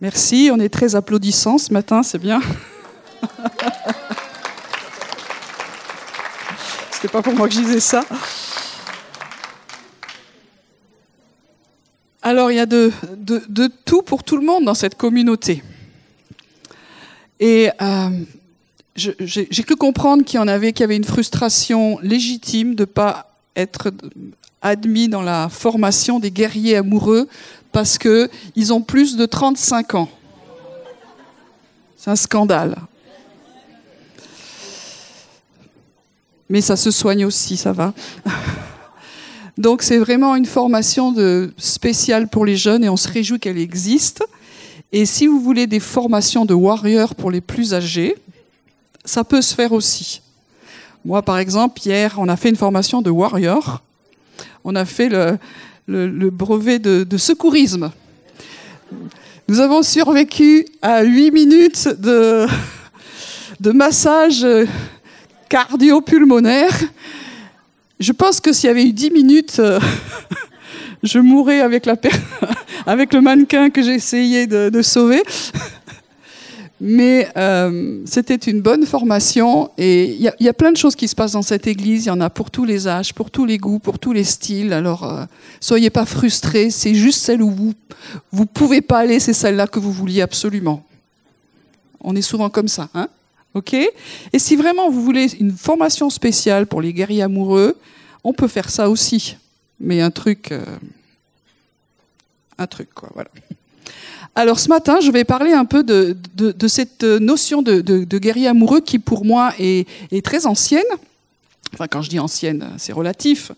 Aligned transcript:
Merci, 0.00 0.48
on 0.52 0.60
est 0.60 0.68
très 0.68 0.94
applaudissants 0.94 1.58
ce 1.58 1.72
matin, 1.72 2.04
c'est 2.04 2.20
bien. 2.20 2.40
C'était 6.92 7.08
pas 7.08 7.20
pour 7.20 7.34
moi 7.34 7.48
que 7.48 7.54
je 7.54 7.60
disais 7.60 7.80
ça. 7.80 8.04
Alors, 12.22 12.52
il 12.52 12.56
y 12.58 12.60
a 12.60 12.66
de, 12.66 12.92
tout 13.84 14.02
pour 14.02 14.22
tout 14.22 14.36
le 14.36 14.46
monde 14.46 14.64
dans 14.64 14.74
cette 14.74 14.94
communauté. 14.96 15.64
Et 17.40 17.68
euh, 17.82 18.10
j'ai 18.94 19.64
cru 19.64 19.74
comprendre 19.74 20.24
qu'il 20.24 20.38
y 20.38 20.42
en 20.42 20.46
avait 20.46 20.72
qui 20.72 20.84
avaient 20.84 20.96
une 20.96 21.02
frustration 21.02 21.98
légitime 22.02 22.76
de 22.76 22.82
ne 22.82 22.86
pas 22.86 23.36
être 23.56 23.90
admis 24.62 25.08
dans 25.08 25.22
la 25.22 25.48
formation 25.48 26.20
des 26.20 26.30
guerriers 26.30 26.76
amoureux 26.76 27.28
parce 27.72 27.98
qu'ils 27.98 28.72
ont 28.72 28.82
plus 28.82 29.16
de 29.16 29.26
35 29.26 29.94
ans. 29.94 30.08
C'est 31.96 32.10
un 32.10 32.16
scandale. 32.16 32.76
Mais 36.48 36.60
ça 36.60 36.76
se 36.76 36.90
soigne 36.90 37.24
aussi, 37.24 37.56
ça 37.56 37.72
va. 37.72 37.92
Donc 39.58 39.82
c'est 39.82 39.98
vraiment 39.98 40.36
une 40.36 40.46
formation 40.46 41.12
de, 41.12 41.52
spéciale 41.58 42.28
pour 42.28 42.46
les 42.46 42.56
jeunes 42.56 42.84
et 42.84 42.88
on 42.88 42.96
se 42.96 43.08
réjouit 43.08 43.40
qu'elle 43.40 43.58
existe. 43.58 44.24
Et 44.92 45.04
si 45.04 45.26
vous 45.26 45.40
voulez 45.40 45.66
des 45.66 45.80
formations 45.80 46.44
de 46.44 46.54
warriors 46.54 47.14
pour 47.14 47.30
les 47.30 47.40
plus 47.40 47.74
âgés, 47.74 48.16
ça 49.04 49.24
peut 49.24 49.42
se 49.42 49.54
faire 49.54 49.72
aussi. 49.72 50.22
Moi, 51.04 51.22
par 51.22 51.38
exemple, 51.38 51.80
hier, 51.84 52.14
on 52.18 52.28
a 52.28 52.36
fait 52.36 52.48
une 52.48 52.56
formation 52.56 53.02
de 53.02 53.10
warrior. 53.10 53.82
On 54.64 54.74
a 54.74 54.84
fait 54.84 55.08
le, 55.08 55.38
le, 55.88 56.30
brevet 56.30 56.78
de, 56.78 57.16
secourisme. 57.16 57.90
Nous 59.48 59.60
avons 59.60 59.82
survécu 59.82 60.66
à 60.82 61.02
8 61.02 61.30
minutes 61.30 61.88
de, 61.88 62.46
massage 63.72 64.46
cardio-pulmonaire. 65.48 66.72
Je 67.98 68.12
pense 68.12 68.40
que 68.40 68.52
s'il 68.52 68.68
y 68.68 68.70
avait 68.70 68.84
eu 68.84 68.92
10 68.92 69.10
minutes, 69.10 69.56
euh, 69.58 69.80
je 71.02 71.18
mourrais 71.18 71.60
avec, 72.86 73.12
le 73.12 73.20
mannequin 73.20 73.70
que 73.70 73.82
j'ai 73.82 73.94
essayé 73.94 74.46
de 74.46 74.82
sauver. 74.82 75.22
Mais 76.80 77.28
euh, 77.36 78.02
c'était 78.04 78.36
une 78.36 78.60
bonne 78.60 78.86
formation 78.86 79.70
et 79.78 80.14
il 80.14 80.20
y, 80.20 80.48
a 80.48 80.52
plein 80.52 80.70
de 80.70 80.76
choses 80.76 80.94
qui 80.94 81.08
se 81.08 81.16
passent 81.16 81.32
dans 81.32 81.42
cette 81.42 81.66
église. 81.66 82.04
Il 82.04 82.08
y 82.08 82.12
en 82.12 82.20
a 82.20 82.30
pour 82.30 82.52
tous 82.52 82.64
les 82.64 82.86
âges, 82.86 83.12
pour 83.14 83.32
tous 83.32 83.44
les 83.44 83.58
goûts, 83.58 83.80
pour 83.80 83.98
tous 83.98 84.12
les 84.12 84.22
styles. 84.22 84.72
Alors, 84.72 85.02
euh, 85.02 85.24
soyez 85.60 85.90
pas 85.90 86.06
frustrés. 86.06 86.70
C'est 86.70 86.94
juste 86.94 87.20
celle 87.20 87.42
où 87.42 87.50
vous 87.50 87.74
vous 88.30 88.46
pouvez 88.46 88.80
pas 88.80 88.98
aller, 88.98 89.18
c'est 89.18 89.32
celle-là 89.32 89.66
que 89.66 89.80
vous 89.80 89.92
vouliez 89.92 90.22
absolument. 90.22 90.84
On 92.00 92.14
est 92.14 92.22
souvent 92.22 92.48
comme 92.48 92.68
ça, 92.68 92.88
hein 92.94 93.08
Ok? 93.54 93.74
Et 93.74 94.38
si 94.38 94.56
vraiment 94.56 94.90
vous 94.90 95.02
voulez 95.02 95.34
une 95.40 95.52
formation 95.52 96.10
spéciale 96.10 96.66
pour 96.66 96.80
les 96.80 96.92
guerriers 96.92 97.22
amoureux, 97.22 97.76
on 98.22 98.32
peut 98.32 98.46
faire 98.46 98.70
ça 98.70 98.88
aussi. 98.88 99.36
Mais 99.80 100.00
un 100.00 100.10
truc, 100.10 100.52
euh, 100.52 100.64
un 102.56 102.66
truc 102.66 102.92
quoi. 102.94 103.10
Voilà. 103.14 103.30
Alors 104.34 104.60
ce 104.60 104.68
matin, 104.68 105.00
je 105.00 105.10
vais 105.10 105.24
parler 105.24 105.52
un 105.52 105.64
peu 105.64 105.82
de, 105.82 106.16
cette 106.68 107.02
notion 107.02 107.62
de, 107.62 108.18
guerrier 108.18 108.46
amoureux 108.48 108.80
qui 108.80 108.98
pour 108.98 109.24
moi 109.24 109.52
est, 109.58 109.86
très 110.24 110.46
ancienne. 110.46 110.84
Enfin 111.74 111.86
quand 111.88 112.02
je 112.02 112.10
dis 112.10 112.18
ancienne, 112.18 112.70
c'est 112.78 112.92
relatif. 112.92 113.52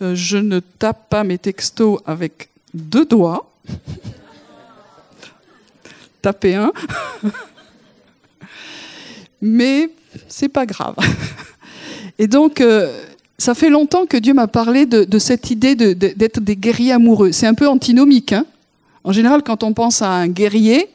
Euh, 0.00 0.14
je 0.14 0.38
ne 0.38 0.60
tape 0.60 1.08
pas 1.08 1.24
mes 1.24 1.38
textos 1.38 2.00
avec 2.06 2.48
deux 2.74 3.04
doigts. 3.04 3.52
Tapez 6.22 6.54
un. 6.54 6.72
Mais 9.42 9.90
c'est 10.28 10.48
pas 10.48 10.66
grave. 10.66 10.96
Et 12.18 12.26
donc, 12.26 12.60
euh, 12.60 13.02
ça 13.38 13.54
fait 13.54 13.70
longtemps 13.70 14.06
que 14.06 14.16
Dieu 14.16 14.34
m'a 14.34 14.46
parlé 14.46 14.86
de, 14.86 15.18
cette 15.18 15.50
idée 15.50 15.74
d'être 15.74 16.40
des 16.40 16.56
guerriers 16.56 16.92
amoureux. 16.92 17.32
C'est 17.32 17.46
un 17.46 17.54
peu 17.54 17.68
antinomique. 17.68 18.32
Hein 18.32 18.46
en 19.04 19.12
général, 19.12 19.42
quand 19.42 19.62
on 19.62 19.72
pense 19.72 20.02
à 20.02 20.10
un 20.10 20.28
guerrier, 20.28 20.88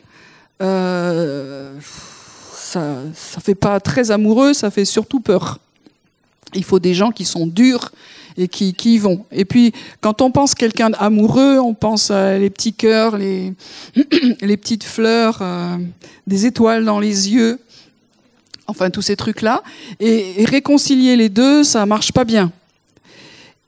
euh, 0.62 1.73
ça 2.53 2.95
ne 2.95 3.41
fait 3.41 3.56
pas 3.56 3.79
très 3.79 4.12
amoureux, 4.12 4.53
ça 4.53 4.72
fait 4.72 4.85
surtout 4.85 5.19
peur. 5.19 5.59
Il 6.53 6.63
faut 6.63 6.79
des 6.79 6.94
gens 6.94 7.12
qui 7.12 7.25
sont 7.25 7.47
durs 7.47 7.91
et 8.38 8.47
qui, 8.47 8.73
qui 8.73 8.95
y 8.95 8.97
vont. 8.97 9.25
Et 9.31 9.45
puis, 9.45 9.73
quand 10.00 10.22
on 10.22 10.31
pense 10.31 10.56
quelqu'un 10.56 10.91
d'amoureux, 10.91 11.59
on 11.59 11.73
pense 11.73 12.12
à 12.12 12.38
les 12.38 12.50
petits 12.50 12.73
cœurs, 12.73 13.18
les, 13.18 13.53
les 14.41 14.57
petites 14.57 14.84
fleurs, 14.84 15.39
euh, 15.41 15.78
des 16.28 16.45
étoiles 16.45 16.85
dans 16.85 17.00
les 17.00 17.31
yeux, 17.31 17.59
enfin 18.68 18.89
tous 18.89 19.01
ces 19.01 19.16
trucs-là. 19.16 19.63
Et, 20.00 20.41
et, 20.41 20.45
réconcilier 20.45 21.16
les 21.18 21.29
deux, 21.29 21.63
ça 21.63 21.85
marche 21.85 22.12
pas 22.13 22.24
bien. 22.24 22.51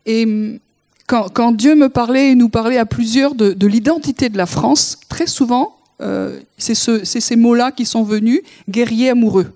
Et 0.05 0.59
quand, 1.09 1.51
Dieu 1.51 1.73
me 1.73 1.89
parlait 1.89 2.31
et 2.31 2.35
nous 2.35 2.49
parlait 2.49 2.77
à 2.77 2.85
plusieurs 2.85 3.33
de, 3.33 3.65
l'identité 3.65 4.29
de 4.29 4.37
la 4.37 4.45
France, 4.45 4.99
très 5.09 5.25
souvent, 5.25 5.75
euh, 6.01 6.39
c'est 6.57 6.75
ces 6.75 7.35
mots-là 7.35 7.71
qui 7.71 7.85
sont 7.85 8.03
venus, 8.03 8.41
guerrier 8.69 9.09
amoureux. 9.09 9.51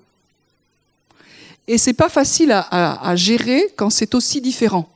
Et 1.68 1.78
c'est 1.78 1.94
pas 1.94 2.08
facile 2.08 2.50
à, 2.52 3.16
gérer 3.16 3.68
quand 3.76 3.88
c'est 3.88 4.14
aussi 4.14 4.40
différent. 4.40 4.88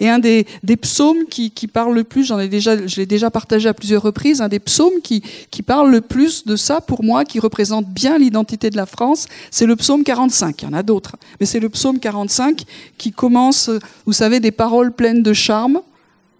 Et 0.00 0.08
un 0.08 0.18
des, 0.18 0.46
psaumes 0.80 1.26
qui, 1.28 1.50
parle 1.68 1.94
le 1.94 2.02
plus, 2.02 2.24
j'en 2.24 2.40
ai 2.40 2.48
déjà, 2.48 2.86
je 2.86 2.96
l'ai 2.96 3.06
déjà 3.06 3.30
partagé 3.30 3.68
à 3.68 3.74
plusieurs 3.74 4.02
reprises, 4.02 4.40
un 4.40 4.48
des 4.48 4.58
psaumes 4.58 5.00
qui, 5.04 5.22
qui 5.50 5.62
parle 5.62 5.90
le 5.90 6.00
plus 6.00 6.46
de 6.46 6.56
ça 6.56 6.80
pour 6.80 7.04
moi, 7.04 7.26
qui 7.26 7.38
représente 7.38 7.86
bien 7.86 8.16
l'identité 8.16 8.70
de 8.70 8.76
la 8.76 8.86
France, 8.86 9.28
c'est 9.50 9.66
le 9.66 9.76
psaume 9.76 10.02
45. 10.02 10.62
Il 10.62 10.64
y 10.64 10.68
en 10.68 10.72
a 10.72 10.82
d'autres, 10.82 11.16
mais 11.38 11.46
c'est 11.46 11.60
le 11.60 11.68
psaume 11.68 12.00
45 12.00 12.64
qui 12.96 13.12
commence, 13.12 13.70
vous 14.06 14.14
savez, 14.14 14.40
des 14.40 14.50
paroles 14.50 14.92
pleines 14.92 15.22
de 15.22 15.34
charme, 15.34 15.82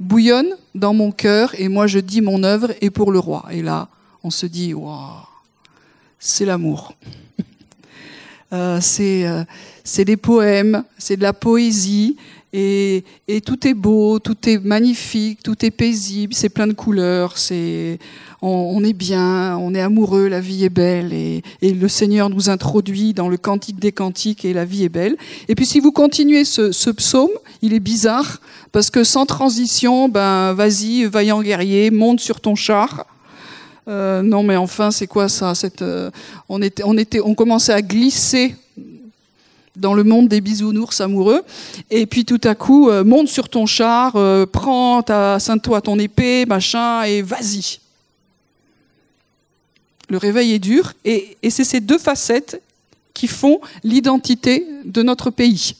bouillonne 0.00 0.56
dans 0.75 0.94
mon 0.94 1.12
cœur 1.12 1.55
et 1.61 1.69
moi 1.69 1.87
je 1.87 2.00
dis 2.00 2.22
mon 2.22 2.43
œuvre 2.43 2.72
est 2.81 2.91
pour 2.91 3.12
le 3.12 3.19
roi. 3.19 3.44
Et 3.53 3.62
là, 3.62 3.88
on 4.25 4.31
se 4.31 4.47
dit, 4.47 4.75
waouh, 4.75 4.99
c'est 6.19 6.44
l'amour. 6.44 6.94
Euh, 8.53 8.81
euh, 8.99 9.44
c'est 9.84 10.05
des 10.05 10.16
poèmes, 10.16 10.83
c'est 10.99 11.16
de 11.16 11.22
la 11.22 11.33
poésie, 11.33 12.16
et, 12.53 13.05
et, 13.28 13.41
tout 13.41 13.66
est 13.66 13.75
beau, 13.75 14.19
tout 14.19 14.37
est 14.49 14.59
magnifique, 14.59 15.43
tout 15.43 15.65
est 15.65 15.71
paisible, 15.71 16.34
c'est 16.34 16.49
plein 16.49 16.66
de 16.66 16.72
couleurs, 16.72 17.38
c'est 17.38 17.99
on, 18.43 18.83
est 18.83 18.93
bien, 18.93 19.56
on 19.59 19.75
est 19.75 19.81
amoureux, 19.81 20.27
la 20.28 20.41
vie 20.41 20.65
est 20.65 20.71
belle, 20.71 21.12
et, 21.12 21.43
et, 21.62 21.72
le 21.72 21.89
Seigneur 21.89 22.28
nous 22.28 22.50
introduit 22.50 23.15
dans 23.15 23.28
le 23.28 23.37
cantique 23.37 23.78
des 23.78 23.93
cantiques 23.93 24.44
et 24.44 24.53
la 24.53 24.65
vie 24.65 24.84
est 24.84 24.89
belle. 24.89 25.16
Et 25.49 25.55
puis 25.55 25.66
si 25.66 25.78
vous 25.78 25.93
continuez 25.93 26.44
ce, 26.44 26.72
ce 26.72 26.91
psaume, 26.91 27.31
il 27.62 27.72
est 27.72 27.81
bizarre 27.81 28.41
parce 28.72 28.91
que 28.91 29.05
sans 29.05 29.27
transition, 29.27 30.09
ben 30.09 30.53
vas-y, 30.53 31.05
vaillant 31.05 31.43
guerrier, 31.43 31.91
monte 31.91 32.21
sur 32.21 32.41
ton 32.41 32.55
char. 32.55 33.06
Euh, 33.89 34.22
non 34.22 34.43
mais 34.43 34.56
enfin, 34.56 34.91
c'est 34.91 35.06
quoi 35.06 35.28
ça 35.28 35.55
cette, 35.55 35.83
euh, 35.83 36.10
on, 36.49 36.60
était, 36.62 36.83
on, 36.84 36.97
était, 36.97 37.21
on 37.21 37.34
commençait 37.34 37.72
à 37.72 37.83
glisser 37.83 38.55
dans 39.77 39.95
le 39.95 40.05
monde 40.05 40.29
des 40.29 40.41
bisounours 40.41 41.01
amoureux. 41.01 41.43
Et 41.91 42.07
puis 42.07 42.25
tout 42.25 42.41
à 42.45 42.55
coup, 42.55 42.91
euh, 42.91 43.05
monte 43.05 43.29
sur 43.29 43.49
ton 43.49 43.67
char, 43.67 44.17
euh, 44.17 44.47
prends 44.47 45.03
ta 45.03 45.39
toi 45.63 45.81
ton 45.81 45.99
épée, 45.99 46.47
machin, 46.47 47.03
et 47.03 47.23
vas-y. 47.23 47.79
Le 50.09 50.17
réveil 50.17 50.53
est 50.53 50.59
dur, 50.59 50.93
et, 51.05 51.37
c'est 51.51 51.65
ces 51.65 51.81
deux 51.81 51.99
facettes 51.99 52.61
qui 53.15 53.29
font 53.29 53.61
l'identité 53.85 54.67
de 54.85 55.03
notre 55.03 55.31
pays. 55.31 55.77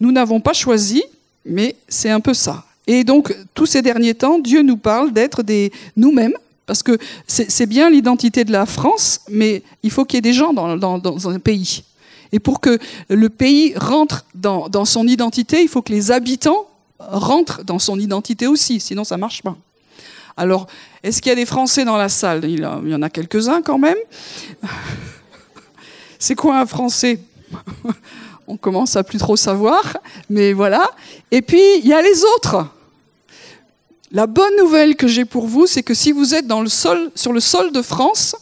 Nous 0.00 0.12
n'avons 0.12 0.40
pas 0.40 0.54
choisi, 0.54 1.02
mais 1.44 1.76
c'est 1.88 2.10
un 2.10 2.20
peu 2.20 2.32
ça. 2.32 2.64
Et 2.86 3.04
donc, 3.04 3.36
tous 3.52 3.66
ces 3.66 3.82
derniers 3.82 4.14
temps, 4.14 4.38
Dieu 4.38 4.62
nous 4.62 4.78
parle 4.78 5.12
d'être 5.12 5.42
des 5.42 5.70
nous-mêmes, 5.96 6.34
parce 6.64 6.82
que 6.82 6.98
c'est 7.26 7.66
bien 7.66 7.90
l'identité 7.90 8.44
de 8.44 8.52
la 8.52 8.64
France, 8.64 9.20
mais 9.28 9.62
il 9.82 9.90
faut 9.90 10.04
qu'il 10.04 10.16
y 10.16 10.18
ait 10.18 10.22
des 10.22 10.32
gens 10.32 10.52
dans 10.54 11.28
un 11.28 11.38
pays. 11.38 11.82
Et 12.32 12.40
pour 12.40 12.60
que 12.60 12.78
le 13.08 13.28
pays 13.28 13.74
rentre 13.76 14.24
dans, 14.34 14.84
son 14.84 15.06
identité, 15.06 15.62
il 15.62 15.68
faut 15.68 15.82
que 15.82 15.92
les 15.92 16.10
habitants 16.10 16.66
rentrent 16.98 17.64
dans 17.64 17.78
son 17.78 17.98
identité 17.98 18.46
aussi, 18.46 18.80
sinon 18.80 19.04
ça 19.04 19.16
marche 19.16 19.42
pas. 19.42 19.56
Alors, 20.36 20.66
est-ce 21.02 21.20
qu'il 21.20 21.30
y 21.30 21.32
a 21.32 21.36
des 21.36 21.46
Français 21.46 21.84
dans 21.84 21.96
la 21.96 22.08
salle? 22.08 22.44
Il, 22.44 22.60
y 22.60 22.94
en 22.94 23.02
a 23.02 23.10
quelques-uns 23.10 23.62
quand 23.62 23.78
même. 23.78 23.96
C'est 26.18 26.34
quoi 26.34 26.60
un 26.60 26.66
Français? 26.66 27.20
On 28.46 28.56
commence 28.56 28.96
à 28.96 29.04
plus 29.04 29.18
trop 29.18 29.36
savoir, 29.36 29.98
mais 30.30 30.52
voilà. 30.52 30.90
Et 31.30 31.42
puis, 31.42 31.62
il 31.78 31.86
y 31.86 31.92
a 31.92 32.00
les 32.00 32.24
autres. 32.24 32.66
La 34.10 34.26
bonne 34.26 34.56
nouvelle 34.56 34.96
que 34.96 35.06
j'ai 35.06 35.26
pour 35.26 35.46
vous, 35.46 35.66
c'est 35.66 35.82
que 35.82 35.92
si 35.92 36.12
vous 36.12 36.34
êtes 36.34 36.46
sur 36.66 37.32
le 37.32 37.40
sol 37.40 37.72
de 37.72 37.82
France, 37.82 38.36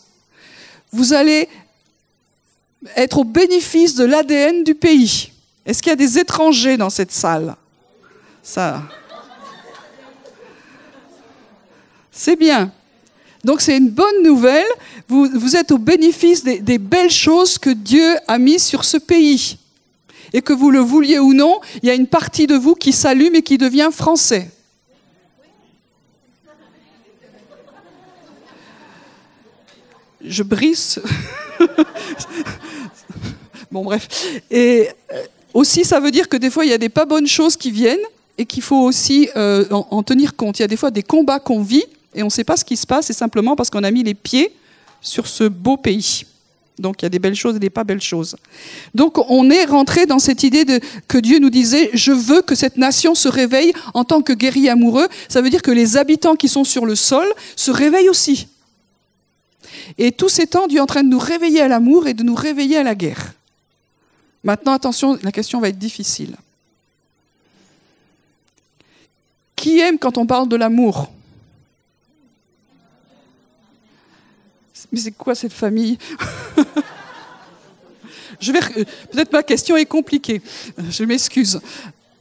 vous 0.92 1.12
allez 1.12 1.48
être 2.94 3.18
au 3.18 3.24
bénéfice 3.24 3.94
de 3.94 4.04
l'ADN 4.04 4.64
du 4.64 4.74
pays. 4.74 5.30
Est-ce 5.64 5.82
qu'il 5.82 5.90
y 5.90 5.92
a 5.92 5.96
des 5.96 6.18
étrangers 6.18 6.76
dans 6.76 6.90
cette 6.90 7.12
salle? 7.12 7.56
Ça. 8.42 8.82
C'est 12.12 12.36
bien. 12.36 12.70
Donc 13.44 13.60
c'est 13.60 13.76
une 13.76 13.90
bonne 13.90 14.22
nouvelle. 14.22 14.66
Vous, 15.08 15.56
êtes 15.56 15.70
au 15.72 15.78
bénéfice 15.78 16.42
des 16.42 16.78
belles 16.78 17.10
choses 17.10 17.58
que 17.58 17.70
Dieu 17.70 18.16
a 18.26 18.38
mises 18.38 18.64
sur 18.64 18.84
ce 18.84 18.96
pays. 18.96 19.58
Et 20.32 20.42
que 20.42 20.52
vous 20.52 20.70
le 20.70 20.80
vouliez 20.80 21.18
ou 21.18 21.32
non, 21.32 21.60
il 21.82 21.88
y 21.88 21.90
a 21.90 21.94
une 21.94 22.08
partie 22.08 22.46
de 22.46 22.56
vous 22.56 22.74
qui 22.74 22.92
s'allume 22.92 23.36
et 23.36 23.42
qui 23.42 23.58
devient 23.58 23.90
français. 23.92 24.50
Je 30.26 30.42
brise. 30.42 31.00
bon, 33.70 33.84
bref. 33.84 34.08
Et 34.50 34.88
euh, 35.12 35.22
aussi, 35.54 35.84
ça 35.84 36.00
veut 36.00 36.10
dire 36.10 36.28
que 36.28 36.36
des 36.36 36.50
fois, 36.50 36.64
il 36.64 36.70
y 36.70 36.74
a 36.74 36.78
des 36.78 36.88
pas 36.88 37.04
bonnes 37.04 37.26
choses 37.26 37.56
qui 37.56 37.70
viennent 37.70 37.98
et 38.38 38.44
qu'il 38.44 38.62
faut 38.62 38.82
aussi 38.82 39.28
euh, 39.36 39.64
en, 39.70 39.86
en 39.90 40.02
tenir 40.02 40.36
compte. 40.36 40.58
Il 40.58 40.62
y 40.62 40.64
a 40.64 40.68
des 40.68 40.76
fois 40.76 40.90
des 40.90 41.02
combats 41.02 41.38
qu'on 41.38 41.62
vit 41.62 41.84
et 42.14 42.22
on 42.22 42.26
ne 42.26 42.30
sait 42.30 42.44
pas 42.44 42.56
ce 42.56 42.64
qui 42.64 42.76
se 42.76 42.86
passe, 42.86 43.06
c'est 43.06 43.12
simplement 43.12 43.56
parce 43.56 43.70
qu'on 43.70 43.84
a 43.84 43.90
mis 43.90 44.02
les 44.02 44.14
pieds 44.14 44.52
sur 45.00 45.26
ce 45.26 45.44
beau 45.44 45.76
pays. 45.76 46.24
Donc 46.78 47.00
il 47.00 47.04
y 47.04 47.06
a 47.06 47.10
des 47.10 47.18
belles 47.18 47.34
choses 47.34 47.56
et 47.56 47.58
des 47.58 47.70
pas 47.70 47.84
belles 47.84 48.02
choses. 48.02 48.36
Donc 48.94 49.18
on 49.30 49.50
est 49.50 49.64
rentré 49.64 50.06
dans 50.06 50.18
cette 50.18 50.42
idée 50.42 50.64
que 51.08 51.18
Dieu 51.18 51.38
nous 51.38 51.50
disait, 51.50 51.90
je 51.94 52.12
veux 52.12 52.42
que 52.42 52.54
cette 52.54 52.76
nation 52.76 53.14
se 53.14 53.28
réveille 53.28 53.72
en 53.94 54.04
tant 54.04 54.20
que 54.20 54.32
guerrier 54.32 54.68
amoureux. 54.68 55.08
Ça 55.28 55.40
veut 55.40 55.50
dire 55.50 55.62
que 55.62 55.70
les 55.70 55.96
habitants 55.96 56.36
qui 56.36 56.48
sont 56.48 56.64
sur 56.64 56.84
le 56.84 56.94
sol 56.94 57.26
se 57.54 57.70
réveillent 57.70 58.10
aussi. 58.10 58.48
Et 59.98 60.12
tous 60.12 60.28
ces 60.28 60.46
temps, 60.46 60.66
Dieu 60.66 60.78
est 60.78 60.82
en 60.82 60.86
train 60.86 61.02
de 61.02 61.08
nous 61.08 61.18
réveiller 61.18 61.60
à 61.60 61.68
l'amour 61.68 62.06
et 62.06 62.14
de 62.14 62.22
nous 62.22 62.34
réveiller 62.34 62.78
à 62.78 62.82
la 62.82 62.94
guerre. 62.94 63.32
Maintenant, 64.44 64.72
attention, 64.72 65.18
la 65.22 65.32
question 65.32 65.60
va 65.60 65.68
être 65.68 65.78
difficile. 65.78 66.36
Qui 69.56 69.80
aime 69.80 69.98
quand 69.98 70.18
on 70.18 70.26
parle 70.26 70.48
de 70.48 70.56
l'amour? 70.56 71.10
Mais 74.92 75.00
c'est 75.00 75.12
quoi 75.12 75.34
cette 75.34 75.52
famille? 75.52 75.98
Je 78.40 78.52
vais 78.52 78.60
peut-être 79.10 79.32
ma 79.32 79.42
question 79.42 79.76
est 79.76 79.86
compliquée. 79.86 80.42
Je 80.90 81.04
m'excuse. 81.04 81.60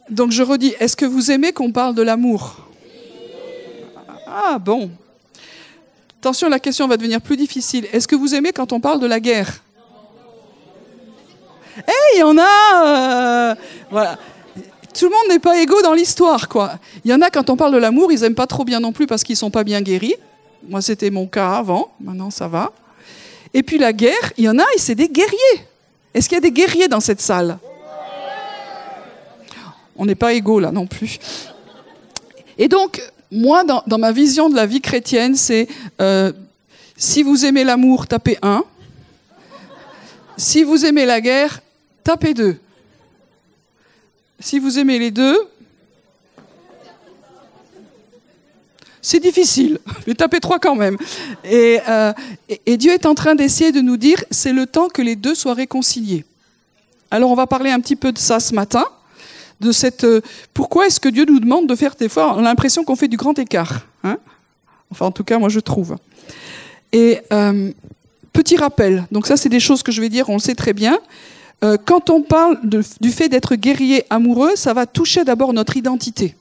Donc 0.09 0.31
je 0.31 0.43
redis, 0.43 0.73
est-ce 0.79 0.95
que 0.95 1.05
vous 1.05 1.31
aimez 1.31 1.51
qu'on 1.51 1.71
parle 1.71 1.93
de 1.95 2.01
l'amour? 2.01 2.67
Ah 4.25 4.57
bon. 4.59 4.91
Attention, 6.25 6.49
la 6.49 6.59
question 6.59 6.87
va 6.87 6.97
devenir 6.97 7.21
plus 7.21 7.37
difficile. 7.37 7.87
Est-ce 7.93 8.07
que 8.07 8.15
vous 8.15 8.33
aimez 8.33 8.51
quand 8.51 8.73
on 8.73 8.79
parle 8.79 8.99
de 8.99 9.05
la 9.05 9.19
guerre? 9.19 9.61
Eh, 11.77 12.15
il 12.15 12.19
y 12.19 12.23
en 12.23 12.35
a 12.39 13.51
euh, 13.53 13.55
Voilà. 13.91 14.17
Tout 14.97 15.05
le 15.05 15.11
monde 15.11 15.27
n'est 15.29 15.37
pas 15.37 15.61
égaux 15.61 15.83
dans 15.83 15.93
l'histoire, 15.93 16.49
quoi. 16.49 16.79
Il 17.03 17.11
y 17.11 17.13
en 17.13 17.21
a 17.21 17.29
quand 17.29 17.51
on 17.51 17.55
parle 17.55 17.73
de 17.73 17.77
l'amour, 17.77 18.11
ils 18.11 18.23
aiment 18.23 18.33
pas 18.33 18.47
trop 18.47 18.65
bien 18.65 18.79
non 18.79 18.91
plus 18.91 19.05
parce 19.05 19.23
qu'ils 19.23 19.37
sont 19.37 19.51
pas 19.51 19.63
bien 19.63 19.83
guéris. 19.83 20.15
Moi, 20.67 20.81
c'était 20.81 21.11
mon 21.11 21.27
cas 21.27 21.57
avant. 21.57 21.93
Maintenant, 21.99 22.31
ça 22.31 22.47
va. 22.47 22.71
Et 23.53 23.61
puis 23.61 23.77
la 23.77 23.93
guerre, 23.93 24.33
il 24.35 24.45
y 24.45 24.49
en 24.49 24.57
a, 24.57 24.63
et 24.75 24.79
c'est 24.79 24.95
des 24.95 25.09
guerriers. 25.09 25.67
Est-ce 26.15 26.27
qu'il 26.27 26.37
y 26.37 26.39
a 26.39 26.41
des 26.41 26.51
guerriers 26.51 26.87
dans 26.87 27.01
cette 27.01 27.21
salle? 27.21 27.59
On 29.95 30.07
n'est 30.07 30.15
pas 30.15 30.33
égaux 30.33 30.59
là 30.59 30.71
non 30.71 30.87
plus. 30.87 31.19
Et 32.57 32.67
donc, 32.67 32.99
moi, 33.35 33.63
dans, 33.63 33.97
ma 33.97 34.11
vision 34.11 34.49
de 34.49 34.55
la 34.55 34.65
vie 34.65 34.81
chrétienne, 34.81 35.35
c'est 35.35 35.67
euh, 36.01 36.31
si 36.97 37.21
vous 37.21 37.45
aimez 37.45 37.63
l'amour, 37.63 38.07
tapez 38.07 38.37
un. 38.41 38.63
Si 40.37 40.63
vous 40.63 40.85
aimez 40.85 41.05
la 41.05 41.21
guerre, 41.21 41.61
tapez 42.03 42.33
deux. 42.33 42.57
Si 44.39 44.59
vous 44.59 44.79
aimez 44.79 44.99
les 44.99 45.11
deux, 45.11 45.37
c'est 49.01 49.19
difficile, 49.19 49.79
mais 50.07 50.15
tapez 50.15 50.39
trois 50.39 50.59
quand 50.59 50.75
même. 50.75 50.97
Euh, 51.45 52.13
et, 52.65 52.77
Dieu 52.77 52.93
est 52.93 53.05
en 53.05 53.15
train 53.15 53.35
d'essayer 53.35 53.71
de 53.71 53.81
nous 53.81 53.97
dire, 53.97 54.23
c'est 54.31 54.53
le 54.53 54.65
temps 54.65 54.87
que 54.87 55.01
les 55.01 55.15
deux 55.15 55.35
soient 55.35 55.53
réconciliés. 55.53 56.25
Alors 57.11 57.31
on 57.31 57.35
va 57.35 57.47
parler 57.47 57.69
un 57.69 57.79
petit 57.79 57.95
peu 57.95 58.11
de 58.11 58.17
ça 58.17 58.39
ce 58.39 58.53
matin, 58.53 58.85
de 59.59 59.71
cette. 59.71 60.03
Euh, 60.03 60.21
pourquoi 60.53 60.87
est-ce 60.87 60.99
que 60.99 61.09
Dieu 61.09 61.25
nous 61.27 61.39
demande 61.39 61.67
de 61.67 61.75
faire 61.75 61.95
des 61.95 62.09
fois 62.09 62.33
On 62.35 62.39
a 62.39 62.43
l'impression 62.43 62.83
qu'on 62.83 62.95
fait 62.95 63.07
du 63.07 63.17
grand 63.17 63.37
écart. 63.39 63.85
Hein? 64.03 64.17
Enfin, 64.91 65.05
en 65.05 65.11
tout 65.11 65.23
cas, 65.23 65.39
moi 65.39 65.49
je 65.49 65.59
trouve. 65.59 65.95
Et 66.91 67.19
euh, 67.33 67.71
petit 68.33 68.57
rappel. 68.57 69.05
Donc 69.11 69.27
ça, 69.27 69.37
c'est 69.37 69.49
des 69.49 69.59
choses 69.59 69.83
que 69.83 69.91
je 69.91 70.01
vais 70.01 70.09
dire. 70.09 70.29
On 70.29 70.33
le 70.33 70.39
sait 70.39 70.55
très 70.55 70.73
bien. 70.73 70.99
Euh, 71.63 71.77
quand 71.83 72.09
on 72.09 72.21
parle 72.21 72.59
du 72.63 73.11
fait 73.11 73.29
d'être 73.29 73.55
guerrier 73.55 74.03
amoureux, 74.09 74.51
ça 74.55 74.73
va 74.73 74.85
toucher 74.85 75.23
d'abord 75.23 75.53
notre 75.53 75.77
identité. 75.77 76.35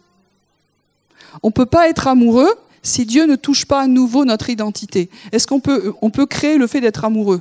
On 1.43 1.49
ne 1.49 1.53
peut 1.53 1.67
pas 1.67 1.89
être 1.89 2.09
amoureux 2.09 2.53
si 2.83 3.07
Dieu 3.07 3.27
ne 3.27 3.37
touche 3.37 3.65
pas 3.65 3.81
à 3.81 3.87
nouveau 3.87 4.25
notre 4.25 4.51
identité. 4.51 5.09
Est-ce 5.33 5.47
qu'on 5.47 5.61
peut, 5.61 5.95
on 6.03 6.11
peut 6.11 6.27
créer 6.27 6.59
le 6.59 6.67
fait 6.67 6.81
d'être 6.81 7.05
amoureux? 7.05 7.41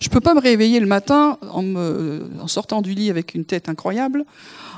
Je 0.00 0.08
ne 0.08 0.12
peux 0.12 0.20
pas 0.20 0.34
me 0.34 0.40
réveiller 0.40 0.80
le 0.80 0.86
matin 0.86 1.38
en, 1.42 1.76
en 1.76 2.46
sortant 2.48 2.82
du 2.82 2.94
lit 2.94 3.10
avec 3.10 3.34
une 3.34 3.44
tête 3.44 3.68
incroyable, 3.68 4.24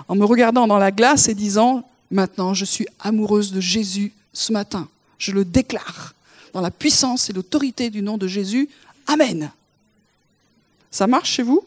en 0.09 0.17
me 0.17 0.25
regardant 0.25 0.67
dans 0.67 0.79
la 0.79 0.91
glace 0.91 1.29
et 1.29 1.35
disant 1.35 1.85
Maintenant, 2.13 2.53
je 2.53 2.67
suis 2.67 2.87
amoureuse 3.01 3.53
de 3.53 3.61
Jésus 3.61 4.13
ce 4.35 4.53
matin. 4.53 4.87
Je 5.17 5.33
le 5.33 5.47
déclare 5.47 6.15
dans 6.53 6.61
la 6.61 6.71
puissance 6.71 7.31
et 7.31 7.33
l'autorité 7.33 7.89
du 7.89 8.03
nom 8.03 8.19
de 8.19 8.27
Jésus. 8.27 8.69
Amen. 9.07 9.51
Ça 10.91 11.07
marche 11.07 11.31
chez 11.31 11.43
vous? 11.43 11.65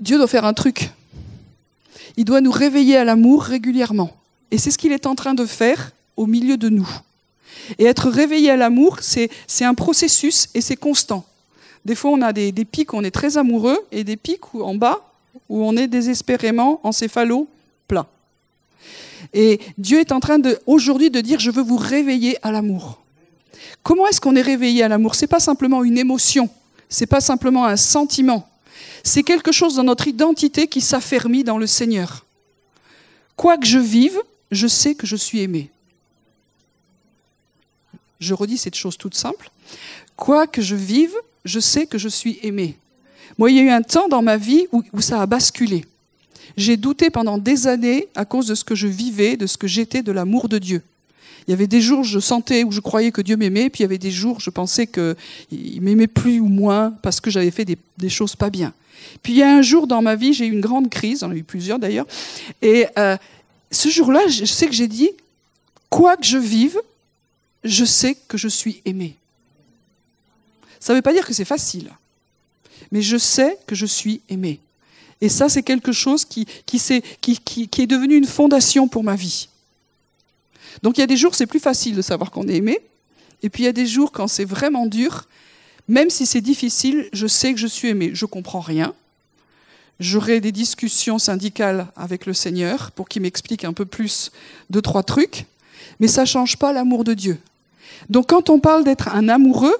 Dieu 0.00 0.16
doit 0.16 0.26
faire 0.26 0.46
un 0.46 0.54
truc. 0.54 0.90
Il 2.16 2.24
doit 2.24 2.40
nous 2.40 2.50
réveiller 2.50 2.96
à 2.96 3.04
l'amour 3.04 3.42
régulièrement. 3.42 4.16
Et 4.50 4.56
c'est 4.56 4.70
ce 4.70 4.78
qu'il 4.78 4.92
est 4.92 5.06
en 5.06 5.14
train 5.14 5.34
de 5.34 5.44
faire 5.44 5.92
au 6.16 6.24
milieu 6.24 6.56
de 6.56 6.70
nous. 6.70 6.88
Et 7.78 7.84
être 7.84 8.08
réveillé 8.08 8.50
à 8.50 8.56
l'amour, 8.56 8.98
c'est 9.00 9.30
un 9.64 9.74
processus 9.74 10.48
et 10.54 10.60
c'est 10.60 10.76
constant. 10.76 11.24
Des 11.84 11.94
fois, 11.94 12.10
on 12.12 12.22
a 12.22 12.32
des, 12.32 12.52
pics 12.64 12.92
où 12.92 12.96
on 12.96 13.04
est 13.04 13.10
très 13.10 13.36
amoureux 13.36 13.78
et 13.90 14.04
des 14.04 14.16
pics 14.16 14.54
où, 14.54 14.62
en 14.62 14.74
bas 14.74 15.00
où 15.48 15.64
on 15.64 15.76
est 15.76 15.86
désespérément 15.86 16.80
encéphalo 16.82 17.48
plat. 17.88 18.06
Et 19.34 19.60
Dieu 19.78 20.00
est 20.00 20.12
en 20.12 20.20
train 20.20 20.38
aujourd'hui 20.66 21.10
de 21.10 21.20
dire, 21.20 21.40
je 21.40 21.50
veux 21.50 21.62
vous 21.62 21.76
réveiller 21.76 22.36
à 22.42 22.52
l'amour. 22.52 23.00
Comment 23.82 24.06
est-ce 24.06 24.20
qu'on 24.20 24.36
est 24.36 24.42
réveillé 24.42 24.82
à 24.82 24.88
l'amour? 24.88 25.14
C'est 25.14 25.26
pas 25.26 25.40
simplement 25.40 25.82
une 25.84 25.98
émotion, 25.98 26.48
c'est 26.88 27.06
pas 27.06 27.20
simplement 27.20 27.64
un 27.64 27.76
sentiment, 27.76 28.48
c'est 29.02 29.22
quelque 29.22 29.52
chose 29.52 29.76
dans 29.76 29.84
notre 29.84 30.06
identité 30.06 30.66
qui 30.66 30.80
s'affermit 30.80 31.44
dans 31.44 31.58
le 31.58 31.66
Seigneur. 31.66 32.24
Quoi 33.36 33.56
que 33.56 33.66
je 33.66 33.78
vive, 33.78 34.20
je 34.50 34.66
sais 34.66 34.94
que 34.94 35.06
je 35.06 35.16
suis 35.16 35.40
aimé. 35.40 35.70
Je 38.22 38.34
redis 38.34 38.58
cette 38.58 38.76
chose 38.76 38.96
toute 38.96 39.14
simple. 39.14 39.50
Quoi 40.16 40.46
que 40.46 40.62
je 40.62 40.76
vive, 40.76 41.14
je 41.44 41.58
sais 41.58 41.86
que 41.86 41.98
je 41.98 42.08
suis 42.08 42.38
aimé. 42.42 42.76
Moi, 43.36 43.50
il 43.50 43.56
y 43.56 43.60
a 43.60 43.62
eu 43.62 43.70
un 43.70 43.82
temps 43.82 44.08
dans 44.08 44.22
ma 44.22 44.36
vie 44.36 44.66
où, 44.70 44.82
où 44.92 45.00
ça 45.00 45.20
a 45.20 45.26
basculé. 45.26 45.84
J'ai 46.56 46.76
douté 46.76 47.10
pendant 47.10 47.38
des 47.38 47.66
années 47.66 48.08
à 48.14 48.24
cause 48.24 48.46
de 48.46 48.54
ce 48.54 48.62
que 48.62 48.74
je 48.74 48.86
vivais, 48.86 49.36
de 49.36 49.46
ce 49.46 49.56
que 49.56 49.66
j'étais, 49.66 50.02
de 50.02 50.12
l'amour 50.12 50.48
de 50.48 50.58
Dieu. 50.58 50.82
Il 51.48 51.50
y 51.50 51.54
avait 51.54 51.66
des 51.66 51.80
jours, 51.80 52.04
je 52.04 52.20
sentais 52.20 52.62
ou 52.62 52.70
je 52.70 52.80
croyais 52.80 53.10
que 53.10 53.22
Dieu 53.22 53.36
m'aimait, 53.36 53.68
puis 53.70 53.80
il 53.80 53.82
y 53.82 53.86
avait 53.86 53.98
des 53.98 54.12
jours, 54.12 54.38
je 54.38 54.50
pensais 54.50 54.86
qu'il 54.86 55.16
m'aimait 55.80 56.06
plus 56.06 56.38
ou 56.38 56.46
moins 56.46 56.94
parce 57.02 57.20
que 57.20 57.30
j'avais 57.30 57.50
fait 57.50 57.64
des, 57.64 57.76
des, 57.98 58.08
choses 58.08 58.36
pas 58.36 58.50
bien. 58.50 58.72
Puis 59.24 59.32
il 59.32 59.38
y 59.40 59.42
a 59.42 59.52
un 59.52 59.62
jour 59.62 59.88
dans 59.88 60.02
ma 60.02 60.14
vie, 60.14 60.32
j'ai 60.32 60.46
eu 60.46 60.52
une 60.52 60.60
grande 60.60 60.88
crise, 60.88 61.20
j'en 61.20 61.32
ai 61.32 61.38
eu 61.38 61.42
plusieurs 61.42 61.80
d'ailleurs, 61.80 62.06
et 62.60 62.86
euh, 62.96 63.16
ce 63.72 63.88
jour-là, 63.88 64.28
je 64.28 64.44
sais 64.44 64.66
que 64.66 64.74
j'ai 64.74 64.86
dit, 64.86 65.10
quoi 65.90 66.16
que 66.16 66.24
je 66.24 66.38
vive, 66.38 66.78
je 67.64 67.84
sais 67.84 68.16
que 68.28 68.36
je 68.36 68.48
suis 68.48 68.82
aimé. 68.84 69.16
Ça 70.80 70.92
ne 70.92 70.98
veut 70.98 71.02
pas 71.02 71.12
dire 71.12 71.26
que 71.26 71.32
c'est 71.32 71.44
facile, 71.44 71.90
mais 72.90 73.02
je 73.02 73.16
sais 73.16 73.58
que 73.66 73.74
je 73.74 73.86
suis 73.86 74.20
aimé. 74.28 74.60
Et 75.20 75.28
ça, 75.28 75.48
c'est 75.48 75.62
quelque 75.62 75.92
chose 75.92 76.24
qui, 76.24 76.46
est 76.72 77.86
devenu 77.86 78.16
une 78.16 78.26
fondation 78.26 78.88
pour 78.88 79.04
ma 79.04 79.14
vie. 79.14 79.48
Donc 80.82 80.98
il 80.98 81.00
y 81.00 81.04
a 81.04 81.06
des 81.06 81.16
jours, 81.16 81.36
c'est 81.36 81.46
plus 81.46 81.60
facile 81.60 81.94
de 81.94 82.02
savoir 82.02 82.32
qu'on 82.32 82.48
est 82.48 82.56
aimé. 82.56 82.80
Et 83.42 83.48
puis 83.48 83.62
il 83.62 83.66
y 83.66 83.68
a 83.68 83.72
des 83.72 83.86
jours, 83.86 84.10
quand 84.10 84.26
c'est 84.26 84.44
vraiment 84.44 84.86
dur, 84.86 85.28
même 85.86 86.10
si 86.10 86.26
c'est 86.26 86.40
difficile, 86.40 87.08
je 87.12 87.28
sais 87.28 87.52
que 87.52 87.60
je 87.60 87.68
suis 87.68 87.88
aimé. 87.88 88.10
Je 88.14 88.26
comprends 88.26 88.60
rien. 88.60 88.94
J'aurai 90.00 90.40
des 90.40 90.50
discussions 90.50 91.20
syndicales 91.20 91.86
avec 91.94 92.26
le 92.26 92.34
Seigneur 92.34 92.90
pour 92.90 93.08
qu'il 93.08 93.22
m'explique 93.22 93.64
un 93.64 93.72
peu 93.72 93.84
plus 93.84 94.32
deux, 94.70 94.82
trois 94.82 95.04
trucs. 95.04 95.46
Mais 96.00 96.08
ça 96.08 96.22
ne 96.22 96.26
change 96.26 96.56
pas 96.56 96.72
l'amour 96.72 97.04
de 97.04 97.14
Dieu. 97.14 97.38
Donc 98.08 98.28
quand 98.28 98.50
on 98.50 98.58
parle 98.58 98.84
d'être 98.84 99.08
un 99.08 99.28
amoureux, 99.28 99.74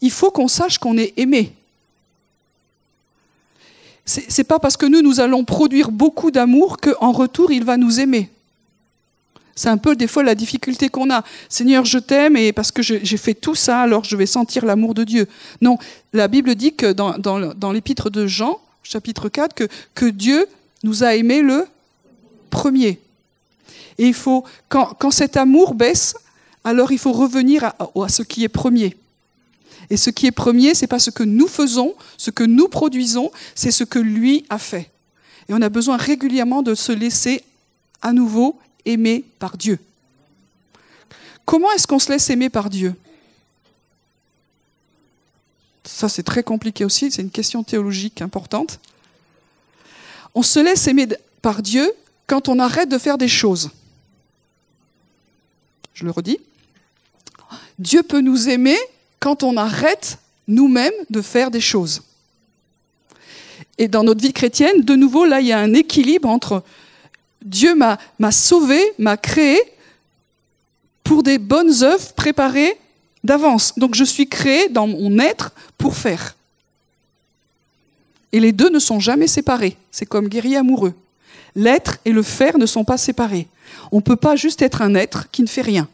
il 0.00 0.10
faut 0.10 0.30
qu'on 0.30 0.48
sache 0.48 0.78
qu'on 0.78 0.98
est 0.98 1.14
aimé. 1.16 1.52
C'est 4.04 4.44
pas 4.44 4.58
parce 4.58 4.76
que 4.76 4.84
nous, 4.84 5.00
nous 5.00 5.20
allons 5.20 5.44
produire 5.44 5.92
beaucoup 5.92 6.32
d'amour 6.32 6.78
qu'en 6.78 7.12
retour, 7.12 7.52
il 7.52 7.64
va 7.64 7.76
nous 7.76 8.00
aimer. 8.00 8.30
C'est 9.54 9.68
un 9.68 9.76
peu 9.76 9.94
des 9.94 10.08
fois 10.08 10.22
la 10.22 10.34
difficulté 10.34 10.88
qu'on 10.88 11.10
a. 11.10 11.22
Seigneur, 11.48 11.84
je 11.84 11.98
t'aime 11.98 12.36
et 12.36 12.52
parce 12.52 12.72
que 12.72 12.82
j'ai 12.82 13.16
fait 13.16 13.34
tout 13.34 13.54
ça, 13.54 13.80
alors 13.80 14.02
je 14.02 14.16
vais 14.16 14.26
sentir 14.26 14.64
l'amour 14.64 14.94
de 14.94 15.04
Dieu. 15.04 15.28
Non, 15.60 15.78
la 16.12 16.26
Bible 16.26 16.54
dit 16.56 16.74
que 16.74 16.92
dans, 16.92 17.72
l'épître 17.72 18.10
de 18.10 18.26
Jean, 18.26 18.58
chapitre 18.82 19.28
4, 19.28 19.66
que, 19.94 20.06
Dieu 20.06 20.46
nous 20.82 21.04
a 21.04 21.14
aimés 21.14 21.42
le 21.42 21.66
premier. 22.50 22.98
Et 23.98 24.06
il 24.08 24.14
faut, 24.14 24.42
quand 24.68 25.10
cet 25.10 25.36
amour 25.36 25.74
baisse, 25.74 26.16
alors 26.64 26.92
il 26.92 26.98
faut 26.98 27.12
revenir 27.12 27.64
à, 27.64 28.08
ce 28.08 28.22
qui 28.22 28.44
est 28.44 28.48
premier. 28.48 28.96
Et 29.90 29.96
ce 29.96 30.10
qui 30.10 30.26
est 30.26 30.32
premier, 30.32 30.74
c'est 30.74 30.86
pas 30.86 30.98
ce 30.98 31.10
que 31.10 31.22
nous 31.22 31.48
faisons, 31.48 31.94
ce 32.16 32.30
que 32.30 32.44
nous 32.44 32.68
produisons, 32.68 33.30
c'est 33.54 33.72
ce 33.72 33.84
que 33.84 33.98
lui 33.98 34.44
a 34.48 34.58
fait. 34.58 34.90
Et 35.48 35.54
on 35.54 35.60
a 35.60 35.68
besoin 35.68 35.96
régulièrement 35.96 36.62
de 36.62 36.74
se 36.74 36.92
laisser 36.92 37.42
à 38.00 38.12
nouveau 38.12 38.58
aimer 38.84 39.24
par 39.38 39.56
Dieu. 39.56 39.78
Comment 41.44 41.70
est-ce 41.72 41.86
qu'on 41.86 41.98
se 41.98 42.10
laisse 42.10 42.30
aimer 42.30 42.48
par 42.48 42.70
Dieu? 42.70 42.94
Ça, 45.84 46.08
c'est 46.08 46.22
très 46.22 46.44
compliqué 46.44 46.84
aussi, 46.84 47.10
c'est 47.10 47.22
une 47.22 47.30
question 47.30 47.64
théologique 47.64 48.22
importante. 48.22 48.78
On 50.34 50.42
se 50.42 50.60
laisse 50.60 50.86
aimer 50.86 51.08
par 51.42 51.60
Dieu 51.60 51.92
quand 52.28 52.48
on 52.48 52.60
arrête 52.60 52.88
de 52.88 52.98
faire 52.98 53.18
des 53.18 53.28
choses. 53.28 53.70
Je 55.92 56.04
le 56.04 56.12
redis. 56.12 56.38
Dieu 57.82 58.04
peut 58.04 58.20
nous 58.20 58.48
aimer 58.48 58.78
quand 59.18 59.42
on 59.42 59.56
arrête 59.56 60.18
nous-mêmes 60.46 60.92
de 61.10 61.20
faire 61.20 61.50
des 61.50 61.60
choses. 61.60 62.02
Et 63.76 63.88
dans 63.88 64.04
notre 64.04 64.22
vie 64.22 64.32
chrétienne, 64.32 64.82
de 64.82 64.94
nouveau, 64.94 65.24
là, 65.24 65.40
il 65.40 65.48
y 65.48 65.52
a 65.52 65.58
un 65.58 65.74
équilibre 65.74 66.28
entre 66.28 66.62
Dieu 67.44 67.74
m'a 67.74 68.30
sauvé, 68.30 68.80
m'a 68.98 69.16
créé 69.16 69.60
pour 71.02 71.24
des 71.24 71.38
bonnes 71.38 71.82
œuvres 71.82 72.12
préparées 72.12 72.78
d'avance. 73.24 73.76
Donc 73.76 73.96
je 73.96 74.04
suis 74.04 74.28
créé 74.28 74.68
dans 74.68 74.86
mon 74.86 75.18
être 75.18 75.50
pour 75.76 75.96
faire. 75.96 76.36
Et 78.30 78.38
les 78.38 78.52
deux 78.52 78.70
ne 78.70 78.78
sont 78.78 79.00
jamais 79.00 79.26
séparés. 79.26 79.76
C'est 79.90 80.06
comme 80.06 80.28
guerrier 80.28 80.56
amoureux. 80.56 80.94
L'être 81.56 81.98
et 82.04 82.12
le 82.12 82.22
faire 82.22 82.58
ne 82.58 82.66
sont 82.66 82.84
pas 82.84 82.96
séparés. 82.96 83.48
On 83.90 83.96
ne 83.96 84.02
peut 84.02 84.16
pas 84.16 84.36
juste 84.36 84.62
être 84.62 84.82
un 84.82 84.94
être 84.94 85.28
qui 85.32 85.42
ne 85.42 85.48
fait 85.48 85.62
rien. 85.62 85.88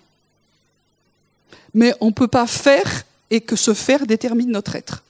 Mais 1.74 1.94
on 2.00 2.06
ne 2.06 2.12
peut 2.12 2.28
pas 2.28 2.46
faire 2.46 3.04
et 3.30 3.40
que 3.40 3.56
ce 3.56 3.74
faire 3.74 4.06
détermine 4.06 4.50
notre 4.50 4.74
être. 4.74 5.02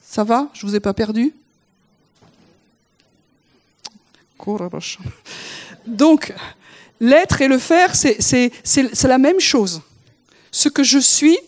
Ça 0.00 0.24
va? 0.24 0.48
Je 0.52 0.66
ne 0.66 0.70
vous 0.70 0.76
ai 0.76 0.80
pas 0.80 0.92
perdu? 0.94 1.32
Donc, 5.86 6.34
l'être 7.00 7.40
et 7.40 7.48
le 7.48 7.58
faire, 7.58 7.94
c'est 7.94 9.04
la 9.04 9.18
même 9.18 9.40
chose. 9.40 9.80
Ce 10.50 10.68
que 10.68 10.82
je 10.82 10.98
suis 10.98 11.38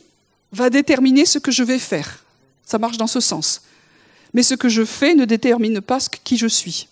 va 0.53 0.71
déterminer 0.71 1.27
ce 1.27 1.39
que 1.39 1.51
je 1.51 1.63
vais 1.65 1.81
faire. 1.81 2.25
Ça 2.65 2.79
marche 2.79 2.97
dans 2.97 3.09
ce 3.09 3.21
sens. 3.21 3.63
Mais 4.33 4.43
ce 4.43 4.55
que 4.55 4.69
je 4.69 4.85
fais 4.85 5.15
ne 5.15 5.25
détermine 5.25 5.81
pas 5.81 5.99
qui 6.23 6.37
je 6.37 6.47
suis. 6.47 6.89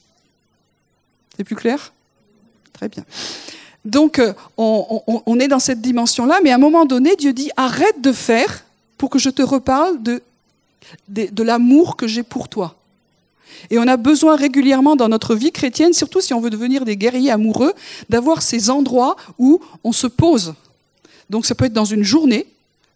C'est 1.36 1.44
plus 1.44 1.56
clair? 1.56 1.92
Très 2.72 2.88
bien. 2.88 3.04
Donc, 3.84 4.18
euh, 4.18 4.32
on, 4.56 5.40
est 5.40 5.48
dans 5.48 5.58
cette 5.58 5.80
dimension-là, 5.80 6.40
mais 6.42 6.50
à 6.52 6.54
un 6.54 6.58
moment 6.58 6.84
donné, 6.84 7.16
Dieu 7.16 7.32
dit, 7.32 7.50
arrête 7.56 8.00
de 8.00 8.12
faire 8.12 8.64
pour 8.96 9.10
que 9.10 9.18
je 9.18 9.30
te 9.30 9.42
reparle 9.42 10.00
de, 10.02 11.42
l'amour 11.42 11.96
que 11.96 12.06
j'ai 12.06 12.22
pour 12.22 12.48
toi. 12.48 12.76
Et 13.70 13.78
on 13.78 13.86
a 13.88 13.96
besoin 13.96 14.36
régulièrement 14.36 14.96
dans 14.96 15.08
notre 15.08 15.34
vie 15.34 15.50
chrétienne, 15.50 15.92
surtout 15.92 16.20
si 16.20 16.32
on 16.32 16.40
veut 16.40 16.50
devenir 16.50 16.84
des 16.84 16.96
guerriers 16.96 17.30
amoureux, 17.30 17.74
d'avoir 18.08 18.42
ces 18.42 18.70
endroits 18.70 19.16
où 19.38 19.60
on 19.82 19.92
se 19.92 20.06
pose. 20.06 20.54
Donc 21.28 21.44
ça 21.44 21.54
peut 21.54 21.64
être 21.64 21.72
dans 21.72 21.84
une 21.84 22.04
journée, 22.04 22.46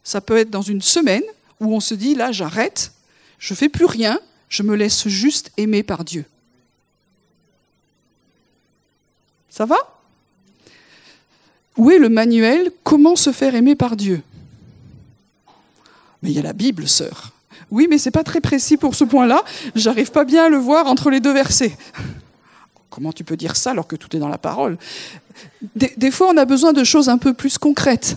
ça 0.05 0.21
peut 0.21 0.37
être 0.37 0.51
dans 0.51 0.63
une 0.63 0.83
semaine, 0.83 1.23
où 1.61 1.75
on 1.75 1.81
se 1.81 1.95
dit, 1.95 2.15
là 2.15 2.33
j'arrête, 2.33 2.93
je 3.39 3.55
fais 3.55 3.69
plus 3.69 3.87
rien, 3.87 4.21
je 4.49 4.63
me 4.63 4.77
laisse 4.77 5.09
juste 5.09 5.51
aimer 5.57 5.83
par 5.83 6.05
Dieu. 6.05 6.25
Ça 9.51 9.65
va? 9.65 9.77
Où 11.77 11.91
est 11.91 11.99
le 11.99 12.09
manuel 12.09 12.71
Comment 12.83 13.17
se 13.17 13.33
faire 13.33 13.55
aimer 13.55 13.75
par 13.75 13.97
Dieu 13.97 14.23
Mais 16.23 16.31
il 16.31 16.37
y 16.37 16.39
a 16.39 16.43
la 16.43 16.53
Bible, 16.53 16.89
sœur. 16.89 17.33
Oui, 17.71 17.87
mais 17.91 17.99
c'est 17.99 18.11
pas 18.11 18.25
très 18.25 18.41
précis 18.41 18.77
pour 18.77 18.95
ce 18.95 19.05
point-là. 19.05 19.43
J'arrive 19.75 20.11
pas 20.11 20.25
bien 20.25 20.45
à 20.45 20.49
le 20.49 20.57
voir 20.57 20.87
entre 20.87 21.11
les 21.11 21.21
deux 21.21 21.33
versets. 21.33 21.77
Comment 22.91 23.13
tu 23.13 23.25
peux 23.25 23.37
dire 23.37 23.57
ça 23.57 23.73
alors 23.73 23.87
que 23.87 23.97
tout 23.97 24.15
est 24.17 24.21
dans 24.21 24.29
la 24.29 24.39
parole 24.39 24.79
des, 25.75 26.11
fois, 26.11 26.29
on 26.33 26.37
a 26.39 26.47
besoin 26.47 26.73
de 26.73 26.83
choses 26.83 27.11
un 27.11 27.19
peu 27.19 27.35
plus 27.35 27.59
concrètes. 27.59 28.17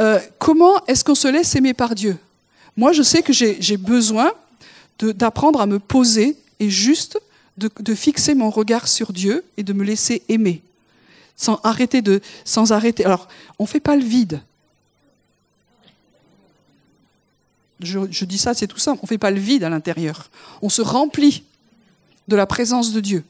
Euh, 0.00 0.18
comment 0.38 0.84
est-ce 0.86 1.04
qu'on 1.04 1.14
se 1.14 1.28
laisse 1.28 1.54
aimer 1.54 1.74
par 1.74 1.94
Dieu? 1.94 2.16
Moi, 2.76 2.92
je 2.92 3.02
sais 3.02 3.22
que 3.22 3.32
j'ai 3.32 3.76
besoin 3.76 4.32
d'apprendre 4.98 5.60
à 5.60 5.66
me 5.66 5.78
poser 5.78 6.36
et 6.58 6.68
juste 6.68 7.20
de 7.56 7.94
fixer 7.94 8.34
mon 8.34 8.50
regard 8.50 8.88
sur 8.88 9.12
Dieu 9.12 9.44
et 9.56 9.62
de 9.62 9.72
me 9.72 9.84
laisser 9.84 10.22
aimer 10.28 10.62
sans 11.36 11.60
arrêter 11.62 12.02
de, 12.02 12.20
sans 12.44 12.72
arrêter. 12.72 13.04
Alors, 13.04 13.28
on 13.58 13.64
ne 13.64 13.68
fait 13.68 13.80
pas 13.80 13.96
le 13.96 14.04
vide. 14.04 14.40
Je, 17.80 18.24
dis 18.24 18.38
ça, 18.38 18.54
c'est 18.54 18.66
tout 18.66 18.78
simple. 18.78 19.00
On 19.02 19.06
ne 19.06 19.08
fait 19.08 19.18
pas 19.18 19.30
le 19.30 19.38
vide 19.38 19.62
à 19.62 19.68
l'intérieur. 19.68 20.30
On 20.62 20.70
se 20.70 20.80
remplit 20.80 21.42
de 22.26 22.34
la 22.34 22.46
présence 22.46 22.92
de 22.92 23.00
Dieu. 23.00 23.24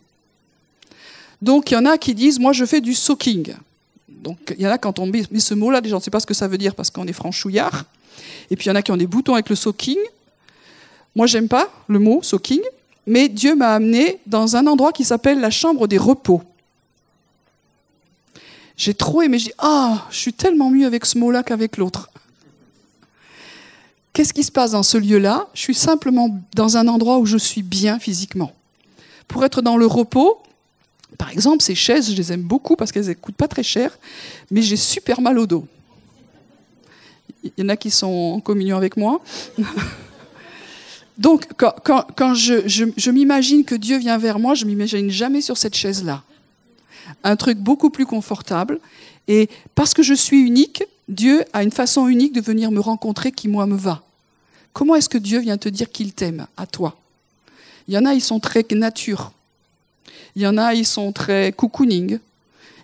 Donc, 1.42 1.70
il 1.70 1.74
y 1.74 1.76
en 1.76 1.84
a 1.84 1.98
qui 1.98 2.14
disent, 2.14 2.38
moi, 2.38 2.52
je 2.52 2.64
fais 2.64 2.80
du 2.80 2.94
soaking. 2.94 3.54
Donc, 4.08 4.54
il 4.56 4.62
y 4.62 4.66
en 4.66 4.70
a 4.70 4.78
quand 4.78 4.98
on 4.98 5.06
met 5.06 5.24
ce 5.38 5.54
mot-là, 5.54 5.80
déjà, 5.80 5.96
on 5.96 5.98
ne 5.98 6.02
sait 6.02 6.10
pas 6.10 6.20
ce 6.20 6.26
que 6.26 6.34
ça 6.34 6.46
veut 6.46 6.58
dire 6.58 6.74
parce 6.74 6.90
qu'on 6.90 7.06
est 7.06 7.12
franchouillard. 7.12 7.84
Et 8.50 8.56
puis, 8.56 8.66
il 8.66 8.68
y 8.68 8.72
en 8.72 8.76
a 8.76 8.82
qui 8.82 8.92
ont 8.92 8.96
des 8.96 9.06
boutons 9.06 9.34
avec 9.34 9.48
le 9.48 9.56
soaking. 9.56 9.98
Moi, 11.14 11.26
j'aime 11.26 11.48
pas 11.48 11.68
le 11.88 11.98
mot 11.98 12.20
soaking, 12.22 12.62
mais 13.06 13.28
Dieu 13.28 13.56
m'a 13.56 13.74
amené 13.74 14.20
dans 14.26 14.54
un 14.54 14.66
endroit 14.66 14.92
qui 14.92 15.04
s'appelle 15.04 15.40
la 15.40 15.50
chambre 15.50 15.88
des 15.88 15.98
repos. 15.98 16.42
J'ai 18.76 18.94
trop 18.94 19.22
aimé. 19.22 19.38
J'ai 19.38 19.54
ah, 19.58 20.06
je 20.10 20.18
suis 20.18 20.32
tellement 20.32 20.70
mieux 20.70 20.86
avec 20.86 21.06
ce 21.06 21.18
mot-là 21.18 21.42
qu'avec 21.42 21.76
l'autre. 21.78 22.10
Qu'est-ce 24.12 24.32
qui 24.32 24.44
se 24.44 24.52
passe 24.52 24.72
dans 24.72 24.82
ce 24.82 24.98
lieu-là? 24.98 25.48
Je 25.54 25.60
suis 25.60 25.74
simplement 25.74 26.40
dans 26.54 26.76
un 26.76 26.88
endroit 26.88 27.18
où 27.18 27.26
je 27.26 27.36
suis 27.36 27.62
bien 27.62 27.98
physiquement. 27.98 28.52
Pour 29.28 29.44
être 29.44 29.60
dans 29.60 29.76
le 29.76 29.86
repos, 29.86 30.40
par 31.18 31.30
exemple, 31.30 31.62
ces 31.62 31.74
chaises, 31.74 32.10
je 32.10 32.16
les 32.16 32.32
aime 32.32 32.42
beaucoup 32.42 32.76
parce 32.76 32.92
qu'elles 32.92 33.08
ne 33.08 33.14
coûtent 33.14 33.36
pas 33.36 33.48
très 33.48 33.62
cher, 33.62 33.98
mais 34.50 34.62
j'ai 34.62 34.76
super 34.76 35.20
mal 35.20 35.38
au 35.38 35.46
dos. 35.46 35.66
Il 37.44 37.52
y 37.58 37.62
en 37.62 37.68
a 37.68 37.76
qui 37.76 37.90
sont 37.90 38.34
en 38.36 38.40
communion 38.40 38.76
avec 38.76 38.96
moi. 38.96 39.20
Donc, 41.18 41.48
quand, 41.56 42.34
je, 42.34 42.66
je 42.66 43.10
m'imagine 43.10 43.64
que 43.64 43.74
Dieu 43.74 43.96
vient 43.98 44.18
vers 44.18 44.38
moi, 44.38 44.54
je 44.54 44.66
m'imagine 44.66 45.10
jamais 45.10 45.40
sur 45.40 45.56
cette 45.56 45.74
chaise-là 45.74 46.22
un 47.24 47.36
truc 47.36 47.58
beaucoup 47.58 47.90
plus 47.90 48.06
confortable. 48.06 48.80
Et 49.28 49.48
parce 49.74 49.94
que 49.94 50.02
je 50.02 50.14
suis 50.14 50.40
unique, 50.40 50.84
Dieu 51.08 51.44
a 51.52 51.62
une 51.62 51.72
façon 51.72 52.08
unique 52.08 52.32
de 52.32 52.40
venir 52.40 52.70
me 52.70 52.80
rencontrer 52.80 53.32
qui, 53.32 53.48
moi, 53.48 53.66
me 53.66 53.76
va. 53.76 54.02
Comment 54.72 54.94
est-ce 54.94 55.08
que 55.08 55.18
Dieu 55.18 55.38
vient 55.40 55.58
te 55.58 55.68
dire 55.68 55.90
qu'il 55.90 56.12
t'aime 56.12 56.46
à 56.56 56.66
toi? 56.66 56.96
Il 57.88 57.94
y 57.94 57.98
en 57.98 58.04
a, 58.04 58.14
ils 58.14 58.20
sont 58.20 58.40
très 58.40 58.64
nature. 58.72 59.32
Il 60.34 60.42
y 60.42 60.46
en 60.46 60.58
a, 60.58 60.74
ils 60.74 60.86
sont 60.86 61.12
très 61.12 61.52
cocooning. 61.52 62.18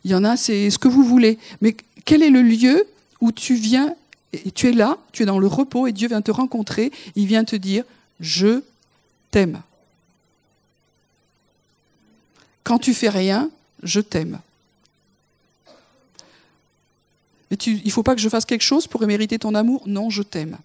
Il 0.04 0.10
y 0.10 0.14
en 0.14 0.24
a, 0.24 0.36
c'est 0.36 0.70
ce 0.70 0.78
que 0.78 0.88
vous 0.88 1.04
voulez. 1.04 1.38
Mais 1.60 1.76
quel 2.04 2.22
est 2.22 2.30
le 2.30 2.42
lieu 2.42 2.86
où 3.20 3.30
tu 3.30 3.54
viens, 3.54 3.94
et 4.32 4.50
tu 4.50 4.68
es 4.68 4.72
là, 4.72 4.98
tu 5.12 5.22
es 5.22 5.26
dans 5.26 5.38
le 5.38 5.46
repos, 5.46 5.86
et 5.86 5.92
Dieu 5.92 6.08
vient 6.08 6.22
te 6.22 6.30
rencontrer, 6.30 6.90
il 7.14 7.26
vient 7.26 7.44
te 7.44 7.56
dire, 7.56 7.84
je 8.20 8.62
t'aime. 9.30 9.60
Quand 12.64 12.78
tu 12.78 12.94
fais 12.94 13.08
rien, 13.08 13.50
je 13.82 14.00
t'aime. 14.00 14.40
Et 17.50 17.56
tu, 17.56 17.72
il 17.72 17.86
ne 17.86 17.90
faut 17.90 18.02
pas 18.02 18.14
que 18.14 18.20
je 18.20 18.28
fasse 18.30 18.46
quelque 18.46 18.62
chose 18.62 18.86
pour 18.86 19.06
mériter 19.06 19.38
ton 19.38 19.54
amour? 19.54 19.82
Non, 19.86 20.08
je 20.08 20.22
t'aime. 20.22 20.56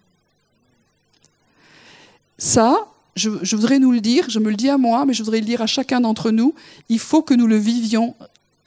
Ça, 2.37 2.87
je, 3.17 3.55
voudrais 3.55 3.79
nous 3.79 3.91
le 3.91 3.99
dire, 3.99 4.29
je 4.29 4.39
me 4.39 4.49
le 4.49 4.55
dis 4.55 4.69
à 4.69 4.77
moi, 4.77 5.03
mais 5.05 5.13
je 5.13 5.21
voudrais 5.21 5.39
le 5.39 5.45
dire 5.45 5.61
à 5.61 5.67
chacun 5.67 5.99
d'entre 5.99 6.31
nous, 6.31 6.55
il 6.87 6.99
faut 6.99 7.21
que 7.21 7.33
nous 7.33 7.47
le 7.47 7.57
vivions 7.57 8.15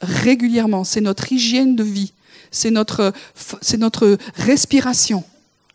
régulièrement. 0.01 0.83
C'est 0.83 1.01
notre 1.01 1.31
hygiène 1.31 1.75
de 1.75 1.83
vie, 1.83 2.13
c'est 2.51 2.69
notre, 2.69 3.11
c'est 3.61 3.77
notre 3.77 4.19
respiration. 4.35 5.23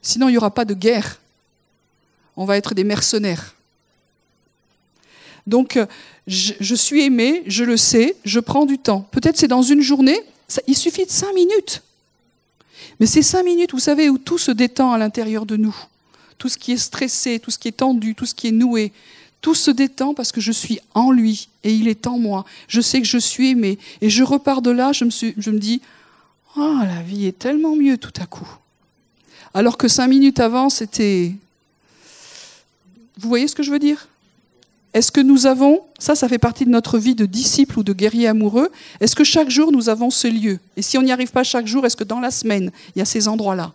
Sinon, 0.00 0.28
il 0.28 0.32
n'y 0.32 0.38
aura 0.38 0.54
pas 0.54 0.64
de 0.64 0.74
guerre. 0.74 1.20
On 2.36 2.44
va 2.44 2.56
être 2.56 2.74
des 2.74 2.84
mercenaires. 2.84 3.55
Donc, 5.46 5.76
euh, 5.76 5.86
je, 6.26 6.74
suis 6.74 7.02
aimé, 7.02 7.42
je 7.46 7.64
le 7.64 7.76
sais, 7.76 8.16
je 8.24 8.40
prends 8.40 8.66
du 8.66 8.78
temps. 8.78 9.08
Peut-être 9.12 9.36
c'est 9.36 9.48
dans 9.48 9.62
une 9.62 9.80
journée, 9.80 10.18
il 10.66 10.76
suffit 10.76 11.04
de 11.04 11.10
cinq 11.10 11.32
minutes. 11.34 11.82
Mais 12.98 13.06
ces 13.06 13.22
cinq 13.22 13.44
minutes, 13.44 13.72
vous 13.72 13.78
savez, 13.78 14.08
où 14.10 14.18
tout 14.18 14.38
se 14.38 14.50
détend 14.50 14.92
à 14.92 14.98
l'intérieur 14.98 15.46
de 15.46 15.56
nous, 15.56 15.76
tout 16.38 16.48
ce 16.48 16.58
qui 16.58 16.72
est 16.72 16.78
stressé, 16.78 17.38
tout 17.38 17.50
ce 17.50 17.58
qui 17.58 17.68
est 17.68 17.72
tendu, 17.72 18.14
tout 18.14 18.26
ce 18.26 18.34
qui 18.34 18.48
est 18.48 18.52
noué, 18.52 18.92
tout 19.40 19.54
se 19.54 19.70
détend 19.70 20.14
parce 20.14 20.32
que 20.32 20.40
je 20.40 20.50
suis 20.50 20.80
en 20.94 21.12
lui 21.12 21.48
et 21.62 21.72
il 21.72 21.88
est 21.88 22.06
en 22.06 22.18
moi. 22.18 22.44
Je 22.66 22.80
sais 22.80 23.00
que 23.00 23.06
je 23.06 23.18
suis 23.18 23.50
aimé. 23.50 23.78
Et 24.00 24.10
je 24.10 24.24
repars 24.24 24.62
de 24.62 24.70
là, 24.70 24.92
je 24.92 25.04
me, 25.04 25.10
je 25.10 25.50
me 25.50 25.58
dis, 25.58 25.82
oh, 26.56 26.78
la 26.82 27.02
vie 27.02 27.26
est 27.26 27.38
tellement 27.38 27.76
mieux 27.76 27.98
tout 27.98 28.12
à 28.20 28.26
coup. 28.26 28.48
Alors 29.54 29.78
que 29.78 29.88
cinq 29.88 30.08
minutes 30.08 30.40
avant, 30.40 30.68
c'était... 30.68 31.32
Vous 33.18 33.28
voyez 33.28 33.46
ce 33.46 33.54
que 33.54 33.62
je 33.62 33.70
veux 33.70 33.78
dire? 33.78 34.08
Est-ce 34.96 35.12
que 35.12 35.20
nous 35.20 35.44
avons, 35.44 35.82
ça, 35.98 36.14
ça 36.14 36.26
fait 36.26 36.38
partie 36.38 36.64
de 36.64 36.70
notre 36.70 36.96
vie 36.96 37.14
de 37.14 37.26
disciple 37.26 37.78
ou 37.78 37.82
de 37.82 37.92
guerrier 37.92 38.28
amoureux, 38.28 38.70
est-ce 38.98 39.14
que 39.14 39.24
chaque 39.24 39.50
jour 39.50 39.70
nous 39.70 39.90
avons 39.90 40.08
ce 40.08 40.26
lieu? 40.26 40.58
Et 40.74 40.80
si 40.80 40.96
on 40.96 41.02
n'y 41.02 41.12
arrive 41.12 41.32
pas 41.32 41.44
chaque 41.44 41.66
jour, 41.66 41.84
est-ce 41.84 41.98
que 41.98 42.02
dans 42.04 42.18
la 42.18 42.30
semaine, 42.30 42.72
il 42.94 43.00
y 43.00 43.02
a 43.02 43.04
ces 43.04 43.28
endroits-là? 43.28 43.74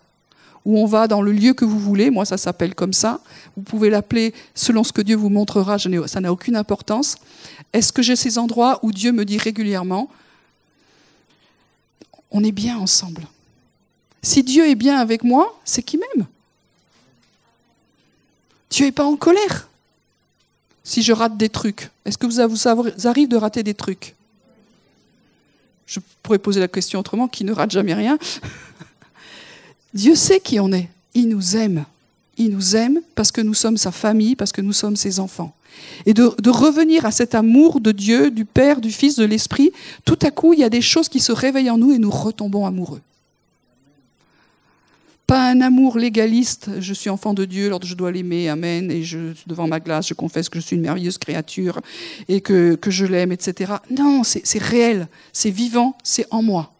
Où 0.64 0.80
on 0.80 0.84
va 0.84 1.06
dans 1.06 1.22
le 1.22 1.30
lieu 1.30 1.54
que 1.54 1.64
vous 1.64 1.78
voulez, 1.78 2.10
moi 2.10 2.24
ça 2.24 2.36
s'appelle 2.38 2.74
comme 2.74 2.92
ça, 2.92 3.20
vous 3.56 3.62
pouvez 3.62 3.88
l'appeler 3.88 4.34
selon 4.56 4.82
ce 4.82 4.92
que 4.92 5.00
Dieu 5.00 5.14
vous 5.14 5.28
montrera, 5.28 5.78
ça 5.78 6.20
n'a 6.20 6.32
aucune 6.32 6.56
importance. 6.56 7.14
Est-ce 7.72 7.92
que 7.92 8.02
j'ai 8.02 8.16
ces 8.16 8.36
endroits 8.36 8.80
où 8.82 8.90
Dieu 8.90 9.12
me 9.12 9.24
dit 9.24 9.38
régulièrement, 9.38 10.10
on 12.32 12.42
est 12.42 12.50
bien 12.50 12.78
ensemble? 12.78 13.28
Si 14.22 14.42
Dieu 14.42 14.68
est 14.68 14.74
bien 14.74 14.98
avec 14.98 15.22
moi, 15.22 15.56
c'est 15.64 15.84
qui 15.84 15.98
m'aime. 15.98 16.26
Dieu 18.70 18.86
n'est 18.86 18.90
pas 18.90 19.04
en 19.04 19.14
colère 19.14 19.68
si 20.84 21.02
je 21.02 21.12
rate 21.12 21.36
des 21.36 21.48
trucs. 21.48 21.90
Est-ce 22.04 22.18
que 22.18 22.26
vous, 22.26 22.48
vous 22.48 22.68
arrive 23.06 23.28
de 23.28 23.36
rater 23.36 23.62
des 23.62 23.74
trucs? 23.74 24.14
Je 25.86 26.00
pourrais 26.22 26.38
poser 26.38 26.60
la 26.60 26.68
question 26.68 27.00
autrement, 27.00 27.28
qui 27.28 27.44
ne 27.44 27.52
rate 27.52 27.70
jamais 27.70 27.94
rien 27.94 28.18
Dieu 29.94 30.14
sait 30.14 30.40
qui 30.40 30.58
on 30.58 30.72
est. 30.72 30.88
Il 31.14 31.28
nous 31.28 31.56
aime. 31.56 31.84
Il 32.38 32.50
nous 32.50 32.76
aime 32.76 33.00
parce 33.14 33.30
que 33.30 33.40
nous 33.40 33.54
sommes 33.54 33.76
sa 33.76 33.92
famille, 33.92 34.36
parce 34.36 34.52
que 34.52 34.62
nous 34.62 34.72
sommes 34.72 34.96
ses 34.96 35.20
enfants. 35.20 35.54
Et 36.06 36.14
de, 36.14 36.50
revenir 36.50 37.06
à 37.06 37.10
cet 37.10 37.34
amour 37.34 37.80
de 37.80 37.92
Dieu, 37.92 38.30
du 38.30 38.44
Père, 38.44 38.80
du 38.80 38.90
Fils, 38.90 39.16
de 39.16 39.24
l'Esprit, 39.24 39.72
tout 40.04 40.18
à 40.22 40.30
coup, 40.30 40.52
il 40.52 40.60
y 40.60 40.64
a 40.64 40.70
des 40.70 40.80
choses 40.80 41.08
qui 41.08 41.20
se 41.20 41.32
réveillent 41.32 41.70
en 41.70 41.78
nous 41.78 41.92
et 41.92 41.98
nous 41.98 42.10
retombons 42.10 42.66
amoureux. 42.66 43.00
Pas 45.32 45.48
un 45.48 45.62
amour 45.62 45.96
légaliste, 45.96 46.72
je 46.78 46.92
suis 46.92 47.08
enfant 47.08 47.32
de 47.32 47.46
Dieu, 47.46 47.68
alors 47.68 47.82
je 47.82 47.94
dois 47.94 48.12
l'aimer, 48.12 48.50
amen, 48.50 48.90
et 48.90 49.02
devant 49.46 49.66
ma 49.66 49.80
glace, 49.80 50.08
je 50.08 50.12
confesse 50.12 50.50
que 50.50 50.60
je 50.60 50.66
suis 50.66 50.76
une 50.76 50.82
merveilleuse 50.82 51.16
créature 51.16 51.80
et 52.28 52.42
que, 52.42 52.74
que 52.74 52.90
je 52.90 53.06
l'aime, 53.06 53.32
etc. 53.32 53.72
Non, 53.88 54.24
c'est 54.24 54.62
réel, 54.62 55.08
c'est 55.32 55.48
vivant, 55.48 55.96
c'est 56.04 56.26
en 56.30 56.42
moi. 56.42 56.74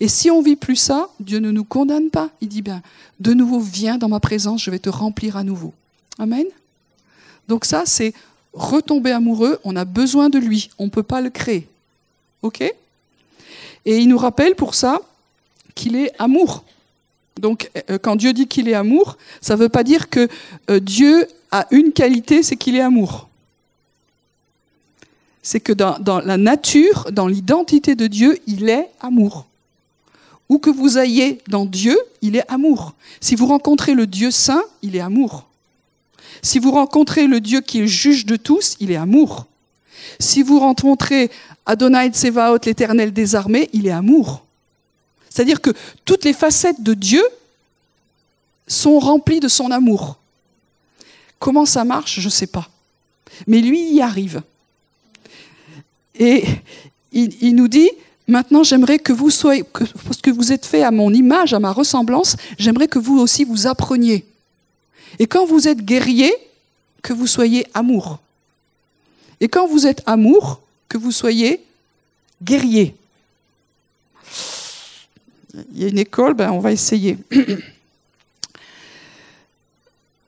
Et 0.00 0.08
si 0.08 0.28
on 0.28 0.42
vit 0.42 0.56
plus 0.56 0.74
ça, 0.74 1.08
Dieu 1.20 1.38
ne 1.38 1.52
nous 1.52 1.62
condamne 1.62 2.10
pas. 2.10 2.30
Il 2.40 2.48
dit 2.48 2.62
bien, 2.62 2.82
de 3.20 3.32
nouveau, 3.32 3.60
viens 3.60 3.96
dans 3.96 4.08
ma 4.08 4.18
présence, 4.18 4.64
je 4.64 4.72
vais 4.72 4.80
te 4.80 4.90
remplir 4.90 5.36
à 5.36 5.44
nouveau. 5.44 5.72
Amen. 6.18 6.46
Donc 7.46 7.64
ça, 7.64 7.84
c'est 7.86 8.12
retomber 8.54 9.12
amoureux. 9.12 9.60
On 9.62 9.76
a 9.76 9.84
besoin 9.84 10.30
de 10.30 10.38
lui. 10.40 10.70
On 10.80 10.86
ne 10.86 10.90
peut 10.90 11.04
pas 11.04 11.20
le 11.20 11.30
créer. 11.30 11.68
OK? 12.42 12.60
Et 12.60 13.98
il 13.98 14.08
nous 14.08 14.18
rappelle 14.18 14.56
pour 14.56 14.74
ça 14.74 15.00
qu'il 15.76 15.94
est 15.94 16.10
amour. 16.18 16.64
Donc 17.40 17.70
euh, 17.90 17.98
quand 17.98 18.16
Dieu 18.16 18.32
dit 18.32 18.46
qu'il 18.46 18.68
est 18.68 18.74
amour, 18.74 19.16
ça 19.40 19.56
ne 19.56 19.60
veut 19.60 19.68
pas 19.68 19.82
dire 19.82 20.08
que 20.08 20.28
euh, 20.70 20.78
Dieu 20.78 21.26
a 21.50 21.66
une 21.70 21.92
qualité, 21.92 22.42
c'est 22.42 22.56
qu'il 22.56 22.76
est 22.76 22.80
amour. 22.80 23.28
C'est 25.42 25.60
que 25.60 25.72
dans, 25.72 26.20
la 26.20 26.36
nature, 26.36 27.08
dans 27.12 27.26
l'identité 27.26 27.94
de 27.94 28.06
Dieu, 28.06 28.38
il 28.46 28.68
est 28.68 28.90
amour. 29.00 29.46
Où 30.50 30.58
que 30.58 30.68
vous 30.68 30.98
ayez 30.98 31.40
dans 31.48 31.64
Dieu, 31.64 31.98
il 32.20 32.36
est 32.36 32.48
amour. 32.50 32.94
Si 33.20 33.36
vous 33.36 33.46
rencontrez 33.46 33.94
le 33.94 34.06
Dieu 34.06 34.30
saint, 34.30 34.62
il 34.82 34.96
est 34.96 35.00
amour. 35.00 35.46
Si 36.42 36.58
vous 36.58 36.70
rencontrez 36.70 37.26
le 37.26 37.40
Dieu 37.40 37.62
qui 37.62 37.86
juge 37.88 38.26
de 38.26 38.36
tous, 38.36 38.76
il 38.80 38.90
est 38.90 38.96
amour. 38.96 39.46
Si 40.18 40.42
vous 40.42 40.60
rencontrez 40.60 41.30
Adonai 41.64 42.10
Tsevaot, 42.10 42.58
l'éternel 42.64 43.12
des 43.12 43.34
armées, 43.34 43.70
il 43.72 43.86
est 43.86 43.92
amour. 43.92 44.44
C'est-à-dire 45.30 45.62
que 45.62 45.70
toutes 46.04 46.24
les 46.24 46.34
facettes 46.34 46.82
de 46.82 46.92
Dieu 46.92 47.24
sont 48.66 48.98
remplies 48.98 49.40
de 49.40 49.48
son 49.48 49.70
amour. 49.70 50.18
Comment 51.38 51.64
ça 51.64 51.84
marche, 51.84 52.20
je 52.20 52.26
ne 52.26 52.30
sais 52.30 52.46
pas. 52.46 52.68
Mais 53.46 53.62
lui 53.62 53.92
y 53.92 54.02
arrive. 54.02 54.42
Et 56.18 56.44
il, 57.12 57.34
il 57.40 57.54
nous 57.54 57.68
dit, 57.68 57.88
Maintenant, 58.30 58.62
j'aimerais 58.62 59.00
que 59.00 59.12
vous 59.12 59.28
soyez, 59.28 59.64
parce 59.64 60.20
que 60.22 60.30
vous 60.30 60.52
êtes 60.52 60.64
fait 60.64 60.84
à 60.84 60.92
mon 60.92 61.12
image, 61.12 61.52
à 61.52 61.58
ma 61.58 61.72
ressemblance, 61.72 62.36
j'aimerais 62.60 62.86
que 62.86 63.00
vous 63.00 63.18
aussi 63.18 63.42
vous 63.42 63.66
appreniez. 63.66 64.24
Et 65.18 65.26
quand 65.26 65.44
vous 65.44 65.66
êtes 65.66 65.84
guerrier, 65.84 66.32
que 67.02 67.12
vous 67.12 67.26
soyez 67.26 67.66
amour. 67.74 68.20
Et 69.40 69.48
quand 69.48 69.66
vous 69.66 69.84
êtes 69.84 70.02
amour, 70.06 70.60
que 70.88 70.96
vous 70.96 71.10
soyez 71.10 71.60
guerrier. 72.40 72.94
Il 75.72 75.82
y 75.82 75.84
a 75.84 75.88
une 75.88 75.98
école, 75.98 76.34
ben 76.34 76.50
on 76.50 76.60
va 76.60 76.72
essayer. 76.72 77.18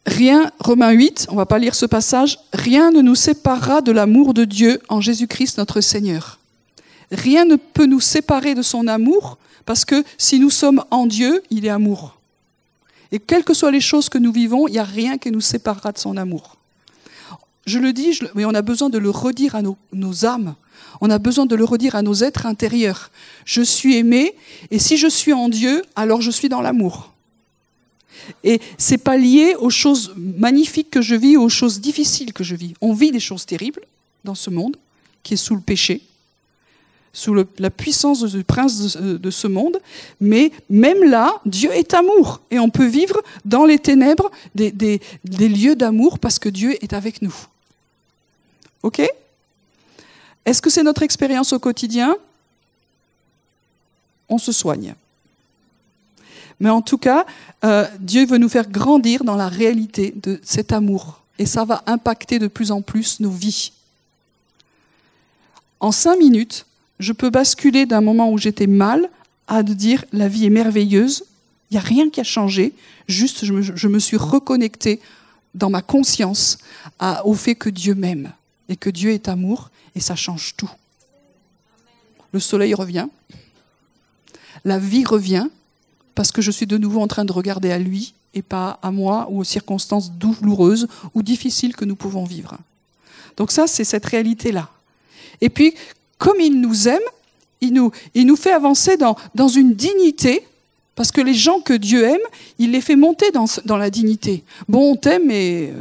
Rien, 0.06 0.50
Romains 0.58 0.90
8, 0.90 1.28
on 1.30 1.36
va 1.36 1.46
pas 1.46 1.60
lire 1.60 1.76
ce 1.76 1.86
passage, 1.86 2.40
rien 2.52 2.90
ne 2.90 3.02
nous 3.02 3.14
séparera 3.14 3.82
de 3.82 3.92
l'amour 3.92 4.34
de 4.34 4.44
Dieu 4.44 4.80
en 4.88 5.00
Jésus-Christ 5.00 5.58
notre 5.58 5.80
Seigneur. 5.80 6.40
Rien 7.12 7.44
ne 7.44 7.54
peut 7.54 7.86
nous 7.86 8.00
séparer 8.00 8.56
de 8.56 8.62
son 8.62 8.88
amour, 8.88 9.38
parce 9.64 9.84
que 9.84 10.02
si 10.18 10.40
nous 10.40 10.50
sommes 10.50 10.82
en 10.90 11.06
Dieu, 11.06 11.42
il 11.50 11.66
est 11.66 11.70
amour. 11.70 12.18
Et 13.12 13.20
quelles 13.20 13.44
que 13.44 13.54
soient 13.54 13.70
les 13.70 13.80
choses 13.80 14.08
que 14.08 14.18
nous 14.18 14.32
vivons, 14.32 14.66
il 14.66 14.72
n'y 14.72 14.78
a 14.78 14.84
rien 14.84 15.18
qui 15.18 15.30
nous 15.30 15.40
séparera 15.40 15.92
de 15.92 15.98
son 15.98 16.16
amour. 16.16 16.56
Je 17.66 17.78
le 17.78 17.92
dis, 17.92 18.18
mais 18.34 18.44
on 18.44 18.54
a 18.54 18.62
besoin 18.62 18.90
de 18.90 18.98
le 18.98 19.10
redire 19.10 19.54
à 19.54 19.62
nos, 19.62 19.76
nos, 19.92 20.24
âmes. 20.24 20.54
On 21.04 21.10
a 21.10 21.18
besoin 21.18 21.46
de 21.46 21.56
le 21.56 21.64
redire 21.64 21.96
à 21.96 22.02
nos 22.02 22.14
êtres 22.14 22.46
intérieurs. 22.46 23.10
Je 23.44 23.60
suis 23.60 23.96
aimé, 23.96 24.36
et 24.70 24.78
si 24.78 24.96
je 24.96 25.08
suis 25.08 25.32
en 25.32 25.48
Dieu, 25.48 25.82
alors 25.96 26.22
je 26.22 26.30
suis 26.30 26.48
dans 26.48 26.60
l'amour. 26.60 27.12
Et 28.44 28.60
c'est 28.78 28.98
pas 28.98 29.16
lié 29.16 29.56
aux 29.58 29.68
choses 29.68 30.14
magnifiques 30.16 30.90
que 30.90 31.02
je 31.02 31.16
vis, 31.16 31.36
aux 31.36 31.48
choses 31.48 31.80
difficiles 31.80 32.32
que 32.32 32.44
je 32.44 32.54
vis. 32.54 32.74
On 32.80 32.92
vit 32.92 33.10
des 33.10 33.18
choses 33.18 33.44
terribles 33.44 33.82
dans 34.22 34.36
ce 34.36 34.48
monde 34.48 34.76
qui 35.24 35.34
est 35.34 35.36
sous 35.36 35.56
le 35.56 35.60
péché 35.60 36.00
sous 37.14 37.34
la 37.58 37.70
puissance 37.70 38.24
du 38.24 38.42
prince 38.42 38.96
de, 38.96 39.30
ce 39.30 39.46
monde, 39.46 39.78
mais 40.18 40.50
même 40.70 41.04
là, 41.04 41.42
Dieu 41.44 41.70
est 41.70 41.92
amour, 41.92 42.40
et 42.50 42.58
on 42.58 42.70
peut 42.70 42.86
vivre 42.86 43.20
dans 43.44 43.66
les 43.66 43.78
ténèbres 43.78 44.30
des, 44.54 44.72
des 44.72 45.48
lieux 45.50 45.76
d'amour 45.76 46.18
parce 46.18 46.38
que 46.38 46.48
Dieu 46.48 46.82
est 46.82 46.94
avec 46.94 47.20
nous. 47.20 47.34
Ok? 48.82 49.02
Est-ce 50.44 50.60
que 50.60 50.70
c'est 50.70 50.82
notre 50.82 51.02
expérience 51.02 51.52
au 51.52 51.58
quotidien? 51.58 52.16
On 54.28 54.38
se 54.38 54.52
soigne. 54.52 54.94
Mais 56.60 56.70
en 56.70 56.82
tout 56.82 56.98
cas, 56.98 57.26
euh, 57.64 57.86
Dieu 57.98 58.26
veut 58.26 58.38
nous 58.38 58.48
faire 58.48 58.68
grandir 58.68 59.24
dans 59.24 59.36
la 59.36 59.48
réalité 59.48 60.14
de 60.22 60.40
cet 60.44 60.72
amour, 60.72 61.22
et 61.38 61.46
ça 61.46 61.64
va 61.64 61.82
impacter 61.86 62.38
de 62.38 62.46
plus 62.46 62.70
en 62.70 62.82
plus 62.82 63.20
nos 63.20 63.30
vies. 63.30 63.72
En 65.80 65.90
cinq 65.90 66.18
minutes, 66.18 66.66
je 67.00 67.12
peux 67.12 67.30
basculer 67.30 67.86
d'un 67.86 68.00
moment 68.00 68.30
où 68.30 68.38
j'étais 68.38 68.68
mal 68.68 69.08
à 69.48 69.62
dire 69.62 70.04
la 70.12 70.28
vie 70.28 70.46
est 70.46 70.50
merveilleuse, 70.50 71.24
il 71.70 71.74
n'y 71.74 71.78
a 71.78 71.82
rien 71.82 72.10
qui 72.10 72.20
a 72.20 72.24
changé, 72.24 72.74
juste 73.08 73.44
je 73.44 73.88
me, 73.88 73.98
suis 73.98 74.16
reconnecté 74.16 75.00
dans 75.54 75.70
ma 75.70 75.82
conscience 75.82 76.58
au 77.24 77.34
fait 77.34 77.54
que 77.54 77.70
Dieu 77.70 77.94
m'aime 77.94 78.32
et 78.72 78.76
que 78.76 78.90
Dieu 78.90 79.10
est 79.12 79.28
amour 79.28 79.70
et 79.94 80.00
ça 80.00 80.16
change 80.16 80.54
tout. 80.56 80.70
Le 82.32 82.40
soleil 82.40 82.72
revient, 82.72 83.08
la 84.64 84.78
vie 84.78 85.04
revient 85.04 85.48
parce 86.14 86.32
que 86.32 86.40
je 86.40 86.50
suis 86.50 86.66
de 86.66 86.78
nouveau 86.78 87.00
en 87.02 87.06
train 87.06 87.26
de 87.26 87.32
regarder 87.32 87.70
à 87.70 87.78
lui 87.78 88.14
et 88.32 88.40
pas 88.40 88.78
à 88.80 88.90
moi 88.90 89.28
ou 89.30 89.40
aux 89.40 89.44
circonstances 89.44 90.12
douloureuses 90.12 90.88
ou 91.12 91.22
difficiles 91.22 91.76
que 91.76 91.84
nous 91.84 91.96
pouvons 91.96 92.24
vivre. 92.24 92.56
Donc 93.36 93.50
ça, 93.50 93.66
c'est 93.66 93.84
cette 93.84 94.06
réalité-là. 94.06 94.70
Et 95.42 95.50
puis, 95.50 95.74
comme 96.16 96.40
il 96.40 96.58
nous 96.58 96.88
aime, 96.88 97.02
il 97.60 97.74
nous, 97.74 97.92
il 98.14 98.26
nous 98.26 98.36
fait 98.36 98.52
avancer 98.52 98.96
dans, 98.96 99.16
dans 99.34 99.48
une 99.48 99.74
dignité, 99.74 100.46
parce 100.94 101.10
que 101.10 101.20
les 101.20 101.34
gens 101.34 101.60
que 101.60 101.74
Dieu 101.74 102.04
aime, 102.04 102.20
il 102.58 102.70
les 102.72 102.80
fait 102.80 102.96
monter 102.96 103.30
dans, 103.30 103.46
dans 103.64 103.76
la 103.76 103.90
dignité. 103.90 104.44
Bon, 104.68 104.92
on 104.92 104.96
t'aime, 104.96 105.26
mais... 105.26 105.72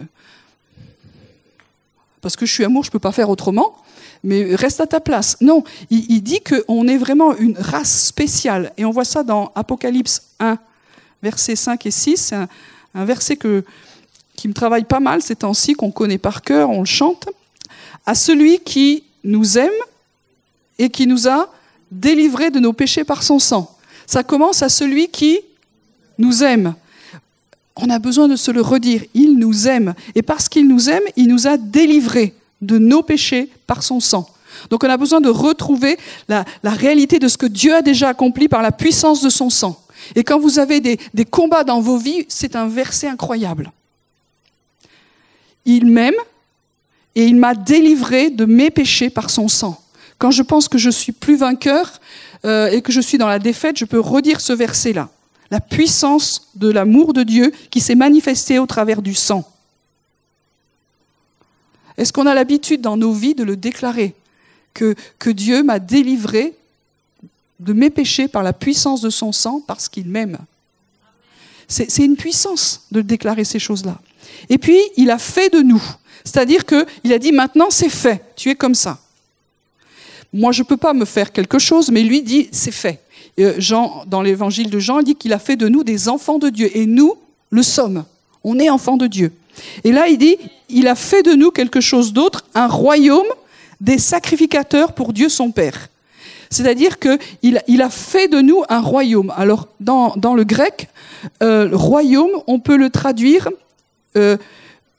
Parce 2.21 2.35
que 2.35 2.45
je 2.45 2.53
suis 2.53 2.63
amour, 2.63 2.83
je 2.83 2.89
ne 2.89 2.91
peux 2.91 2.99
pas 2.99 3.11
faire 3.11 3.29
autrement, 3.29 3.75
mais 4.23 4.55
reste 4.55 4.79
à 4.79 4.87
ta 4.87 4.99
place. 4.99 5.37
Non, 5.41 5.63
il, 5.89 6.21
dit 6.21 6.39
qu'on 6.41 6.87
est 6.87 6.97
vraiment 6.97 7.35
une 7.35 7.57
race 7.57 8.05
spéciale. 8.05 8.71
Et 8.77 8.85
on 8.85 8.91
voit 8.91 9.05
ça 9.05 9.23
dans 9.23 9.51
Apocalypse 9.55 10.23
1, 10.39 10.57
versets 11.23 11.55
5 11.55 11.85
et 11.85 11.91
6. 11.91 12.17
C'est 12.17 12.35
un, 12.35 12.47
un, 12.93 13.05
verset 13.05 13.35
que, 13.35 13.63
qui 14.35 14.47
me 14.47 14.53
travaille 14.53 14.83
pas 14.83 14.99
mal 14.99 15.21
ces 15.21 15.35
temps-ci, 15.35 15.73
qu'on 15.73 15.91
connaît 15.91 16.19
par 16.19 16.43
cœur, 16.43 16.69
on 16.69 16.79
le 16.79 16.85
chante. 16.85 17.29
À 18.05 18.15
celui 18.15 18.59
qui 18.59 19.03
nous 19.23 19.57
aime 19.57 19.69
et 20.77 20.89
qui 20.89 21.07
nous 21.07 21.27
a 21.27 21.49
délivrés 21.91 22.51
de 22.51 22.59
nos 22.59 22.73
péchés 22.73 23.03
par 23.03 23.23
son 23.23 23.39
sang. 23.39 23.75
Ça 24.07 24.23
commence 24.23 24.61
à 24.61 24.69
celui 24.69 25.09
qui 25.09 25.39
nous 26.17 26.43
aime. 26.43 26.75
On 27.75 27.89
a 27.89 27.99
besoin 27.99 28.27
de 28.27 28.35
se 28.35 28.51
le 28.51 28.61
redire. 28.61 29.03
Il 29.13 29.37
nous 29.37 29.67
aime. 29.67 29.93
Et 30.15 30.21
parce 30.21 30.49
qu'il 30.49 30.67
nous 30.67 30.89
aime, 30.89 31.03
il 31.15 31.27
nous 31.27 31.47
a 31.47 31.57
délivrés 31.57 32.33
de 32.61 32.77
nos 32.77 33.01
péchés 33.01 33.49
par 33.67 33.83
son 33.83 33.99
sang. 33.99 34.27
Donc 34.69 34.83
on 34.83 34.89
a 34.89 34.97
besoin 34.97 35.21
de 35.21 35.29
retrouver 35.29 35.97
la, 36.27 36.45
réalité 36.63 37.19
de 37.19 37.27
ce 37.27 37.37
que 37.37 37.45
Dieu 37.45 37.73
a 37.73 37.81
déjà 37.81 38.09
accompli 38.09 38.47
par 38.47 38.61
la 38.61 38.71
puissance 38.71 39.21
de 39.21 39.29
son 39.29 39.49
sang. 39.49 39.81
Et 40.15 40.23
quand 40.23 40.39
vous 40.39 40.59
avez 40.59 40.79
des, 40.79 40.99
des 41.13 41.25
combats 41.25 41.63
dans 41.63 41.79
vos 41.79 41.97
vies, 41.97 42.25
c'est 42.27 42.55
un 42.55 42.67
verset 42.67 43.07
incroyable. 43.07 43.71
Il 45.65 45.85
m'aime 45.85 46.15
et 47.15 47.25
il 47.25 47.35
m'a 47.35 47.55
délivré 47.55 48.29
de 48.29 48.45
mes 48.45 48.69
péchés 48.69 49.09
par 49.09 49.29
son 49.29 49.47
sang. 49.47 49.81
Quand 50.17 50.31
je 50.31 50.43
pense 50.43 50.67
que 50.67 50.77
je 50.77 50.89
suis 50.89 51.11
plus 51.11 51.35
vainqueur 51.35 51.99
euh, 52.45 52.67
et 52.67 52.81
que 52.81 52.91
je 52.91 53.01
suis 53.01 53.17
dans 53.17 53.27
la 53.27 53.39
défaite, 53.39 53.77
je 53.77 53.85
peux 53.85 53.99
redire 53.99 54.39
ce 54.39 54.53
verset-là. 54.53 55.09
La 55.51 55.59
puissance 55.59 56.49
de 56.55 56.71
l'amour 56.71 57.13
de 57.13 57.23
Dieu 57.23 57.51
qui 57.69 57.81
s'est 57.81 57.95
manifestée 57.95 58.57
au 58.57 58.65
travers 58.65 59.01
du 59.01 59.13
sang. 59.13 59.47
Est-ce 61.97 62.13
qu'on 62.13 62.25
a 62.25 62.33
l'habitude 62.33 62.81
dans 62.81 62.97
nos 62.97 63.11
vies 63.11 63.35
de 63.35 63.43
le 63.43 63.57
déclarer 63.57 64.15
que, 64.73 64.95
Dieu 65.29 65.61
m'a 65.61 65.79
délivré 65.79 66.53
de 67.59 67.73
mes 67.73 67.89
péchés 67.89 68.27
par 68.27 68.43
la 68.43 68.53
puissance 68.53 69.01
de 69.01 69.09
son 69.09 69.31
sang 69.31 69.61
parce 69.67 69.89
qu'il 69.89 70.07
m'aime? 70.07 70.37
C'est 71.67 72.03
une 72.03 72.17
puissance 72.17 72.85
de 72.91 73.01
déclarer 73.01 73.43
ces 73.43 73.59
choses-là. 73.59 73.99
Et 74.49 74.57
puis, 74.57 74.79
il 74.97 75.09
a 75.09 75.17
fait 75.17 75.53
de 75.53 75.59
nous. 75.59 75.83
C'est-à-dire 76.23 76.65
qu'il 76.65 77.13
a 77.13 77.17
dit 77.17 77.31
maintenant 77.31 77.69
c'est 77.69 77.89
fait, 77.89 78.23
tu 78.35 78.49
es 78.49 78.55
comme 78.55 78.75
ça. 78.75 78.99
Moi, 80.33 80.51
je 80.51 80.61
ne 80.61 80.67
peux 80.67 80.77
pas 80.77 80.93
me 80.93 81.05
faire 81.05 81.31
quelque 81.31 81.59
chose, 81.59 81.91
mais 81.91 82.03
lui 82.03 82.21
dit 82.21 82.49
c'est 82.51 82.71
fait. 82.71 83.01
Euh, 83.41 83.53
Jean, 83.57 84.03
dans 84.07 84.21
l'évangile 84.21 84.69
de 84.69 84.79
Jean, 84.79 84.99
il 84.99 85.05
dit 85.05 85.15
qu'il 85.15 85.33
a 85.33 85.39
fait 85.39 85.55
de 85.55 85.67
nous 85.67 85.83
des 85.83 86.09
enfants 86.09 86.39
de 86.39 86.49
Dieu. 86.49 86.69
Et 86.75 86.85
nous 86.85 87.15
le 87.49 87.63
sommes. 87.63 88.05
On 88.43 88.59
est 88.59 88.69
enfants 88.69 88.97
de 88.97 89.07
Dieu. 89.07 89.33
Et 89.83 89.91
là, 89.91 90.07
il 90.07 90.17
dit 90.17 90.37
il 90.69 90.87
a 90.87 90.95
fait 90.95 91.23
de 91.23 91.33
nous 91.33 91.51
quelque 91.51 91.81
chose 91.81 92.13
d'autre, 92.13 92.45
un 92.55 92.67
royaume 92.67 93.27
des 93.81 93.97
sacrificateurs 93.97 94.93
pour 94.93 95.13
Dieu 95.13 95.27
son 95.27 95.51
Père. 95.51 95.89
C'est-à-dire 96.49 96.99
qu'il 96.99 97.61
il 97.67 97.81
a 97.81 97.89
fait 97.89 98.27
de 98.27 98.41
nous 98.41 98.63
un 98.69 98.81
royaume. 98.81 99.33
Alors, 99.35 99.67
dans, 99.79 100.35
le 100.35 100.43
grec, 100.43 100.89
euh, 101.41 101.69
royaume, 101.71 102.31
on 102.47 102.59
peut 102.59 102.75
le 102.75 102.89
traduire 102.89 103.49
euh, 104.17 104.37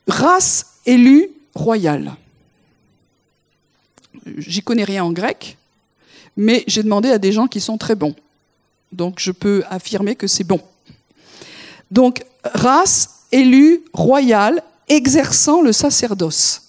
race 0.07 0.65
élue 0.85 1.29
royale. 1.53 2.13
J'y 4.37 4.61
connais 4.61 4.83
rien 4.83 5.03
en 5.03 5.11
grec, 5.11 5.57
mais 6.37 6.63
j'ai 6.67 6.81
demandé 6.81 7.09
à 7.09 7.19
des 7.19 7.31
gens 7.31 7.47
qui 7.47 7.59
sont 7.59 7.77
très 7.77 7.95
bons. 7.95 8.15
Donc, 8.93 9.19
je 9.19 9.31
peux 9.31 9.63
affirmer 9.69 10.15
que 10.15 10.27
c'est 10.27 10.43
bon. 10.43 10.61
Donc, 11.91 12.23
race 12.43 13.09
élue 13.31 13.81
royale 13.93 14.61
exerçant 14.87 15.61
le 15.61 15.71
sacerdoce. 15.71 16.61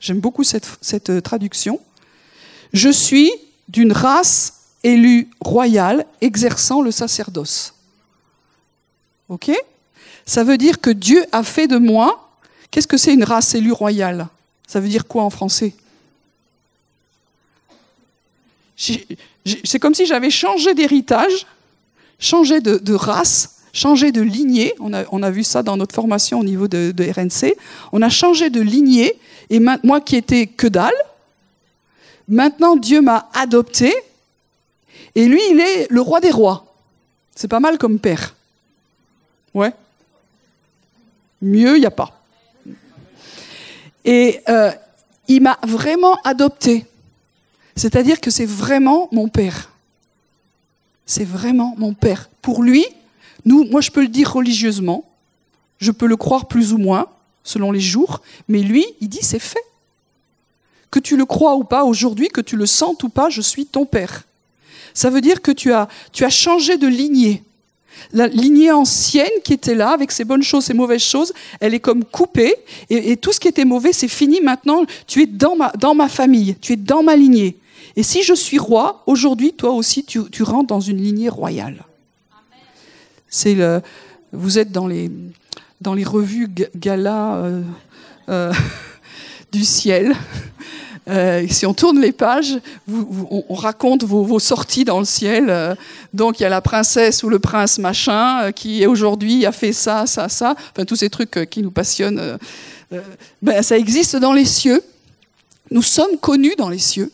J'aime 0.00 0.20
beaucoup 0.20 0.44
cette, 0.44 1.10
euh, 1.10 1.20
traduction. 1.20 1.80
Je 2.72 2.88
suis 2.88 3.30
d'une 3.68 3.92
race 3.92 4.54
élue 4.82 5.28
royale 5.40 6.06
exerçant 6.20 6.80
le 6.80 6.90
sacerdoce. 6.90 7.74
OK? 9.28 9.50
Ça 10.24 10.44
veut 10.44 10.58
dire 10.58 10.80
que 10.80 10.90
Dieu 10.90 11.24
a 11.32 11.42
fait 11.42 11.66
de 11.66 11.76
moi. 11.76 12.30
Qu'est-ce 12.70 12.88
que 12.88 12.96
c'est 12.96 13.14
une 13.14 13.24
race 13.24 13.54
élue 13.54 13.72
royale 13.72 14.28
Ça 14.66 14.80
veut 14.80 14.88
dire 14.88 15.06
quoi 15.06 15.22
en 15.24 15.30
français? 15.30 15.74
C'est 18.76 19.78
comme 19.78 19.94
si 19.94 20.06
j'avais 20.06 20.30
changé 20.30 20.74
d'héritage, 20.74 21.46
changé 22.18 22.60
de, 22.60 22.94
race, 22.94 23.56
changé 23.72 24.12
de 24.12 24.20
lignée. 24.20 24.74
On 24.80 24.92
a, 24.92 25.30
vu 25.30 25.44
ça 25.44 25.62
dans 25.62 25.76
notre 25.76 25.94
formation 25.94 26.40
au 26.40 26.44
niveau 26.44 26.68
de, 26.68 26.92
de 26.92 27.04
RNC. 27.04 27.56
On 27.92 28.02
a 28.02 28.08
changé 28.08 28.50
de 28.50 28.60
lignée. 28.60 29.14
Et 29.48 29.60
moi 29.60 30.00
qui 30.00 30.16
étais 30.16 30.46
que 30.46 30.66
dalle, 30.66 30.94
Maintenant, 32.28 32.76
Dieu 32.76 33.00
m'a 33.00 33.28
adopté, 33.34 33.94
et 35.14 35.26
lui, 35.26 35.40
il 35.50 35.60
est 35.60 35.86
le 35.90 36.00
roi 36.00 36.20
des 36.20 36.30
rois. 36.30 36.74
C'est 37.34 37.48
pas 37.48 37.60
mal 37.60 37.78
comme 37.78 37.98
père. 37.98 38.34
Ouais. 39.54 39.72
Mieux, 41.40 41.76
il 41.76 41.80
n'y 41.80 41.86
a 41.86 41.90
pas. 41.90 42.20
Et 44.04 44.40
euh, 44.48 44.72
il 45.28 45.42
m'a 45.42 45.58
vraiment 45.66 46.16
adopté. 46.24 46.84
C'est-à-dire 47.76 48.20
que 48.20 48.30
c'est 48.30 48.46
vraiment 48.46 49.08
mon 49.12 49.28
père. 49.28 49.70
C'est 51.04 51.24
vraiment 51.24 51.74
mon 51.76 51.92
père. 51.92 52.28
Pour 52.42 52.62
lui, 52.62 52.84
moi 53.44 53.80
je 53.80 53.90
peux 53.90 54.00
le 54.00 54.08
dire 54.08 54.32
religieusement, 54.32 55.04
je 55.78 55.92
peux 55.92 56.06
le 56.06 56.16
croire 56.16 56.46
plus 56.46 56.72
ou 56.72 56.78
moins, 56.78 57.06
selon 57.44 57.70
les 57.70 57.80
jours, 57.80 58.22
mais 58.48 58.60
lui, 58.60 58.84
il 59.00 59.08
dit 59.08 59.22
c'est 59.22 59.38
fait. 59.38 59.62
Que 60.90 60.98
tu 60.98 61.16
le 61.16 61.26
crois 61.26 61.56
ou 61.56 61.64
pas 61.64 61.84
aujourd'hui, 61.84 62.28
que 62.28 62.40
tu 62.40 62.56
le 62.56 62.66
sentes 62.66 63.02
ou 63.02 63.08
pas, 63.08 63.28
je 63.28 63.42
suis 63.42 63.66
ton 63.66 63.84
père. 63.84 64.24
Ça 64.94 65.10
veut 65.10 65.20
dire 65.20 65.42
que 65.42 65.52
tu 65.52 65.72
as, 65.72 65.88
changé 66.30 66.78
de 66.78 66.86
lignée. 66.86 67.42
La 68.12 68.28
lignée 68.28 68.72
ancienne 68.72 69.28
qui 69.44 69.52
était 69.52 69.74
là, 69.74 69.90
avec 69.90 70.10
ses 70.10 70.24
bonnes 70.24 70.42
choses, 70.42 70.64
ses 70.64 70.74
mauvaises 70.74 71.02
choses, 71.02 71.32
elle 71.60 71.74
est 71.74 71.80
comme 71.80 72.04
coupée, 72.04 72.54
et, 72.88 73.16
tout 73.16 73.32
ce 73.32 73.40
qui 73.40 73.48
était 73.48 73.64
mauvais, 73.64 73.92
c'est 73.92 74.08
fini 74.08 74.40
maintenant. 74.40 74.84
Tu 75.06 75.22
es 75.22 75.26
dans 75.26 75.54
ma 75.94 76.08
famille, 76.08 76.56
tu 76.60 76.72
es 76.72 76.76
dans 76.76 77.02
ma 77.02 77.14
lignée. 77.14 77.56
Et 77.96 78.02
si 78.02 78.22
je 78.22 78.34
suis 78.34 78.58
roi, 78.58 79.02
aujourd'hui, 79.06 79.54
toi 79.54 79.70
aussi, 79.70 80.04
tu, 80.04 80.42
rentres 80.42 80.66
dans 80.66 80.80
une 80.80 81.02
lignée 81.02 81.30
royale. 81.30 81.84
C'est 83.28 83.54
le, 83.54 83.80
vous 84.32 84.58
êtes 84.58 84.70
dans 84.70 84.86
les, 84.86 85.10
dans 85.80 85.94
les 85.94 86.04
revues 86.04 86.48
gala 86.76 87.36
euh, 87.36 87.62
euh, 88.28 88.52
du 89.52 89.64
ciel. 89.64 90.14
Euh, 91.08 91.46
si 91.48 91.64
on 91.64 91.72
tourne 91.72 92.00
les 92.00 92.12
pages, 92.12 92.58
on, 92.90 93.54
raconte 93.54 94.04
vos, 94.04 94.38
sorties 94.40 94.84
dans 94.84 94.98
le 94.98 95.04
ciel. 95.04 95.76
Donc 96.12 96.38
il 96.38 96.42
y 96.42 96.46
a 96.46 96.48
la 96.48 96.60
princesse 96.60 97.22
ou 97.22 97.28
le 97.28 97.38
prince 97.38 97.78
machin 97.78 98.50
qui 98.52 98.84
aujourd'hui 98.86 99.46
a 99.46 99.52
fait 99.52 99.72
ça, 99.72 100.06
ça, 100.06 100.28
ça. 100.28 100.54
Enfin 100.72 100.84
tous 100.84 100.96
ces 100.96 101.08
trucs 101.08 101.48
qui 101.48 101.62
nous 101.62 101.70
passionnent. 101.70 102.38
ben, 103.40 103.62
ça 103.62 103.78
existe 103.78 104.16
dans 104.16 104.32
les 104.32 104.44
cieux. 104.44 104.82
Nous 105.70 105.82
sommes 105.82 106.18
connus 106.18 106.56
dans 106.58 106.68
les 106.68 106.78
cieux. 106.78 107.12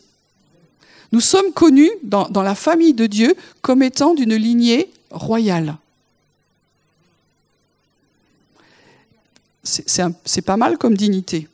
Nous 1.13 1.21
sommes 1.21 1.53
connus 1.53 1.91
dans, 2.01 2.27
la 2.41 2.55
famille 2.55 2.95
de 2.95 3.05
Dieu 3.05 3.35
comme 3.61 3.83
étant 3.83 4.15
d'une 4.15 4.33
lignée 4.33 4.89
royale. 5.11 5.77
C'est 9.63 10.41
pas 10.41 10.57
mal 10.57 10.79
comme 10.79 10.97
dignité. 10.97 11.47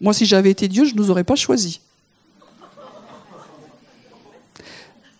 Moi, 0.00 0.14
si 0.14 0.24
j'avais 0.24 0.50
été 0.50 0.68
Dieu, 0.68 0.86
je 0.86 0.94
ne 0.94 1.00
nous 1.00 1.10
aurais 1.10 1.22
pas 1.22 1.36
choisis. 1.36 1.80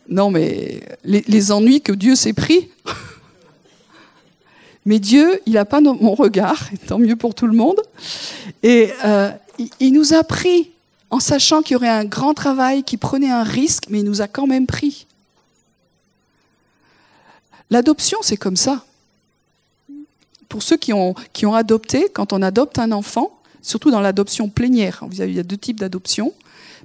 Non, 0.08 0.30
mais 0.30 0.80
les, 1.04 1.52
ennuis 1.52 1.82
que 1.82 1.92
Dieu 1.92 2.14
s'est 2.14 2.32
pris. 2.32 2.70
mais 4.86 4.98
Dieu, 4.98 5.42
il 5.44 5.52
n'a 5.52 5.66
pas 5.66 5.82
mon 5.82 6.14
regard, 6.14 6.70
tant 6.86 6.98
mieux 6.98 7.16
pour 7.16 7.34
tout 7.34 7.46
le 7.46 7.54
monde. 7.54 7.82
Et 8.62 8.90
euh, 9.04 9.30
il, 9.78 9.92
nous 9.92 10.14
a 10.14 10.24
pris 10.24 10.70
en 11.10 11.20
sachant 11.20 11.62
qu'il 11.62 11.74
y 11.74 11.76
aurait 11.76 11.88
un 11.88 12.04
grand 12.04 12.34
travail, 12.34 12.82
qui 12.82 12.96
prenait 12.96 13.30
un 13.30 13.42
risque, 13.42 13.84
mais 13.88 14.00
il 14.00 14.04
nous 14.04 14.20
a 14.20 14.28
quand 14.28 14.46
même 14.46 14.66
pris. 14.66 15.06
L'adoption, 17.70 18.18
c'est 18.22 18.36
comme 18.36 18.56
ça. 18.56 18.84
Pour 20.48 20.62
ceux 20.62 20.76
qui 20.76 20.92
ont, 20.92 21.14
adopté, 21.54 22.08
quand 22.12 22.32
on 22.32 22.40
adopte 22.40 22.78
un 22.78 22.92
enfant, 22.92 23.38
surtout 23.62 23.90
dans 23.90 24.00
l'adoption 24.00 24.48
plénière. 24.48 25.04
Il 25.12 25.34
y 25.34 25.38
a 25.38 25.42
deux 25.42 25.58
types 25.58 25.80
d'adoption. 25.80 26.32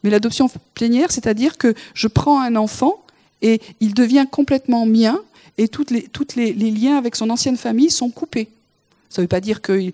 Mais 0.03 0.09
l'adoption 0.09 0.49
plénière, 0.73 1.11
c'est-à-dire 1.11 1.57
que 1.57 1.73
je 1.93 2.07
prends 2.07 2.41
un 2.41 2.57
enfant 2.57 3.03
et 3.41 3.61
il 3.79 3.93
devient 3.93 4.25
complètement 4.29 4.85
mien 4.85 5.19
et 5.57 5.67
toutes 5.67 5.91
les, 5.91 6.53
liens 6.53 6.97
avec 6.97 7.15
son 7.15 7.29
ancienne 7.29 7.57
famille 7.57 7.89
sont 7.89 8.09
coupés. 8.09 8.49
Ça 9.09 9.21
ne 9.21 9.25
veut 9.25 9.29
pas 9.29 9.39
dire 9.39 9.61
qu'il 9.61 9.93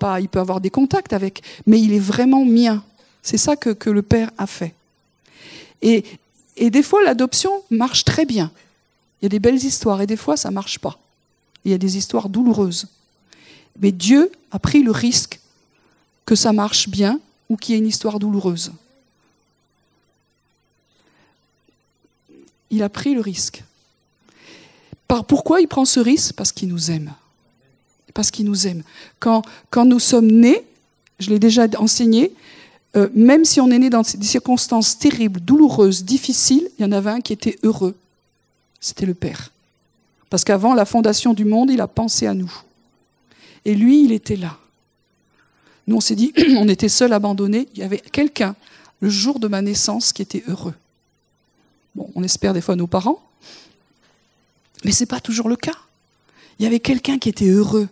pas, 0.00 0.20
il 0.20 0.28
peut 0.28 0.40
avoir 0.40 0.60
des 0.60 0.70
contacts 0.70 1.12
avec, 1.12 1.42
mais 1.66 1.80
il 1.80 1.92
est 1.92 2.00
vraiment 2.00 2.44
mien. 2.44 2.82
C'est 3.26 3.38
ça 3.38 3.56
que, 3.56 3.90
le 3.90 4.02
père 4.02 4.30
a 4.38 4.46
fait. 4.46 4.72
Et, 5.82 6.04
des 6.56 6.82
fois, 6.84 7.02
l'adoption 7.02 7.50
marche 7.70 8.04
très 8.04 8.24
bien. 8.24 8.52
Il 9.20 9.24
y 9.24 9.26
a 9.26 9.28
des 9.28 9.40
belles 9.40 9.64
histoires 9.64 10.00
et 10.00 10.06
des 10.06 10.16
fois, 10.16 10.36
ça 10.36 10.52
marche 10.52 10.78
pas. 10.78 10.96
Il 11.64 11.72
y 11.72 11.74
a 11.74 11.78
des 11.78 11.96
histoires 11.96 12.28
douloureuses. 12.28 12.86
Mais 13.80 13.90
Dieu 13.90 14.30
a 14.52 14.60
pris 14.60 14.84
le 14.84 14.92
risque 14.92 15.40
que 16.24 16.36
ça 16.36 16.52
marche 16.52 16.88
bien 16.88 17.18
ou 17.48 17.56
qu'il 17.56 17.74
y 17.74 17.74
ait 17.74 17.80
une 17.80 17.88
histoire 17.88 18.20
douloureuse. 18.20 18.70
Il 22.70 22.84
a 22.84 22.88
pris 22.88 23.14
le 23.14 23.22
risque. 23.22 23.64
Par, 25.08 25.24
pourquoi 25.24 25.60
il 25.60 25.66
prend 25.66 25.84
ce 25.84 25.98
risque? 25.98 26.34
Parce 26.34 26.52
qu'il 26.52 26.68
nous 26.68 26.92
aime. 26.92 27.12
Parce 28.14 28.30
qu'il 28.30 28.44
nous 28.44 28.68
aime. 28.68 28.84
Quand 29.18 29.42
nous 29.84 29.98
sommes 29.98 30.30
nés, 30.30 30.64
je 31.18 31.30
l'ai 31.30 31.40
déjà 31.40 31.66
enseigné, 31.76 32.32
euh, 32.96 33.08
même 33.14 33.44
si 33.44 33.60
on 33.60 33.70
est 33.70 33.78
né 33.78 33.90
dans 33.90 34.02
des 34.02 34.26
circonstances 34.26 34.98
terribles, 34.98 35.40
douloureuses, 35.40 36.04
difficiles, 36.04 36.68
il 36.78 36.82
y 36.82 36.84
en 36.84 36.92
avait 36.92 37.10
un 37.10 37.20
qui 37.20 37.32
était 37.32 37.58
heureux. 37.62 37.94
C'était 38.80 39.06
le 39.06 39.14
Père. 39.14 39.52
Parce 40.30 40.44
qu'avant 40.44 40.74
la 40.74 40.84
fondation 40.84 41.34
du 41.34 41.44
monde, 41.44 41.70
il 41.70 41.80
a 41.80 41.88
pensé 41.88 42.26
à 42.26 42.34
nous. 42.34 42.52
Et 43.64 43.74
lui, 43.74 44.04
il 44.04 44.12
était 44.12 44.36
là. 44.36 44.56
Nous, 45.86 45.96
on 45.96 46.00
s'est 46.00 46.14
dit, 46.14 46.32
on 46.56 46.68
était 46.68 46.88
seuls, 46.88 47.12
abandonnés. 47.12 47.68
Il 47.74 47.80
y 47.80 47.82
avait 47.82 47.98
quelqu'un, 47.98 48.56
le 49.00 49.08
jour 49.08 49.38
de 49.38 49.48
ma 49.48 49.62
naissance, 49.62 50.12
qui 50.12 50.22
était 50.22 50.44
heureux. 50.48 50.74
Bon, 51.94 52.10
on 52.14 52.22
espère 52.22 52.54
des 52.54 52.60
fois 52.60 52.76
nos 52.76 52.86
parents, 52.86 53.22
mais 54.84 54.92
ce 54.92 55.02
n'est 55.02 55.06
pas 55.06 55.20
toujours 55.20 55.48
le 55.48 55.56
cas. 55.56 55.76
Il 56.58 56.62
y 56.62 56.66
avait 56.66 56.80
quelqu'un 56.80 57.18
qui 57.18 57.28
était 57.28 57.48
heureux. 57.48 57.88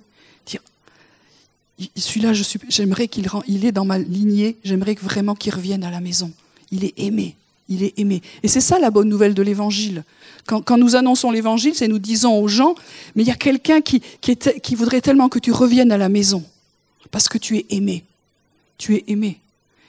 Celui-là, 1.96 2.32
j'aimerais 2.68 3.08
qu'il 3.08 3.28
il 3.48 3.64
est 3.64 3.72
dans 3.72 3.84
ma 3.84 3.98
lignée, 3.98 4.56
j'aimerais 4.64 4.94
vraiment 4.94 5.34
qu'il 5.34 5.54
revienne 5.54 5.84
à 5.84 5.90
la 5.90 6.00
maison. 6.00 6.32
Il 6.70 6.84
est 6.84 6.94
aimé, 6.96 7.37
il 7.68 7.82
est 7.82 7.98
aimé. 7.98 8.22
Et 8.42 8.48
c'est 8.48 8.60
ça 8.60 8.78
la 8.78 8.90
bonne 8.90 9.08
nouvelle 9.08 9.34
de 9.34 9.42
l'évangile. 9.42 10.04
Quand, 10.46 10.76
nous 10.76 10.94
annonçons 10.94 11.30
l'évangile, 11.30 11.74
c'est 11.74 11.88
nous 11.88 11.98
disons 11.98 12.38
aux 12.38 12.48
gens, 12.48 12.74
mais 13.14 13.22
il 13.22 13.28
y 13.28 13.32
a 13.32 13.37
quelqu'un 13.37 13.80
qui, 13.80 14.02
voudrait 14.76 15.00
tellement 15.00 15.28
que 15.28 15.38
tu 15.38 15.52
reviennes 15.52 15.90
à 15.90 15.98
la 15.98 16.08
maison, 16.08 16.44
parce 17.10 17.28
que 17.28 17.38
tu 17.38 17.56
es 17.56 17.66
aimé. 17.70 18.04
Tu 18.78 18.96
es 18.96 19.04
aimé. 19.08 19.40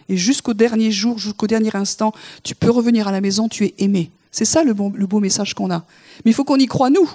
Et 0.07 0.17
jusqu'au 0.17 0.53
dernier 0.53 0.91
jour, 0.91 1.17
jusqu'au 1.17 1.47
dernier 1.47 1.75
instant, 1.75 2.13
tu 2.43 2.55
peux 2.55 2.69
revenir 2.69 3.07
à 3.07 3.11
la 3.11 3.21
maison, 3.21 3.49
tu 3.49 3.65
es 3.65 3.73
aimé. 3.79 4.11
C'est 4.31 4.45
ça 4.45 4.63
le, 4.63 4.73
le 4.73 5.07
beau 5.07 5.19
message 5.19 5.53
qu'on 5.53 5.71
a. 5.71 5.85
Mais 6.23 6.31
il 6.31 6.33
faut 6.33 6.43
qu'on 6.43 6.57
y 6.57 6.67
croie, 6.67 6.89
nous. 6.89 7.09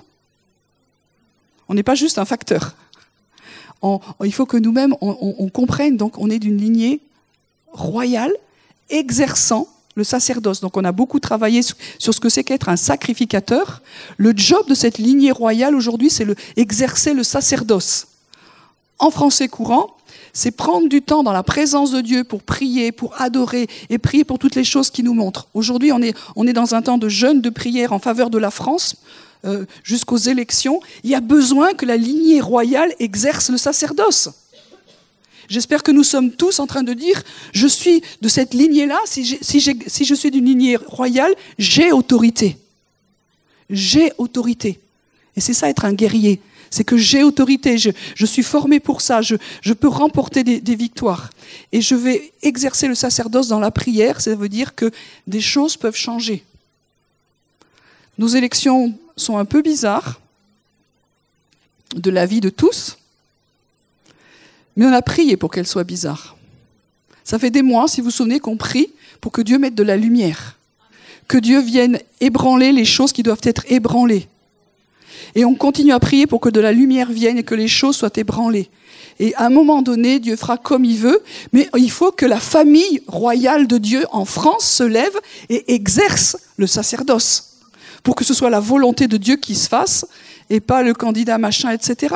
On 1.68 1.74
n'est 1.74 1.84
pas 1.84 1.94
juste 1.94 2.18
un 2.18 2.24
facteur. 2.24 2.74
Il 4.24 4.32
faut 4.32 4.46
que 4.46 4.56
nous-mêmes, 4.56 4.94
on, 5.00 5.48
comprenne, 5.48 5.96
donc 5.96 6.18
on 6.18 6.30
est 6.30 6.38
d'une 6.38 6.58
lignée 6.58 7.00
royale, 7.72 8.32
exerçant 8.88 9.68
le 9.94 10.04
sacerdoce. 10.04 10.60
Donc 10.60 10.76
on 10.76 10.84
a 10.84 10.92
beaucoup 10.92 11.20
travaillé 11.20 11.62
sur, 11.62 11.76
ce 11.98 12.20
que 12.20 12.28
c'est 12.28 12.44
qu'être 12.44 12.68
un 12.68 12.76
sacrificateur. 12.76 13.82
Le 14.16 14.32
job 14.36 14.66
de 14.68 14.74
cette 14.74 14.98
lignée 14.98 15.32
royale 15.32 15.74
aujourd'hui, 15.74 16.10
c'est 16.10 16.26
exercer 16.56 17.14
le 17.14 17.22
sacerdoce. 17.22 18.06
En 18.98 19.10
français 19.10 19.48
courant, 19.48 19.96
c'est 20.32 20.50
prendre 20.50 20.88
du 20.88 21.02
temps 21.02 21.22
dans 21.22 21.32
la 21.32 21.42
présence 21.42 21.90
de 21.90 22.00
Dieu 22.02 22.22
pour 22.24 22.42
prier, 22.42 22.92
pour 22.92 23.20
adorer 23.20 23.66
et 23.88 23.98
prier 23.98 24.24
pour 24.24 24.38
toutes 24.38 24.54
les 24.54 24.64
choses 24.64 24.90
qui 24.90 25.02
nous 25.02 25.14
montrent. 25.14 25.48
Aujourd'hui, 25.54 25.90
on 25.92 26.46
est 26.46 26.52
dans 26.52 26.74
un 26.74 26.82
temps 26.82 26.98
de 26.98 27.08
jeûne, 27.08 27.40
de 27.40 27.50
prière 27.50 27.92
en 27.92 27.98
faveur 27.98 28.30
de 28.30 28.38
la 28.38 28.50
France. 28.50 28.96
Euh, 29.46 29.64
jusqu'aux 29.82 30.18
élections, 30.18 30.80
il 31.02 31.10
y 31.10 31.14
a 31.14 31.20
besoin 31.20 31.72
que 31.72 31.86
la 31.86 31.96
lignée 31.96 32.40
royale 32.40 32.92
exerce 32.98 33.48
le 33.48 33.56
sacerdoce. 33.56 34.28
J'espère 35.48 35.82
que 35.82 35.90
nous 35.90 36.04
sommes 36.04 36.30
tous 36.30 36.60
en 36.60 36.66
train 36.66 36.82
de 36.82 36.92
dire, 36.92 37.22
je 37.52 37.66
suis 37.66 38.02
de 38.20 38.28
cette 38.28 38.54
lignée-là, 38.54 38.98
si, 39.06 39.24
je 39.24 40.14
suis 40.14 40.30
d'une 40.30 40.44
lignée 40.44 40.76
royale, 40.76 41.34
j'ai 41.58 41.90
autorité. 41.90 42.58
J'ai 43.70 44.12
autorité. 44.18 44.78
Et 45.36 45.40
c'est 45.40 45.54
ça 45.54 45.68
être 45.68 45.84
un 45.84 45.92
guerrier 45.92 46.40
c'est 46.72 46.84
que 46.84 46.96
j'ai 46.96 47.24
autorité, 47.24 47.78
je, 47.78 48.26
suis 48.26 48.44
formé 48.44 48.78
pour 48.78 49.00
ça, 49.00 49.22
je, 49.22 49.72
peux 49.72 49.88
remporter 49.88 50.44
des, 50.44 50.60
des, 50.60 50.76
victoires. 50.76 51.30
Et 51.72 51.80
je 51.80 51.96
vais 51.96 52.32
exercer 52.42 52.86
le 52.86 52.94
sacerdoce 52.94 53.48
dans 53.48 53.58
la 53.58 53.72
prière, 53.72 54.20
ça 54.20 54.36
veut 54.36 54.48
dire 54.48 54.76
que 54.76 54.92
des 55.26 55.40
choses 55.40 55.76
peuvent 55.76 55.96
changer. 55.96 56.44
Nos 58.18 58.28
élections 58.28 58.94
sont 59.20 59.38
un 59.38 59.44
peu 59.44 59.62
bizarres, 59.62 60.20
de 61.94 62.10
la 62.10 62.26
vie 62.26 62.40
de 62.40 62.50
tous, 62.50 62.98
mais 64.76 64.86
on 64.86 64.92
a 64.92 65.02
prié 65.02 65.36
pour 65.36 65.50
qu'elles 65.50 65.66
soient 65.66 65.84
bizarres. 65.84 66.36
Ça 67.24 67.38
fait 67.38 67.50
des 67.50 67.62
mois, 67.62 67.88
si 67.88 68.00
vous 68.00 68.06
vous 68.06 68.10
souvenez, 68.10 68.40
qu'on 68.40 68.56
prie 68.56 68.90
pour 69.20 69.32
que 69.32 69.42
Dieu 69.42 69.58
mette 69.58 69.74
de 69.74 69.82
la 69.82 69.96
lumière, 69.96 70.56
que 71.28 71.38
Dieu 71.38 71.60
vienne 71.60 71.98
ébranler 72.20 72.72
les 72.72 72.84
choses 72.84 73.12
qui 73.12 73.22
doivent 73.22 73.42
être 73.44 73.64
ébranlées. 73.70 74.28
Et 75.34 75.44
on 75.44 75.54
continue 75.54 75.92
à 75.92 76.00
prier 76.00 76.26
pour 76.26 76.40
que 76.40 76.48
de 76.48 76.60
la 76.60 76.72
lumière 76.72 77.10
vienne 77.10 77.38
et 77.38 77.42
que 77.42 77.54
les 77.54 77.68
choses 77.68 77.96
soient 77.96 78.16
ébranlées. 78.16 78.70
Et 79.18 79.34
à 79.34 79.44
un 79.44 79.50
moment 79.50 79.82
donné, 79.82 80.18
Dieu 80.18 80.34
fera 80.34 80.56
comme 80.56 80.84
il 80.84 80.96
veut, 80.96 81.22
mais 81.52 81.68
il 81.76 81.90
faut 81.90 82.10
que 82.10 82.24
la 82.24 82.40
famille 82.40 83.02
royale 83.06 83.66
de 83.66 83.76
Dieu 83.76 84.06
en 84.12 84.24
France 84.24 84.64
se 84.64 84.82
lève 84.82 85.14
et 85.50 85.74
exerce 85.74 86.38
le 86.56 86.66
sacerdoce, 86.66 87.49
pour 88.02 88.14
que 88.14 88.24
ce 88.24 88.34
soit 88.34 88.50
la 88.50 88.60
volonté 88.60 89.06
de 89.08 89.16
Dieu 89.16 89.36
qui 89.36 89.54
se 89.54 89.68
fasse, 89.68 90.06
et 90.48 90.60
pas 90.60 90.82
le 90.82 90.94
candidat 90.94 91.38
machin, 91.38 91.70
etc. 91.70 92.14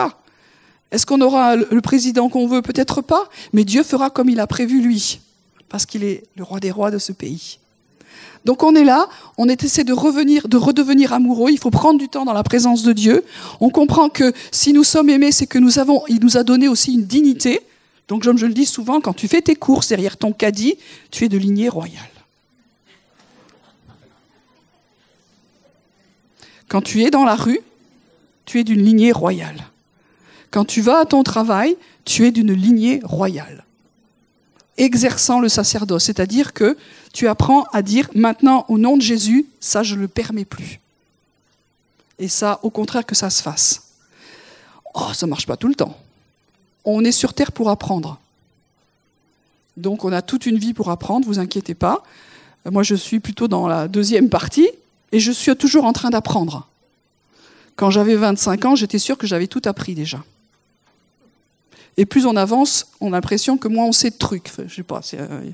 Est-ce 0.90 1.06
qu'on 1.06 1.20
aura 1.20 1.56
le 1.56 1.80
président 1.80 2.28
qu'on 2.28 2.46
veut? 2.46 2.62
Peut-être 2.62 3.02
pas, 3.02 3.28
mais 3.52 3.64
Dieu 3.64 3.82
fera 3.82 4.10
comme 4.10 4.28
il 4.28 4.40
a 4.40 4.46
prévu 4.46 4.80
lui, 4.80 5.20
parce 5.68 5.86
qu'il 5.86 6.04
est 6.04 6.24
le 6.36 6.44
roi 6.44 6.60
des 6.60 6.70
rois 6.70 6.90
de 6.90 6.98
ce 6.98 7.12
pays. 7.12 7.58
Donc 8.44 8.62
on 8.62 8.74
est 8.74 8.84
là, 8.84 9.08
on 9.38 9.48
essaie 9.48 9.84
de 9.84 9.92
revenir, 9.94 10.48
de 10.48 10.56
redevenir 10.56 11.12
amoureux. 11.12 11.50
Il 11.50 11.58
faut 11.58 11.70
prendre 11.70 11.98
du 11.98 12.08
temps 12.08 12.24
dans 12.24 12.34
la 12.34 12.42
présence 12.42 12.82
de 12.82 12.92
Dieu. 12.92 13.24
On 13.60 13.70
comprend 13.70 14.10
que 14.10 14.32
si 14.50 14.72
nous 14.72 14.84
sommes 14.84 15.08
aimés, 15.08 15.32
c'est 15.32 15.46
que 15.46 15.58
nous 15.58 15.78
avons, 15.78 16.02
il 16.08 16.20
nous 16.20 16.36
a 16.36 16.42
donné 16.42 16.68
aussi 16.68 16.92
une 16.92 17.06
dignité. 17.06 17.60
Donc 18.06 18.22
je 18.22 18.46
le 18.46 18.52
dis 18.52 18.66
souvent, 18.66 19.00
quand 19.00 19.14
tu 19.14 19.28
fais 19.28 19.40
tes 19.40 19.56
courses 19.56 19.88
derrière 19.88 20.18
ton 20.18 20.32
caddie, 20.32 20.74
tu 21.10 21.24
es 21.24 21.28
de 21.30 21.38
lignée 21.38 21.70
royale. 21.70 22.13
Quand 26.68 26.82
tu 26.82 27.02
es 27.02 27.10
dans 27.10 27.24
la 27.24 27.34
rue, 27.34 27.60
tu 28.44 28.60
es 28.60 28.64
d'une 28.64 28.82
lignée 28.82 29.12
royale. 29.12 29.64
Quand 30.50 30.64
tu 30.64 30.80
vas 30.80 31.00
à 31.00 31.04
ton 31.04 31.22
travail, 31.22 31.76
tu 32.04 32.26
es 32.26 32.30
d'une 32.30 32.52
lignée 32.52 33.00
royale 33.04 33.64
exerçant 34.76 35.40
le 35.40 35.48
sacerdoce, 35.48 36.04
c'est-à-dire 36.04 36.52
que 36.52 36.76
tu 37.12 37.28
apprends 37.28 37.64
à 37.72 37.82
dire 37.82 38.08
maintenant 38.14 38.64
au 38.68 38.78
nom 38.78 38.96
de 38.96 39.02
Jésus, 39.02 39.46
ça 39.60 39.82
je 39.82 39.94
ne 39.94 40.00
le 40.00 40.08
permets 40.08 40.44
plus. 40.44 40.80
Et 42.18 42.28
ça, 42.28 42.60
au 42.62 42.70
contraire, 42.70 43.06
que 43.06 43.14
ça 43.14 43.30
se 43.30 43.42
fasse. 43.42 43.82
Oh, 44.94 45.12
ça 45.12 45.26
ne 45.26 45.30
marche 45.30 45.46
pas 45.46 45.56
tout 45.56 45.68
le 45.68 45.74
temps. 45.74 45.96
On 46.84 47.04
est 47.04 47.12
sur 47.12 47.34
terre 47.34 47.52
pour 47.52 47.70
apprendre. 47.70 48.18
Donc 49.76 50.04
on 50.04 50.12
a 50.12 50.22
toute 50.22 50.46
une 50.46 50.58
vie 50.58 50.72
pour 50.72 50.90
apprendre, 50.90 51.26
vous 51.26 51.40
inquiétez 51.40 51.74
pas. 51.74 52.02
Moi 52.70 52.84
je 52.84 52.94
suis 52.94 53.18
plutôt 53.18 53.48
dans 53.48 53.66
la 53.66 53.88
deuxième 53.88 54.28
partie 54.28 54.68
et 55.14 55.20
je 55.20 55.30
suis 55.30 55.54
toujours 55.54 55.84
en 55.84 55.92
train 55.92 56.10
d'apprendre. 56.10 56.66
Quand 57.76 57.88
j'avais 57.88 58.16
25 58.16 58.64
ans, 58.64 58.74
j'étais 58.74 58.98
sûr 58.98 59.16
que 59.16 59.28
j'avais 59.28 59.46
tout 59.46 59.62
appris 59.64 59.94
déjà. 59.94 60.18
Et 61.96 62.04
plus 62.04 62.26
on 62.26 62.34
avance, 62.34 62.88
on 63.00 63.12
a 63.12 63.16
l'impression 63.16 63.56
que 63.56 63.68
moins 63.68 63.84
on 63.84 63.92
sait 63.92 64.10
de 64.10 64.16
trucs. 64.16 64.50
je 64.66 64.74
sais 64.74 64.82
pas, 64.82 65.02
euh, 65.14 65.52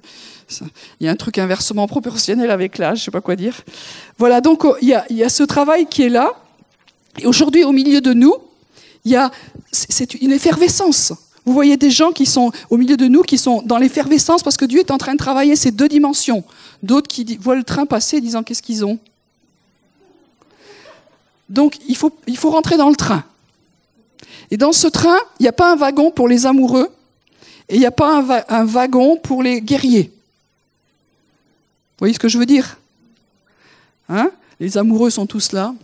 il 0.99 1.05
y 1.05 1.09
a 1.09 1.13
un 1.13 1.17
truc 1.17 1.37
inversement 1.37 1.87
proportionnel 1.87 2.51
avec 2.51 2.79
l'âge, 2.79 3.01
je 3.01 3.05
sais 3.05 3.11
pas 3.11 3.21
quoi 3.21 3.37
dire. 3.37 3.55
Voilà, 4.17 4.41
donc 4.41 4.65
oh, 4.65 4.77
il 4.81 4.89
y, 4.89 5.15
y 5.15 5.23
a 5.23 5.29
ce 5.29 5.43
travail 5.43 5.87
qui 5.87 6.05
est 6.05 6.09
là. 6.09 6.33
Et 7.19 7.27
aujourd'hui, 7.27 7.63
au 7.65 7.73
milieu 7.73 8.01
de 8.01 8.15
nous, 8.15 8.35
il 9.05 9.13
y 9.13 9.17
a 9.17 9.31
c'est 9.71 10.15
une 10.15 10.33
effervescence. 10.33 11.13
Vous 11.45 11.53
voyez 11.53 11.77
des 11.77 11.91
gens 11.91 12.13
qui 12.13 12.25
sont 12.25 12.51
au 12.71 12.79
milieu 12.79 12.97
de 12.97 13.09
nous, 13.09 13.21
qui 13.21 13.37
sont 13.37 13.61
dans 13.61 13.77
l'effervescence 13.77 14.43
parce 14.43 14.57
que 14.57 14.65
Dieu 14.65 14.81
est 14.81 14.91
en 14.91 14.99
train 14.99 15.13
de 15.13 15.19
travailler 15.19 15.55
ces 15.55 15.71
deux 15.71 15.89
dimensions. 15.89 16.45
D'autres 16.83 17.09
qui 17.09 17.37
voient 17.37 17.57
le 17.57 17.65
train 17.65 17.85
passer 17.85 18.23
disant 18.23 18.43
qu'est-ce 18.43 18.63
qu'ils 18.63 18.87
ont? 18.87 18.99
Donc 21.51 21.79
il 21.89 21.97
faut, 21.97 22.13
rentrer 22.51 22.77
dans 22.77 22.89
le 22.89 22.97
train. 22.97 23.25
Et 24.51 24.57
dans 24.57 24.73
ce 24.73 24.87
train, 24.87 25.19
il 25.39 25.43
n'y 25.43 25.49
a 25.49 25.53
pas 25.53 25.73
un 25.73 25.77
wagon 25.77 26.11
pour 26.11 26.29
les 26.29 26.47
amoureux 26.47 26.89
et 27.69 27.75
il 27.75 27.81
n'y 27.81 27.87
a 27.87 27.91
pas 27.91 28.25
un, 28.49 28.65
wagon 28.65 29.17
pour 29.17 29.43
les 29.43 29.61
guerriers. 29.61 30.05
Vous 30.05 31.99
voyez 31.99 32.15
ce 32.15 32.19
que 32.19 32.29
je 32.29 32.39
veux 32.39 32.47
dire? 32.47 32.79
Hein? 34.09 34.31
Les 34.59 34.79
amoureux 34.79 35.11
sont 35.11 35.27
tous 35.27 35.53
là. 35.53 35.75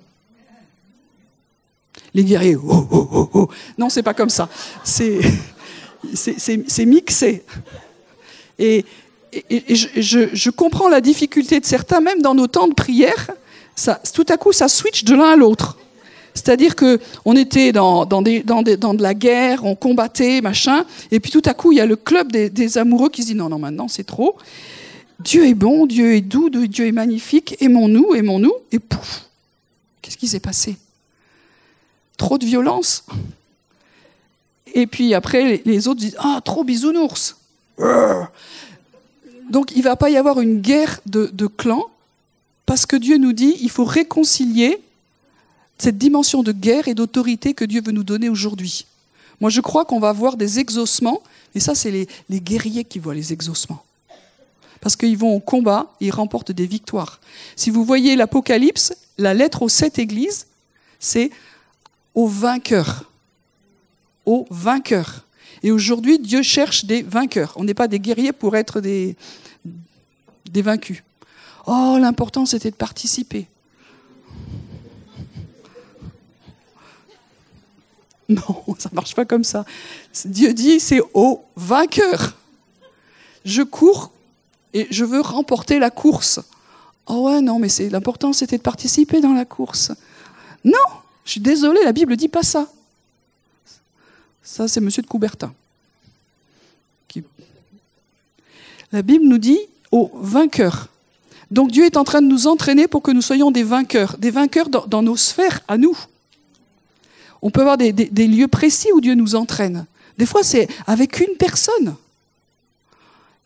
Les 2.14 2.24
guerriers, 2.24 2.56
oh, 2.56 2.86
oh, 2.90 3.08
oh, 3.12 3.30
oh. 3.34 3.48
Non, 3.76 3.88
c'est 3.88 4.02
pas 4.02 4.14
comme 4.14 4.30
ça. 4.30 4.48
C'est, 4.84 5.20
mixé. 6.86 7.44
Et, 8.58 8.84
je, 9.50 10.28
je, 10.32 10.50
comprends 10.50 10.88
la 10.88 11.00
difficulté 11.00 11.60
de 11.60 11.66
certains, 11.66 12.00
même 12.00 12.22
dans 12.22 12.34
nos 12.34 12.46
temps 12.46 12.68
de 12.68 12.74
prière, 12.74 13.30
ça, 13.76 14.00
tout 14.12 14.26
à 14.28 14.36
coup, 14.36 14.52
ça 14.52 14.68
switch 14.68 15.04
de 15.04 15.14
l'un 15.14 15.32
à 15.32 15.36
l'autre. 15.36 15.76
C'est-à-dire 16.34 16.74
que 16.74 16.98
on 17.24 17.36
était 17.36 17.72
dans, 17.72 18.04
dans, 18.04 18.22
des, 18.22 18.42
dans, 18.42 18.62
dans, 18.62 18.94
de 18.94 19.02
la 19.02 19.14
guerre, 19.14 19.64
on 19.64 19.74
combattait, 19.74 20.40
machin, 20.40 20.84
et 21.10 21.20
puis 21.20 21.30
tout 21.30 21.42
à 21.44 21.54
coup, 21.54 21.72
il 21.72 21.78
y 21.78 21.80
a 21.80 21.86
le 21.86 21.96
club 21.96 22.32
des, 22.32 22.78
amoureux 22.78 23.08
qui 23.08 23.22
se 23.22 23.28
dit 23.28 23.34
non, 23.34 23.48
non, 23.48 23.58
maintenant 23.58 23.88
c'est 23.88 24.04
trop. 24.04 24.36
Dieu 25.20 25.46
est 25.46 25.54
bon, 25.54 25.86
Dieu 25.86 26.14
est 26.14 26.20
doux, 26.20 26.50
Dieu 26.50 26.86
est 26.86 26.92
magnifique, 26.92 27.56
aimons-nous, 27.60 28.14
aimons-nous, 28.14 28.52
et 28.72 28.78
pouf, 28.78 29.24
qu'est-ce 30.02 30.18
qui 30.18 30.28
s'est 30.28 30.40
passé? 30.40 30.76
Trop 32.18 32.38
de 32.38 32.44
violence. 32.44 33.04
Et 34.74 34.86
puis 34.86 35.14
après, 35.14 35.62
les 35.64 35.88
autres 35.88 36.00
disent 36.00 36.16
ah, 36.18 36.40
trop 36.44 36.64
bisounours. 36.64 37.36
Donc 39.50 39.72
il 39.74 39.82
va 39.82 39.96
pas 39.96 40.10
y 40.10 40.16
avoir 40.16 40.40
une 40.40 40.60
guerre 40.60 41.00
de, 41.06 41.30
de 41.32 41.46
clans, 41.46 41.86
parce 42.66 42.84
que 42.84 42.96
Dieu 42.96 43.16
nous 43.16 43.32
dit 43.32 43.56
il 43.60 43.70
faut 43.70 43.84
réconcilier 43.84 44.80
cette 45.78 45.98
dimension 45.98 46.42
de 46.42 46.52
guerre 46.52 46.88
et 46.88 46.94
d'autorité 46.94 47.54
que 47.54 47.64
Dieu 47.64 47.80
veut 47.82 47.92
nous 47.92 48.04
donner 48.04 48.28
aujourd'hui. 48.28 48.86
Moi, 49.40 49.50
je 49.50 49.60
crois 49.60 49.84
qu'on 49.84 50.00
va 50.00 50.12
voir 50.12 50.36
des 50.36 50.58
exaucements, 50.58 51.22
et 51.54 51.60
ça, 51.60 51.74
c'est 51.74 51.90
les, 51.90 52.40
guerriers 52.40 52.84
qui 52.84 52.98
voient 52.98 53.14
les 53.14 53.32
exaucements. 53.32 53.84
Parce 54.80 54.96
qu'ils 54.96 55.16
vont 55.18 55.34
au 55.34 55.40
combat, 55.40 55.92
ils 56.00 56.10
remportent 56.10 56.52
des 56.52 56.66
victoires. 56.66 57.20
Si 57.54 57.70
vous 57.70 57.84
voyez 57.84 58.16
l'Apocalypse, 58.16 58.94
la 59.18 59.34
lettre 59.34 59.62
aux 59.62 59.68
sept 59.68 59.98
églises, 59.98 60.46
c'est 60.98 61.30
aux 62.14 62.26
vainqueurs. 62.26 63.10
Aux 64.24 64.46
vainqueurs. 64.50 65.24
Et 65.62 65.70
aujourd'hui, 65.70 66.18
Dieu 66.18 66.42
cherche 66.42 66.84
des 66.84 67.02
vainqueurs. 67.02 67.52
On 67.56 67.64
n'est 67.64 67.74
pas 67.74 67.88
des 67.88 68.00
guerriers 68.00 68.32
pour 68.32 68.56
être 68.56 68.80
des, 68.80 69.16
des 70.50 70.62
vaincus. 70.62 71.02
Oh, 71.66 71.96
l'important, 72.00 72.46
c'était 72.46 72.70
de 72.70 72.76
participer. 72.76 73.48
Non, 78.28 78.64
ça 78.76 78.90
marche 78.92 79.14
pas 79.14 79.24
comme 79.24 79.44
ça. 79.44 79.64
Dieu 80.24 80.52
dit 80.52 80.80
c'est 80.80 81.00
au 81.14 81.44
vainqueur. 81.54 82.36
Je 83.44 83.62
cours 83.62 84.10
et 84.74 84.88
je 84.90 85.04
veux 85.04 85.20
remporter 85.20 85.78
la 85.78 85.90
course. 85.90 86.40
Oh 87.06 87.28
ouais, 87.28 87.40
non, 87.40 87.60
mais 87.60 87.68
c'est 87.68 87.88
l'important, 87.88 88.32
c'était 88.32 88.56
de 88.56 88.62
participer 88.62 89.20
dans 89.20 89.32
la 89.32 89.44
course. 89.44 89.92
Non, 90.64 90.72
je 91.24 91.30
suis 91.30 91.40
désolé, 91.40 91.78
la 91.84 91.92
Bible 91.92 92.10
ne 92.10 92.16
dit 92.16 92.26
pas 92.26 92.42
ça. 92.42 92.66
Ça, 94.42 94.66
c'est 94.66 94.80
Monsieur 94.80 95.02
de 95.02 95.06
Coubertin. 95.06 95.54
La 98.92 99.02
Bible 99.02 99.24
nous 99.26 99.38
dit 99.38 99.58
au 99.90 100.10
vainqueur. 100.14 100.88
Donc 101.50 101.70
Dieu 101.70 101.84
est 101.84 101.96
en 101.96 102.04
train 102.04 102.22
de 102.22 102.26
nous 102.26 102.46
entraîner 102.46 102.88
pour 102.88 103.02
que 103.02 103.10
nous 103.10 103.22
soyons 103.22 103.50
des 103.50 103.62
vainqueurs, 103.62 104.16
des 104.18 104.30
vainqueurs 104.30 104.68
dans, 104.68 105.02
nos 105.02 105.16
sphères 105.16 105.60
à 105.68 105.78
nous. 105.78 105.96
On 107.42 107.50
peut 107.50 107.60
avoir 107.60 107.76
des, 107.76 107.92
lieux 107.92 108.48
précis 108.48 108.88
où 108.94 109.00
Dieu 109.00 109.14
nous 109.14 109.36
entraîne. 109.36 109.86
Des 110.18 110.26
fois, 110.26 110.42
c'est 110.42 110.68
avec 110.86 111.20
une 111.20 111.36
personne. 111.38 111.94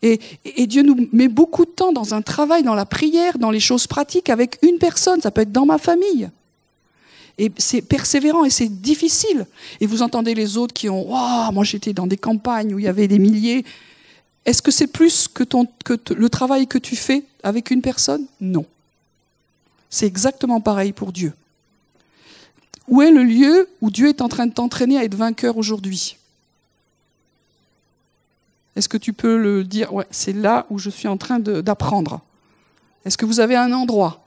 Et, 0.01 0.19
Dieu 0.65 0.81
nous 0.81 1.07
met 1.11 1.27
beaucoup 1.27 1.65
de 1.65 1.69
temps 1.69 1.91
dans 1.91 2.15
un 2.15 2.23
travail, 2.23 2.63
dans 2.63 2.73
la 2.73 2.85
prière, 2.85 3.37
dans 3.37 3.51
les 3.51 3.59
choses 3.59 3.85
pratiques 3.85 4.29
avec 4.29 4.57
une 4.63 4.79
personne. 4.79 5.21
Ça 5.21 5.29
peut 5.29 5.41
être 5.41 5.51
dans 5.51 5.67
ma 5.67 5.77
famille. 5.77 6.29
Et 7.37 7.51
c'est 7.57 7.81
persévérant 7.81 8.45
et 8.45 8.49
c'est 8.49 8.81
difficile. 8.81 9.45
Et 9.79 9.85
vous 9.85 10.01
entendez 10.01 10.33
les 10.33 10.57
autres 10.57 10.73
qui 10.73 10.89
ont 10.89 11.07
Waouh, 11.07 11.51
moi 11.51 11.63
j'étais 11.63 11.93
dans 11.93 12.07
des 12.07 12.17
campagnes 12.17 12.73
où 12.73 12.79
il 12.79 12.85
y 12.85 12.87
avait 12.87 13.07
des 13.07 13.19
milliers. 13.19 13.63
Est-ce 14.45 14.61
que 14.61 14.71
c'est 14.71 14.87
plus 14.87 15.27
que, 15.27 15.43
ton, 15.43 15.67
le 16.15 16.29
travail 16.29 16.67
que 16.67 16.77
tu 16.77 16.95
fais 16.95 17.23
avec 17.43 17.71
une 17.71 17.81
personne? 17.81 18.25
Non. 18.39 18.65
C'est 19.89 20.07
exactement 20.07 20.61
pareil 20.61 20.93
pour 20.93 21.11
Dieu. 21.11 21.33
Où 22.87 23.01
est 23.01 23.11
le 23.11 23.23
lieu 23.23 23.69
où 23.81 23.91
Dieu 23.91 24.09
est 24.09 24.21
en 24.21 24.29
train 24.29 24.47
de 24.47 24.53
t'entraîner 24.53 24.97
à 24.97 25.03
être 25.03 25.15
vainqueur 25.15 25.57
aujourd'hui? 25.57 26.17
Est-ce 28.75 28.89
que 28.89 28.97
tu 28.97 29.13
peux 29.13 29.37
le 29.37 29.63
dire? 29.63 29.93
Ouais, 29.93 30.07
c'est 30.11 30.33
là 30.33 30.65
où 30.69 30.79
je 30.79 30.89
suis 30.89 31.07
en 31.07 31.17
train 31.17 31.39
d'apprendre. 31.39 32.21
Est-ce 33.05 33.17
que 33.17 33.25
vous 33.25 33.39
avez 33.39 33.55
un 33.55 33.71
endroit? 33.73 34.25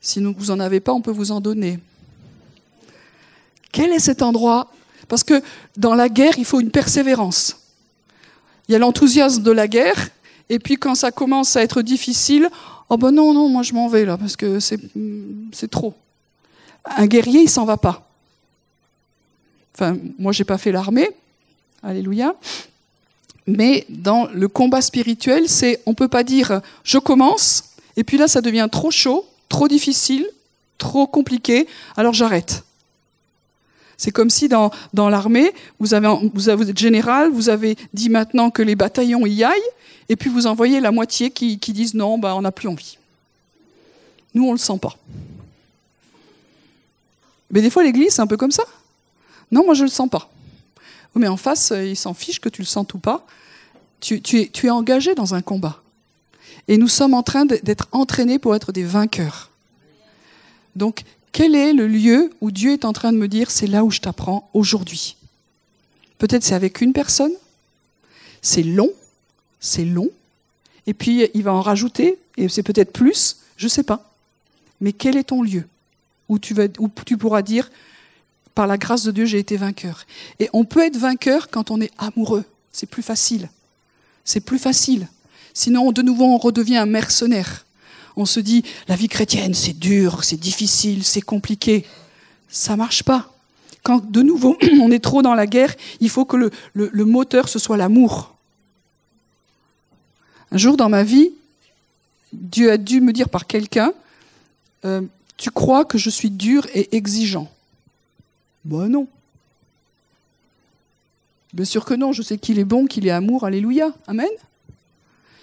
Si 0.00 0.20
vous 0.20 0.46
n'en 0.46 0.60
avez 0.60 0.80
pas, 0.80 0.92
on 0.92 1.00
peut 1.00 1.10
vous 1.10 1.30
en 1.30 1.40
donner. 1.40 1.78
Quel 3.72 3.92
est 3.92 4.00
cet 4.00 4.22
endroit? 4.22 4.72
Parce 5.08 5.24
que 5.24 5.42
dans 5.76 5.94
la 5.94 6.08
guerre, 6.08 6.38
il 6.38 6.44
faut 6.44 6.60
une 6.60 6.70
persévérance. 6.70 7.56
Il 8.70 8.72
y 8.74 8.76
a 8.76 8.78
l'enthousiasme 8.78 9.42
de 9.42 9.50
la 9.50 9.66
guerre, 9.66 10.10
et 10.48 10.60
puis 10.60 10.76
quand 10.76 10.94
ça 10.94 11.10
commence 11.10 11.56
à 11.56 11.62
être 11.64 11.82
difficile, 11.82 12.48
oh 12.88 12.96
ben 12.96 13.10
non, 13.10 13.34
non, 13.34 13.48
moi 13.48 13.64
je 13.64 13.72
m'en 13.72 13.88
vais 13.88 14.04
là, 14.04 14.16
parce 14.16 14.36
que 14.36 14.60
c'est 14.60 14.78
trop. 15.68 15.92
Un 16.84 17.08
guerrier, 17.08 17.40
il 17.42 17.50
s'en 17.50 17.64
va 17.64 17.78
pas. 17.78 18.08
Enfin, 19.74 19.96
moi 20.20 20.30
j'ai 20.30 20.44
pas 20.44 20.56
fait 20.56 20.70
l'armée, 20.70 21.10
alléluia. 21.82 22.36
Mais 23.48 23.86
dans 23.88 24.28
le 24.32 24.46
combat 24.46 24.82
spirituel, 24.82 25.48
c'est 25.48 25.82
on 25.84 25.94
peut 25.94 26.06
pas 26.06 26.22
dire 26.22 26.60
je 26.84 26.98
commence, 26.98 27.70
et 27.96 28.04
puis 28.04 28.18
là 28.18 28.28
ça 28.28 28.40
devient 28.40 28.68
trop 28.70 28.92
chaud, 28.92 29.26
trop 29.48 29.66
difficile, 29.66 30.24
trop 30.78 31.08
compliqué, 31.08 31.66
alors 31.96 32.12
j'arrête. 32.14 32.62
C'est 34.00 34.12
comme 34.12 34.30
si 34.30 34.48
dans, 34.48 34.70
dans 34.94 35.10
l'armée, 35.10 35.52
vous, 35.78 35.92
avez, 35.92 36.08
vous, 36.32 36.48
êtes 36.48 36.78
général, 36.78 37.30
vous 37.30 37.50
avez 37.50 37.76
dit 37.92 38.08
maintenant 38.08 38.48
que 38.50 38.62
les 38.62 38.74
bataillons 38.74 39.26
y 39.26 39.44
aillent, 39.44 39.60
et 40.08 40.16
puis 40.16 40.30
vous 40.30 40.46
envoyez 40.46 40.80
la 40.80 40.90
moitié 40.90 41.30
qui, 41.30 41.58
qui 41.58 41.74
disent 41.74 41.92
non, 41.92 42.16
bah, 42.16 42.34
on 42.34 42.40
n'a 42.40 42.50
plus 42.50 42.66
envie. 42.66 42.96
Nous, 44.32 44.42
on 44.42 44.46
ne 44.46 44.52
le 44.52 44.58
sent 44.58 44.78
pas. 44.80 44.96
Mais 47.50 47.60
des 47.60 47.68
fois, 47.68 47.82
l'Église, 47.82 48.14
c'est 48.14 48.22
un 48.22 48.26
peu 48.26 48.38
comme 48.38 48.52
ça. 48.52 48.62
Non, 49.52 49.66
moi, 49.66 49.74
je 49.74 49.80
ne 49.80 49.88
le 49.88 49.90
sens 49.90 50.08
pas. 50.08 50.30
Mais 51.14 51.28
en 51.28 51.36
face, 51.36 51.70
ils 51.76 51.94
s'en 51.94 52.14
fichent 52.14 52.40
que 52.40 52.48
tu 52.48 52.62
le 52.62 52.66
sentes 52.66 52.94
ou 52.94 52.98
pas. 52.98 53.26
Tu, 54.00 54.22
tu, 54.22 54.40
es, 54.40 54.48
tu 54.48 54.68
es 54.68 54.70
engagé 54.70 55.14
dans 55.14 55.34
un 55.34 55.42
combat. 55.42 55.82
Et 56.68 56.78
nous 56.78 56.88
sommes 56.88 57.12
en 57.12 57.22
train 57.22 57.44
d'être 57.44 57.86
entraînés 57.92 58.38
pour 58.38 58.54
être 58.54 58.72
des 58.72 58.84
vainqueurs. 58.84 59.50
Donc, 60.74 61.02
quel 61.32 61.54
est 61.54 61.72
le 61.72 61.86
lieu 61.86 62.30
où 62.40 62.50
Dieu 62.50 62.72
est 62.72 62.84
en 62.84 62.92
train 62.92 63.12
de 63.12 63.18
me 63.18 63.28
dire 63.28 63.50
c'est 63.50 63.66
là 63.66 63.84
où 63.84 63.90
je 63.90 64.00
t'apprends 64.00 64.48
aujourd'hui? 64.52 65.16
Peut-être 66.18 66.42
c'est 66.42 66.54
avec 66.54 66.80
une 66.80 66.92
personne, 66.92 67.32
c'est 68.42 68.62
long, 68.62 68.90
c'est 69.60 69.84
long, 69.84 70.08
et 70.86 70.94
puis 70.94 71.28
il 71.34 71.42
va 71.42 71.52
en 71.52 71.60
rajouter, 71.62 72.18
et 72.36 72.48
c'est 72.48 72.62
peut-être 72.62 72.92
plus, 72.92 73.38
je 73.56 73.66
ne 73.66 73.70
sais 73.70 73.82
pas. 73.82 74.12
Mais 74.80 74.92
quel 74.92 75.16
est 75.16 75.24
ton 75.24 75.42
lieu 75.42 75.66
où 76.28 76.38
tu, 76.38 76.54
vas, 76.54 76.68
où 76.78 76.90
tu 77.04 77.16
pourras 77.16 77.42
dire 77.42 77.70
par 78.54 78.66
la 78.66 78.78
grâce 78.78 79.04
de 79.04 79.12
Dieu, 79.12 79.26
j'ai 79.26 79.38
été 79.38 79.56
vainqueur? 79.56 80.06
Et 80.38 80.48
on 80.52 80.64
peut 80.64 80.84
être 80.84 80.96
vainqueur 80.96 81.48
quand 81.48 81.70
on 81.70 81.80
est 81.80 81.92
amoureux. 81.98 82.44
C'est 82.72 82.88
plus 82.88 83.02
facile. 83.02 83.48
C'est 84.24 84.40
plus 84.40 84.58
facile. 84.58 85.08
Sinon, 85.54 85.92
de 85.92 86.02
nouveau, 86.02 86.24
on 86.24 86.38
redevient 86.38 86.76
un 86.76 86.86
mercenaire 86.86 87.66
on 88.16 88.24
se 88.24 88.40
dit 88.40 88.64
la 88.88 88.96
vie 88.96 89.08
chrétienne 89.08 89.54
c'est 89.54 89.78
dur, 89.78 90.24
c'est 90.24 90.38
difficile, 90.38 91.04
c'est 91.04 91.20
compliqué. 91.20 91.84
Ça 92.48 92.76
marche 92.76 93.02
pas. 93.02 93.32
Quand 93.82 94.04
de 94.10 94.22
nouveau 94.22 94.56
on 94.82 94.90
est 94.90 95.02
trop 95.02 95.22
dans 95.22 95.34
la 95.34 95.46
guerre, 95.46 95.74
il 96.00 96.10
faut 96.10 96.24
que 96.24 96.36
le, 96.36 97.04
moteur 97.04 97.48
ce 97.48 97.58
soit 97.58 97.76
l'amour. 97.76 98.34
Un 100.52 100.58
jour 100.58 100.76
dans 100.76 100.88
ma 100.88 101.04
vie, 101.04 101.30
Dieu 102.32 102.72
a 102.72 102.76
dû 102.76 103.00
me 103.00 103.12
dire 103.12 103.28
par 103.28 103.46
quelqu'un 103.46 103.92
euh, 104.84 105.02
Tu 105.36 105.50
crois 105.50 105.84
que 105.84 105.98
je 105.98 106.10
suis 106.10 106.30
dur 106.30 106.66
et 106.74 106.96
exigeant? 106.96 107.50
Ben 108.64 108.88
non. 108.88 109.06
Bien 111.52 111.64
sûr 111.64 111.84
que 111.84 111.94
non, 111.94 112.12
je 112.12 112.22
sais 112.22 112.38
qu'il 112.38 112.58
est 112.58 112.64
bon, 112.64 112.86
qu'il 112.86 113.06
est 113.06 113.10
amour, 113.10 113.44
alléluia, 113.44 113.92
amen. 114.06 114.28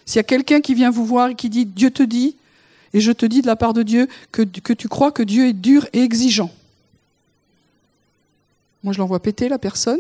S'il 0.06 0.18
y 0.18 0.20
a 0.20 0.24
quelqu'un 0.24 0.62
qui 0.62 0.74
vient 0.74 0.90
vous 0.90 1.06
voir 1.06 1.30
et 1.30 1.36
qui 1.36 1.50
dit 1.50 1.66
Dieu 1.66 1.92
te 1.92 2.04
dit, 2.04 2.36
et 2.94 3.02
je 3.02 3.12
te 3.12 3.26
dis 3.26 3.42
de 3.42 3.48
la 3.48 3.56
part 3.56 3.74
de 3.74 3.84
Dieu 3.84 4.08
que, 4.32 4.44
tu 4.44 4.88
crois 4.88 5.12
que 5.12 5.24
Dieu 5.24 5.48
est 5.48 5.54
dur 5.54 5.88
et 5.94 6.02
exigeant. 6.02 6.52
Moi, 8.84 8.94
je 8.94 9.00
l'envoie 9.00 9.20
péter, 9.20 9.50
la 9.50 9.58
personne. 9.58 10.00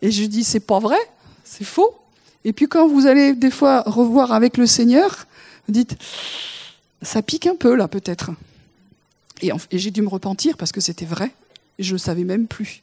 Et 0.00 0.10
je 0.10 0.24
dis, 0.24 0.44
c'est 0.44 0.60
pas 0.60 0.78
vrai, 0.78 0.98
c'est 1.44 1.64
faux. 1.64 1.98
Et 2.44 2.52
puis 2.52 2.68
quand 2.68 2.86
vous 2.86 3.06
allez 3.06 3.34
des 3.34 3.50
fois 3.50 3.82
revoir 3.82 4.32
avec 4.32 4.56
le 4.56 4.66
Seigneur, 4.66 5.26
vous 5.66 5.72
dites, 5.72 5.96
ça 7.02 7.20
pique 7.20 7.46
un 7.46 7.56
peu 7.56 7.74
là 7.74 7.88
peut-être. 7.88 8.30
Et, 9.42 9.50
et 9.70 9.78
j'ai 9.78 9.90
dû 9.90 10.02
me 10.02 10.08
repentir 10.08 10.56
parce 10.56 10.70
que 10.70 10.80
c'était 10.80 11.04
vrai. 11.04 11.32
Et 11.78 11.82
je 11.82 11.90
ne 11.90 11.94
le 11.94 11.98
savais 11.98 12.24
même 12.24 12.46
plus. 12.46 12.82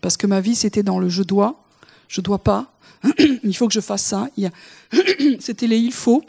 Parce 0.00 0.16
que 0.16 0.26
ma 0.26 0.40
vie, 0.40 0.54
c'était 0.54 0.82
dans 0.82 0.98
le 0.98 1.08
je 1.08 1.22
dois, 1.22 1.62
je 2.08 2.20
dois 2.20 2.38
pas, 2.38 2.72
il 3.42 3.56
faut 3.56 3.66
que 3.68 3.74
je 3.74 3.80
fasse 3.80 4.02
ça. 4.02 4.28
C'était 5.40 5.66
les 5.66 5.78
il 5.78 5.92
faut. 5.92 6.22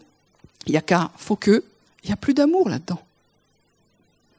Il 0.68 0.74
y 0.74 0.78
a 0.78 0.82
qu'à 0.82 1.12
faut 1.18 1.36
que. 1.36 1.64
Il 2.04 2.08
n'y 2.08 2.14
a 2.14 2.18
plus 2.18 2.34
d'amour 2.34 2.70
là-dedans. 2.70 3.02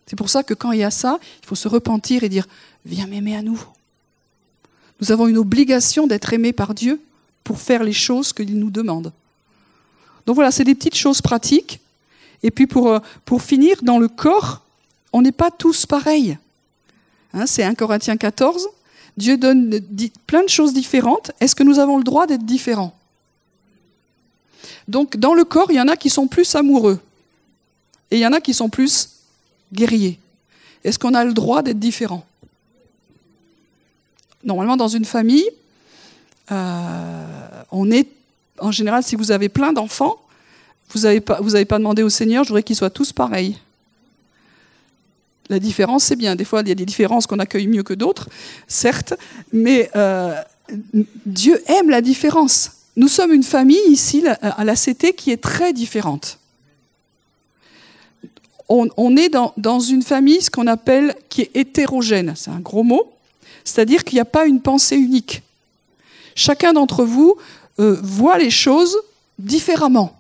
C'est 0.06 0.16
pour 0.16 0.30
ça 0.30 0.42
que 0.42 0.54
quand 0.54 0.72
il 0.72 0.80
y 0.80 0.84
a 0.84 0.90
ça, 0.90 1.18
il 1.42 1.46
faut 1.46 1.54
se 1.54 1.68
repentir 1.68 2.24
et 2.24 2.28
dire 2.28 2.46
Viens 2.84 3.06
m'aimer 3.06 3.36
à 3.36 3.42
nouveau. 3.42 3.68
Nous 5.00 5.12
avons 5.12 5.26
une 5.26 5.38
obligation 5.38 6.06
d'être 6.06 6.32
aimés 6.32 6.52
par 6.52 6.74
Dieu 6.74 7.00
pour 7.44 7.60
faire 7.60 7.82
les 7.82 7.92
choses 7.92 8.32
qu'il 8.32 8.58
nous 8.58 8.70
demande. 8.70 9.12
Donc 10.26 10.36
voilà, 10.36 10.50
c'est 10.50 10.64
des 10.64 10.74
petites 10.74 10.96
choses 10.96 11.20
pratiques. 11.20 11.80
Et 12.42 12.50
puis 12.50 12.66
pour, 12.66 12.88
euh, 12.88 12.98
pour 13.24 13.42
finir, 13.42 13.76
dans 13.82 13.98
le 13.98 14.08
corps, 14.08 14.62
on 15.12 15.22
n'est 15.22 15.32
pas 15.32 15.50
tous 15.50 15.86
pareils. 15.86 16.38
Hein, 17.32 17.46
c'est 17.46 17.62
1 17.62 17.74
Corinthiens 17.74 18.16
14. 18.16 18.68
Dieu 19.16 19.36
donne 19.36 19.80
plein 20.26 20.42
de 20.42 20.48
choses 20.48 20.72
différentes. 20.72 21.32
Est-ce 21.40 21.54
que 21.54 21.62
nous 21.62 21.78
avons 21.78 21.98
le 21.98 22.04
droit 22.04 22.26
d'être 22.26 22.44
différents? 22.44 22.96
Donc 24.88 25.16
dans 25.16 25.34
le 25.34 25.44
corps, 25.44 25.70
il 25.70 25.76
y 25.76 25.80
en 25.80 25.88
a 25.88 25.96
qui 25.96 26.10
sont 26.10 26.26
plus 26.26 26.54
amoureux 26.54 27.00
et 28.10 28.16
il 28.16 28.20
y 28.20 28.26
en 28.26 28.32
a 28.32 28.40
qui 28.40 28.54
sont 28.54 28.68
plus 28.68 29.10
guerriers. 29.72 30.18
Est-ce 30.84 30.98
qu'on 30.98 31.14
a 31.14 31.24
le 31.24 31.32
droit 31.32 31.62
d'être 31.62 31.78
différents? 31.78 32.26
Normalement, 34.44 34.76
dans 34.76 34.88
une 34.88 35.04
famille, 35.04 35.48
euh, 36.50 37.62
on 37.70 37.90
est, 37.90 38.08
en 38.58 38.72
général, 38.72 39.02
si 39.02 39.14
vous 39.14 39.30
avez 39.30 39.48
plein 39.48 39.72
d'enfants, 39.72 40.16
vous 40.90 41.00
n'avez 41.00 41.20
pas, 41.20 41.40
pas 41.40 41.78
demandé 41.78 42.02
au 42.02 42.10
Seigneur, 42.10 42.44
je 42.44 42.48
voudrais 42.48 42.62
qu'ils 42.62 42.76
soient 42.76 42.90
tous 42.90 43.12
pareils. 43.12 43.56
La 45.48 45.58
différence, 45.58 46.04
c'est 46.04 46.16
bien. 46.16 46.36
Des 46.36 46.44
fois, 46.44 46.62
il 46.62 46.68
y 46.68 46.72
a 46.72 46.76
des 46.76 46.86
différences 46.86 47.26
qu'on 47.26 47.38
accueille 47.38 47.66
mieux 47.66 47.82
que 47.82 47.94
d'autres, 47.94 48.28
certes, 48.68 49.14
mais 49.52 49.90
euh, 49.96 50.34
Dieu 51.26 51.62
aime 51.66 51.90
la 51.90 52.00
différence. 52.00 52.72
Nous 52.96 53.08
sommes 53.08 53.32
une 53.32 53.42
famille 53.42 53.80
ici, 53.88 54.24
à 54.40 54.64
la 54.64 54.74
CT, 54.74 55.14
qui 55.14 55.30
est 55.30 55.42
très 55.42 55.72
différente. 55.72 56.38
On, 58.68 59.16
est 59.16 59.28
dans, 59.28 59.80
une 59.80 60.02
famille, 60.02 60.40
ce 60.40 60.50
qu'on 60.50 60.66
appelle, 60.66 61.14
qui 61.28 61.42
est 61.42 61.50
hétérogène. 61.54 62.32
C'est 62.36 62.50
un 62.50 62.60
gros 62.60 62.82
mot. 62.82 63.12
C'est-à-dire 63.64 64.02
qu'il 64.02 64.16
n'y 64.16 64.20
a 64.20 64.26
pas 64.26 64.46
une 64.46 64.62
pensée 64.62 64.96
unique. 64.96 65.42
Chacun 66.34 66.72
d'entre 66.72 67.04
vous 67.04 67.36
euh, 67.80 67.98
voit 68.02 68.38
les 68.38 68.50
choses 68.50 68.96
différemment. 69.38 70.18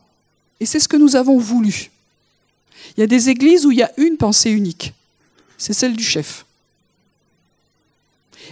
Et 0.60 0.66
c'est 0.66 0.80
ce 0.80 0.88
que 0.88 0.98
nous 0.98 1.16
avons 1.16 1.38
voulu. 1.38 1.90
Il 2.96 3.00
y 3.00 3.02
a 3.02 3.06
des 3.06 3.30
églises 3.30 3.64
où 3.64 3.70
il 3.70 3.78
y 3.78 3.82
a 3.82 3.92
une 3.96 4.18
pensée 4.18 4.50
unique. 4.50 4.92
C'est 5.62 5.72
celle 5.72 5.94
du 5.94 6.02
chef. 6.02 6.44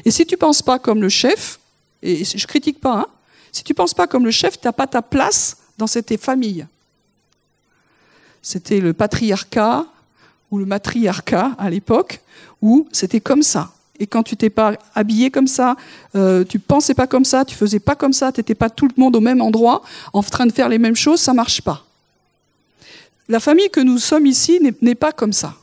Et 0.05 0.13
si 0.13 0.25
tu 0.25 0.35
ne 0.35 0.39
penses 0.39 0.63
pas 0.63 0.79
comme 0.79 1.03
le 1.03 1.09
chef, 1.09 1.59
et 2.05 2.25
je 2.25 2.47
critique 2.47 2.81
pas, 2.81 3.01
hein, 3.01 3.07
si 3.51 3.65
tu 3.65 3.73
ne 3.73 3.75
penses 3.75 3.95
pas 3.95 4.07
comme 4.07 4.25
le 4.25 4.31
chef, 4.31 4.61
tu 4.61 4.67
n'as 4.69 4.73
pas 4.73 4.87
ta 4.87 5.03
place 5.03 5.57
dans 5.77 5.89
cette 5.89 6.17
famille. 6.21 6.65
C'était 8.43 8.79
le 8.79 8.93
patriarcat 8.93 9.87
ou 10.53 10.59
le 10.59 10.67
matriarcat 10.67 11.57
à 11.59 11.69
l'époque, 11.69 12.21
où 12.63 12.89
c'était 12.93 13.21
comme 13.21 13.43
ça. 13.43 13.73
Et 13.99 14.07
quand 14.07 14.23
tu 14.23 14.37
t'es 14.37 14.49
pas 14.49 14.75
habillé 14.95 15.33
comme 15.33 15.49
ça, 15.49 15.77
euh, 16.15 16.45
tu 16.45 16.61
pensais 16.61 16.95
pas 16.95 17.09
comme 17.09 17.25
ça, 17.25 17.45
tu 17.45 17.57
faisais 17.57 17.81
pas 17.81 17.97
comme 17.97 18.13
ça, 18.13 18.31
tu 18.31 18.39
n'étais 18.39 18.55
pas 18.55 18.71
tout 18.71 18.87
le 18.87 18.95
monde 18.97 19.17
au 19.17 19.21
même 19.21 19.43
endroit, 19.43 19.83
en 20.13 20.23
train 20.23 20.47
de 20.47 20.53
faire 20.53 20.69
les 20.69 20.79
mêmes 20.79 20.97
choses, 20.97 21.21
ça 21.21 21.35
marche 21.35 21.61
pas. 21.61 21.85
La 23.29 23.41
famille 23.41 23.69
que 23.69 23.81
nous 23.81 23.99
sommes 23.99 24.27
ici 24.27 24.61
n'est 24.81 24.95
pas 24.95 25.11
comme 25.11 25.33
ça. 25.33 25.57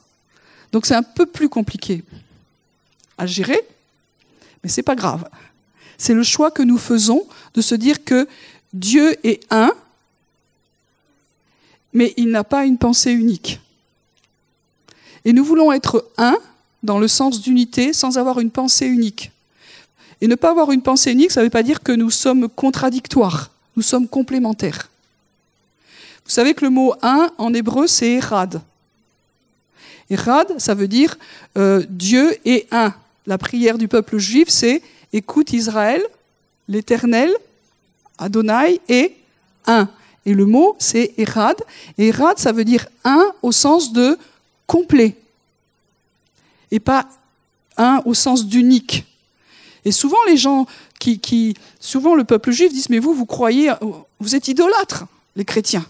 Donc 0.78 0.86
c'est 0.86 0.94
un 0.94 1.02
peu 1.02 1.26
plus 1.26 1.50
compliqué 1.50 2.04
à 3.18 3.26
gérer, 3.26 3.60
mais 4.62 4.70
c'est 4.70 4.84
pas 4.84 4.94
grave. 4.94 5.28
C'est 5.98 6.14
le 6.14 6.22
choix 6.22 6.52
que 6.52 6.62
nous 6.62 6.78
faisons 6.78 7.26
de 7.56 7.62
se 7.62 7.74
dire 7.74 8.04
que 8.04 8.28
Dieu 8.74 9.16
est 9.28 9.44
un, 9.52 9.72
mais 11.94 12.14
il 12.16 12.30
n'a 12.30 12.44
pas 12.44 12.64
une 12.64 12.78
pensée 12.78 13.12
unique. 13.12 13.60
Et 15.26 15.34
nous 15.34 15.44
voulons 15.44 15.72
être 15.72 16.12
un 16.20 16.38
dans 16.84 17.00
le 17.00 17.08
sens 17.08 17.42
d'unité 17.42 17.92
sans 17.92 18.20
avoir 18.20 18.40
une 18.40 18.52
pensée 18.52 18.86
unique. 18.86 19.32
Et 20.22 20.28
ne 20.28 20.36
pas 20.36 20.52
avoir 20.52 20.72
une 20.72 20.84
pensée 20.84 21.12
unique, 21.12 21.32
ça 21.32 21.40
ne 21.40 21.46
veut 21.46 21.50
pas 21.50 21.64
dire 21.64 21.82
que 21.82 21.92
nous 21.92 22.12
sommes 22.12 22.50
contradictoires, 22.50 23.50
nous 23.76 23.82
sommes 23.82 24.08
complémentaires. 24.08 24.92
Vous 26.24 26.32
savez 26.32 26.54
que 26.54 26.64
le 26.64 26.70
mot 26.70 26.94
un 27.02 27.32
en 27.40 27.52
hébreu, 27.56 27.88
c'est 27.88 28.12
erad. 28.12 28.62
Erad, 30.10 30.60
ça 30.60 30.74
veut 30.74 30.88
dire 30.88 31.18
euh, 31.58 31.84
Dieu 31.90 32.36
est 32.46 32.68
un. 32.72 32.94
La 33.26 33.38
prière 33.38 33.78
du 33.78 33.88
peuple 33.88 34.18
juif, 34.18 34.50
c'est 34.50 34.82
Écoute 35.14 35.54
Israël, 35.54 36.02
l'Éternel, 36.68 37.32
Adonai 38.18 38.82
est 38.88 39.16
un. 39.66 39.90
Et 40.26 40.34
le 40.34 40.46
mot, 40.46 40.76
c'est 40.80 41.14
Erad. 41.18 41.56
Et 41.98 42.08
Erad, 42.08 42.38
ça 42.38 42.52
veut 42.52 42.66
dire 42.66 42.88
un 43.04 43.32
au 43.42 43.52
sens 43.52 43.94
de 43.94 44.18
complet. 44.66 45.16
Et 46.72 46.80
pas 46.80 47.08
un 47.78 48.02
au 48.06 48.14
sens 48.14 48.46
d'unique. 48.46 49.06
Et 49.86 49.92
souvent, 49.92 50.18
les 50.28 50.36
gens 50.36 50.68
qui, 51.00 51.20
qui, 51.20 51.56
souvent 51.80 52.16
le 52.16 52.26
peuple 52.26 52.52
juif 52.52 52.74
disent, 52.74 52.90
mais 52.90 53.00
vous, 53.00 53.14
vous 53.14 53.26
croyez, 53.26 53.72
vous 54.20 54.36
êtes 54.36 54.48
idolâtres, 54.50 55.06
les 55.36 55.46
chrétiens. 55.46 55.86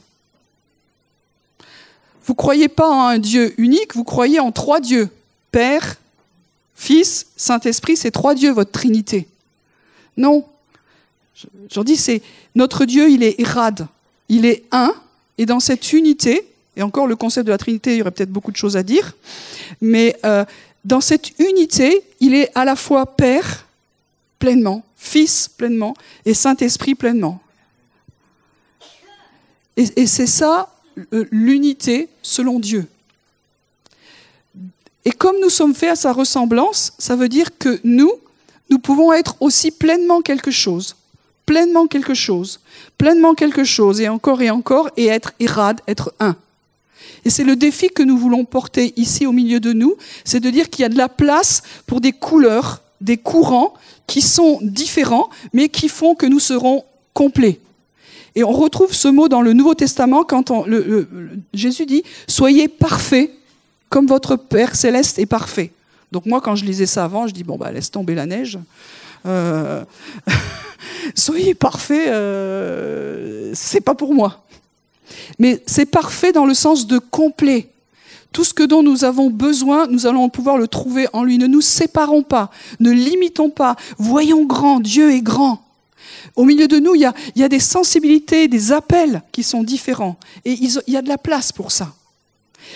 Vous 2.27 2.35
croyez 2.35 2.67
pas 2.67 2.89
en 2.89 3.07
un 3.07 3.19
Dieu 3.19 3.53
unique, 3.57 3.95
vous 3.95 4.03
croyez 4.03 4.41
en 4.41 4.51
trois 4.51 4.81
dieux. 4.81 5.09
Père, 5.49 5.95
Fils, 6.75 7.27
Saint-Esprit, 7.37 7.95
c'est 7.95 8.11
trois 8.11 8.35
dieux, 8.35 8.51
votre 8.51 8.71
Trinité. 8.71 9.27
Non. 10.17 10.45
J'en 11.71 11.85
dis, 11.85 11.95
c'est 11.95 12.21
notre 12.53 12.83
Dieu, 12.83 13.09
il 13.09 13.23
est 13.23 13.39
irad, 13.39 13.87
il 14.27 14.45
est 14.45 14.65
un, 14.71 14.93
et 15.37 15.45
dans 15.45 15.61
cette 15.61 15.93
unité, 15.93 16.45
et 16.75 16.83
encore 16.83 17.07
le 17.07 17.15
concept 17.15 17.47
de 17.47 17.51
la 17.51 17.57
Trinité, 17.57 17.93
il 17.93 17.99
y 17.99 18.01
aurait 18.01 18.11
peut-être 18.11 18.31
beaucoup 18.31 18.51
de 18.51 18.57
choses 18.57 18.75
à 18.75 18.83
dire, 18.83 19.15
mais 19.79 20.17
euh, 20.25 20.43
dans 20.83 21.01
cette 21.01 21.39
unité, 21.39 22.03
il 22.19 22.33
est 22.33 22.51
à 22.55 22.65
la 22.65 22.75
fois 22.75 23.05
Père 23.05 23.65
pleinement, 24.37 24.83
Fils 24.97 25.47
pleinement, 25.47 25.95
et 26.25 26.33
Saint-Esprit 26.33 26.95
pleinement. 26.95 27.41
et 29.77 30.07
c'est 30.07 30.27
ça 30.27 30.69
l'unité 31.31 32.09
selon 32.21 32.59
Dieu. 32.59 32.87
Et 35.05 35.11
comme 35.11 35.37
nous 35.41 35.49
sommes 35.49 35.73
faits 35.73 35.91
à 35.91 35.95
sa 35.95 36.11
ressemblance, 36.11 36.93
ça 36.97 37.15
veut 37.15 37.29
dire 37.29 37.57
que 37.57 37.79
nous, 37.83 38.11
nous 38.69 38.79
pouvons 38.79 39.13
être 39.13 39.37
aussi 39.39 39.71
pleinement 39.71 40.21
quelque 40.21 40.51
chose, 40.51 40.95
pleinement 41.45 41.87
quelque 41.87 42.13
chose, 42.13 42.59
pleinement 42.97 43.33
quelque 43.33 43.63
chose, 43.63 44.01
et 44.01 44.09
encore 44.09 44.41
et 44.41 44.49
encore, 44.49 44.89
et 44.97 45.05
être 45.05 45.31
irad, 45.39 45.79
être 45.87 46.13
un. 46.19 46.35
Et 47.23 47.29
c'est 47.29 47.43
le 47.43 47.55
défi 47.55 47.89
que 47.89 48.03
nous 48.03 48.17
voulons 48.17 48.43
porter 48.43 48.93
ici 48.97 49.25
au 49.25 49.31
milieu 49.31 49.59
de 49.59 49.73
nous, 49.73 49.95
c'est 50.25 50.39
de 50.39 50.49
dire 50.49 50.69
qu'il 50.69 50.83
y 50.83 50.85
a 50.85 50.89
de 50.89 50.97
la 50.97 51.09
place 51.09 51.63
pour 51.85 52.01
des 52.01 52.11
couleurs, 52.11 52.81
des 52.99 53.17
courants 53.17 53.73
qui 54.07 54.21
sont 54.21 54.59
différents, 54.61 55.29
mais 55.53 55.69
qui 55.69 55.89
font 55.89 56.15
que 56.15 56.25
nous 56.25 56.39
serons 56.39 56.83
complets. 57.13 57.59
Et 58.37 58.43
on 58.43 58.51
retrouve 58.51 58.93
ce 58.93 59.07
mot 59.07 59.27
dans 59.27 59.41
le 59.41 59.53
Nouveau 59.53 59.73
Testament 59.73 60.23
quand 60.23 60.53
Jésus 61.55 61.87
dit 61.87 62.03
Soyez 62.27 62.67
parfaits 62.67 63.31
comme 63.89 64.05
votre 64.05 64.35
Père 64.35 64.75
céleste 64.75 65.17
est 65.17 65.25
parfait. 65.25 65.71
Donc 66.11 66.27
moi, 66.27 66.39
quand 66.39 66.55
je 66.55 66.63
lisais 66.63 66.85
ça 66.85 67.03
avant, 67.03 67.25
je 67.25 67.33
dis, 67.33 67.43
bon, 67.43 67.57
bah, 67.57 67.71
laisse 67.71 67.89
tomber 67.89 68.13
la 68.13 68.27
neige. 68.27 68.59
Euh, 69.25 69.83
soyez 71.15 71.55
parfait, 71.55 72.09
euh, 72.09 73.51
c'est 73.55 73.81
pas 73.81 73.95
pour 73.95 74.13
moi. 74.13 74.43
Mais 75.39 75.63
c'est 75.65 75.87
parfait 75.87 76.31
dans 76.31 76.45
le 76.45 76.53
sens 76.53 76.85
de 76.85 76.99
complet. 76.99 77.69
Tout 78.31 78.43
ce 78.43 78.53
que 78.53 78.61
dont 78.61 78.83
nous 78.83 79.03
avons 79.03 79.31
besoin, 79.31 79.87
nous 79.87 80.05
allons 80.05 80.29
pouvoir 80.29 80.59
le 80.59 80.67
trouver 80.67 81.07
en 81.11 81.23
lui. 81.23 81.39
Ne 81.39 81.47
nous 81.47 81.61
séparons 81.61 82.21
pas, 82.21 82.51
ne 82.79 82.91
limitons 82.91 83.49
pas, 83.49 83.77
voyons 83.97 84.45
grand, 84.45 84.79
Dieu 84.79 85.11
est 85.11 85.21
grand. 85.21 85.66
Au 86.35 86.45
milieu 86.45 86.67
de 86.67 86.79
nous, 86.79 86.95
il 86.95 87.01
y 87.35 87.43
a, 87.43 87.49
des 87.49 87.59
sensibilités, 87.59 88.47
des 88.47 88.71
appels 88.71 89.23
qui 89.31 89.43
sont 89.43 89.63
différents. 89.63 90.17
Et 90.45 90.53
il 90.53 90.71
y 90.87 90.97
a 90.97 91.01
de 91.01 91.09
la 91.09 91.17
place 91.17 91.51
pour 91.51 91.71
ça. 91.71 91.93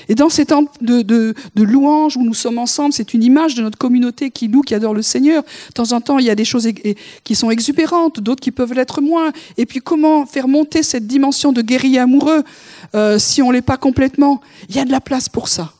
Et 0.08 0.16
dans 0.16 0.30
ces 0.30 0.46
temps 0.46 0.66
de, 0.82 1.02
de, 1.02 1.34
de 1.56 1.64
louange 1.64 2.18
où 2.18 2.24
nous 2.24 2.34
sommes 2.34 2.58
ensemble, 2.58 2.94
c'est 2.94 3.14
une 3.14 3.24
image 3.24 3.56
de 3.56 3.62
notre 3.62 3.78
communauté 3.78 4.30
qui 4.30 4.48
loue, 4.48 4.62
qui 4.62 4.76
adore 4.76 4.94
le 4.94 5.02
Seigneur. 5.02 5.44
De 5.44 5.74
temps 5.74 5.92
en 5.92 6.02
temps, 6.02 6.20
il 6.20 6.26
y 6.26 6.30
a 6.30 6.36
des 6.36 6.46
choses 6.46 6.68
qui 7.24 7.36
sont 7.36 7.52
exubérantes, 7.52 8.20
d'autres 8.20 8.42
qui 8.42 8.52
peuvent 8.52 8.74
l'être 8.74 9.02
moins. 9.02 9.32
Et 9.58 9.66
puis 9.66 9.80
comment 9.80 10.26
faire 10.26 10.48
monter 10.48 10.84
cette 10.84 11.08
dimension 11.08 11.52
de 11.52 11.62
guerrier 11.62 12.00
amoureux 12.00 12.44
euh, 12.96 13.20
si 13.20 13.42
on 13.42 13.50
ne 13.50 13.54
l'est 13.54 13.62
pas 13.62 13.78
complètement? 13.78 14.42
Il 14.70 14.76
y 14.76 14.80
a 14.80 14.86
de 14.86 14.92
la 14.92 15.02
place 15.02 15.30
pour 15.30 15.48
ça. 15.48 15.74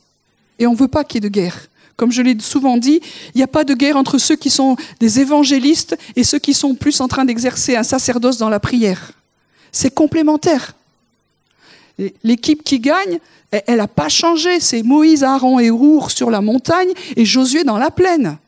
Et 0.60 0.68
on 0.68 0.74
ne 0.74 0.78
veut 0.78 0.88
pas 0.88 1.04
qu'il 1.04 1.24
y 1.24 1.26
ait 1.26 1.30
de 1.30 1.34
guerre. 1.34 1.68
Comme 2.02 2.12
je 2.12 2.24
l'ai 2.24 2.36
souvent 2.40 2.78
dit, 2.78 3.00
il 3.36 3.38
n'y 3.38 3.44
a 3.44 3.48
pas 3.48 3.64
de 3.64 3.76
guerre 3.76 3.96
entre 3.96 4.18
ceux 4.18 4.36
qui 4.36 4.50
sont 4.50 4.76
des 5.00 5.20
évangélistes 5.20 5.96
et 6.16 6.24
ceux 6.24 6.40
qui 6.40 6.56
sont 6.56 6.74
plus 6.74 7.00
en 7.00 7.08
train 7.08 7.26
d'exercer 7.26 7.76
un 7.76 7.84
sacerdoce 7.84 8.38
dans 8.38 8.50
la 8.50 8.60
prière. 8.60 9.12
C'est 9.72 9.94
complémentaire. 9.94 10.74
L'équipe 12.24 12.64
qui 12.64 12.80
gagne, 12.80 13.20
elle 13.52 13.78
n'a 13.78 13.88
pas 13.88 14.10
changé. 14.10 14.60
C'est 14.60 14.82
Moïse, 14.82 15.24
Aaron 15.24 15.60
et 15.60 15.70
Our 15.70 16.10
sur 16.10 16.32
la 16.32 16.42
montagne 16.42 16.90
et 17.16 17.24
Josué 17.24 17.64
dans 17.64 17.78
la 17.78 17.92
plaine. 17.92 18.40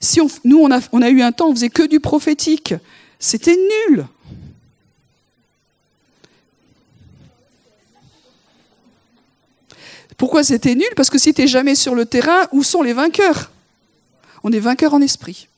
si 0.00 0.18
nous, 0.42 0.58
on 0.58 0.72
a, 0.72 0.80
on 0.90 1.02
a, 1.02 1.08
eu 1.08 1.22
un 1.22 1.30
temps, 1.30 1.50
on 1.50 1.54
faisait 1.54 1.70
que 1.70 1.86
du 1.86 2.00
prophétique. 2.00 2.74
C'était 3.20 3.56
nul. 3.86 4.06
Pourquoi 10.16 10.44
c'était 10.44 10.74
nul? 10.74 10.88
Parce 10.96 11.10
que 11.10 11.18
si 11.18 11.34
tu 11.34 11.46
jamais 11.46 11.74
sur 11.74 11.94
le 11.94 12.06
terrain, 12.06 12.46
où 12.52 12.62
sont 12.62 12.82
les 12.82 12.92
vainqueurs? 12.92 13.50
On 14.44 14.52
est 14.52 14.60
vainqueurs 14.60 14.94
en 14.94 15.00
esprit. 15.00 15.48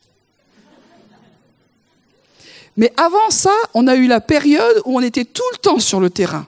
Mais 2.77 2.93
avant 2.97 3.31
ça, 3.31 3.53
on 3.73 3.87
a 3.87 3.95
eu 3.97 4.07
la 4.07 4.21
période 4.21 4.83
où 4.85 4.97
on 4.97 5.01
était 5.01 5.25
tout 5.25 5.43
le 5.53 5.59
temps 5.59 5.79
sur 5.79 6.01
le 6.01 6.11
terrain. 6.11 6.47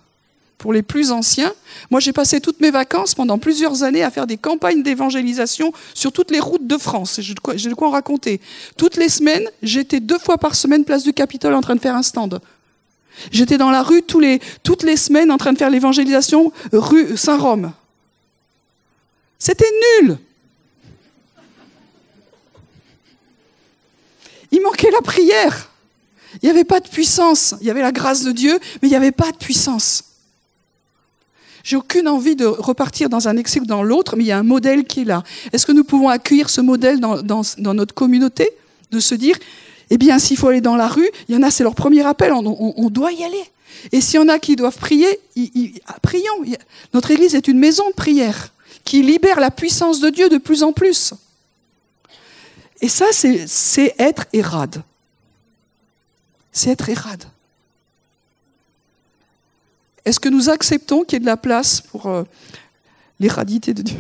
Pour 0.59 0.73
les 0.73 0.83
plus 0.83 1.13
anciens, 1.13 1.53
moi 1.91 2.01
j'ai 2.01 2.13
passé 2.13 2.41
toutes 2.41 2.61
mes 2.61 2.71
vacances 2.71 3.15
pendant 3.15 3.39
plusieurs 3.39 3.83
années 3.83 4.03
à 4.03 4.11
faire 4.11 4.27
des 4.27 4.39
campagnes 4.39 4.83
d'évangélisation 4.83 5.73
sur 5.95 6.13
toutes 6.13 6.31
les 6.31 6.41
routes 6.41 6.67
de 6.67 6.79
France. 6.79 7.21
J'ai 7.21 7.35
de 7.35 7.75
quoi 7.75 7.89
en 7.89 7.91
raconter. 7.91 8.41
Toutes 8.77 8.97
les 8.97 9.09
semaines, 9.09 9.49
j'étais 9.63 10.01
deux 10.01 10.19
fois 10.19 10.39
par 10.39 10.55
semaine 10.55 10.85
place 10.85 11.05
du 11.05 11.13
Capitole 11.13 11.55
en 11.55 11.61
train 11.61 11.77
de 11.77 11.81
faire 11.81 11.95
un 11.95 12.03
stand. 12.03 12.41
J'étais 13.31 13.59
dans 13.59 13.71
la 13.71 13.83
rue 13.83 14.03
toutes 14.03 14.83
les 14.83 14.97
semaines 14.97 15.31
en 15.31 15.37
train 15.37 15.53
de 15.53 15.59
faire 15.59 15.71
l'évangélisation 15.71 16.53
rue 16.73 17.17
Saint-Rome. 17.17 17.73
C'était 19.39 19.71
nul. 20.01 20.19
Il 24.51 24.63
manquait 24.63 24.91
la 24.91 25.03
prière. 25.03 25.71
Il 26.43 26.47
n'y 26.47 26.51
avait 26.51 26.65
pas 26.65 26.81
de 26.81 26.89
puissance. 26.89 27.55
Il 27.61 27.67
y 27.67 27.71
avait 27.71 27.83
la 27.83 27.93
grâce 27.93 28.23
de 28.23 28.33
Dieu, 28.33 28.59
mais 28.81 28.89
il 28.89 28.91
n'y 28.91 28.97
avait 28.97 29.13
pas 29.13 29.33
de 29.33 29.37
puissance. 29.37 30.05
J'ai 31.65 31.77
aucune 31.77 32.07
envie 32.07 32.37
de 32.37 32.47
repartir 32.47 33.09
dans 33.09 33.27
un 33.27 33.37
excès 33.37 33.61
ou 33.61 33.67
dans 33.67 33.83
l'autre, 33.83 34.17
mais 34.17 34.23
il 34.23 34.29
y 34.29 34.33
a 34.33 34.39
un 34.39 34.45
modèle 34.45 34.85
qui 34.85 35.01
est 35.01 35.05
là. 35.05 35.25
Est-ce 35.53 35.67
que 35.67 35.73
nous 35.73 35.83
pouvons 35.83 36.09
accueillir 36.09 36.49
ce 36.49 36.61
modèle 36.61 37.01
dans, 37.01 37.43
notre 37.75 37.95
communauté? 37.95 38.51
De 38.93 39.01
se 39.01 39.17
dire, 39.17 39.37
eh 39.91 39.99
bien, 39.99 40.21
s'il 40.21 40.37
faut 40.37 40.47
aller 40.47 40.61
dans 40.61 40.77
la 40.77 40.87
rue, 40.87 41.09
il 41.29 41.35
y 41.35 41.39
en 41.39 41.43
a, 41.43 41.51
c'est 41.51 41.65
leur 41.65 41.75
premier 41.75 42.07
appel, 42.07 42.33
on, 42.33 42.89
doit 42.89 43.11
y 43.11 43.25
aller. 43.25 43.43
Et 43.91 44.01
s'il 44.01 44.21
y 44.21 44.23
en 44.23 44.29
a 44.29 44.39
qui 44.39 44.55
doivent 44.55 44.79
prier, 44.79 45.19
ah, 45.87 45.97
prions. 46.01 46.45
Notre 46.95 47.11
Église 47.11 47.35
est 47.35 47.49
une 47.49 47.59
maison 47.59 47.89
de 47.91 47.95
prière 47.95 48.53
qui 48.87 49.03
libère 49.03 49.39
la 49.39 49.51
puissance 49.51 50.01
de 50.01 50.09
Dieu 50.09 50.31
de 50.31 50.39
plus 50.39 50.63
en 50.63 50.73
plus. 50.73 51.13
Et 52.81 52.89
ça, 52.89 53.07
c'est 53.13 53.95
être 53.99 54.25
érade 54.33 54.83
c'est 56.57 56.71
être 56.71 56.89
érade. 56.89 57.25
Est-ce 60.05 60.19
que 60.19 60.31
nous 60.31 60.49
acceptons 60.49 61.05
qu'il 61.05 61.15
y 61.15 61.17
ait 61.17 61.21
de 61.21 61.27
la 61.27 61.37
place 61.37 61.81
pour... 61.81 62.07
Euh, 62.07 62.25
L'hérédité 63.19 63.73
de 63.73 63.81
Dieu? 63.81 63.97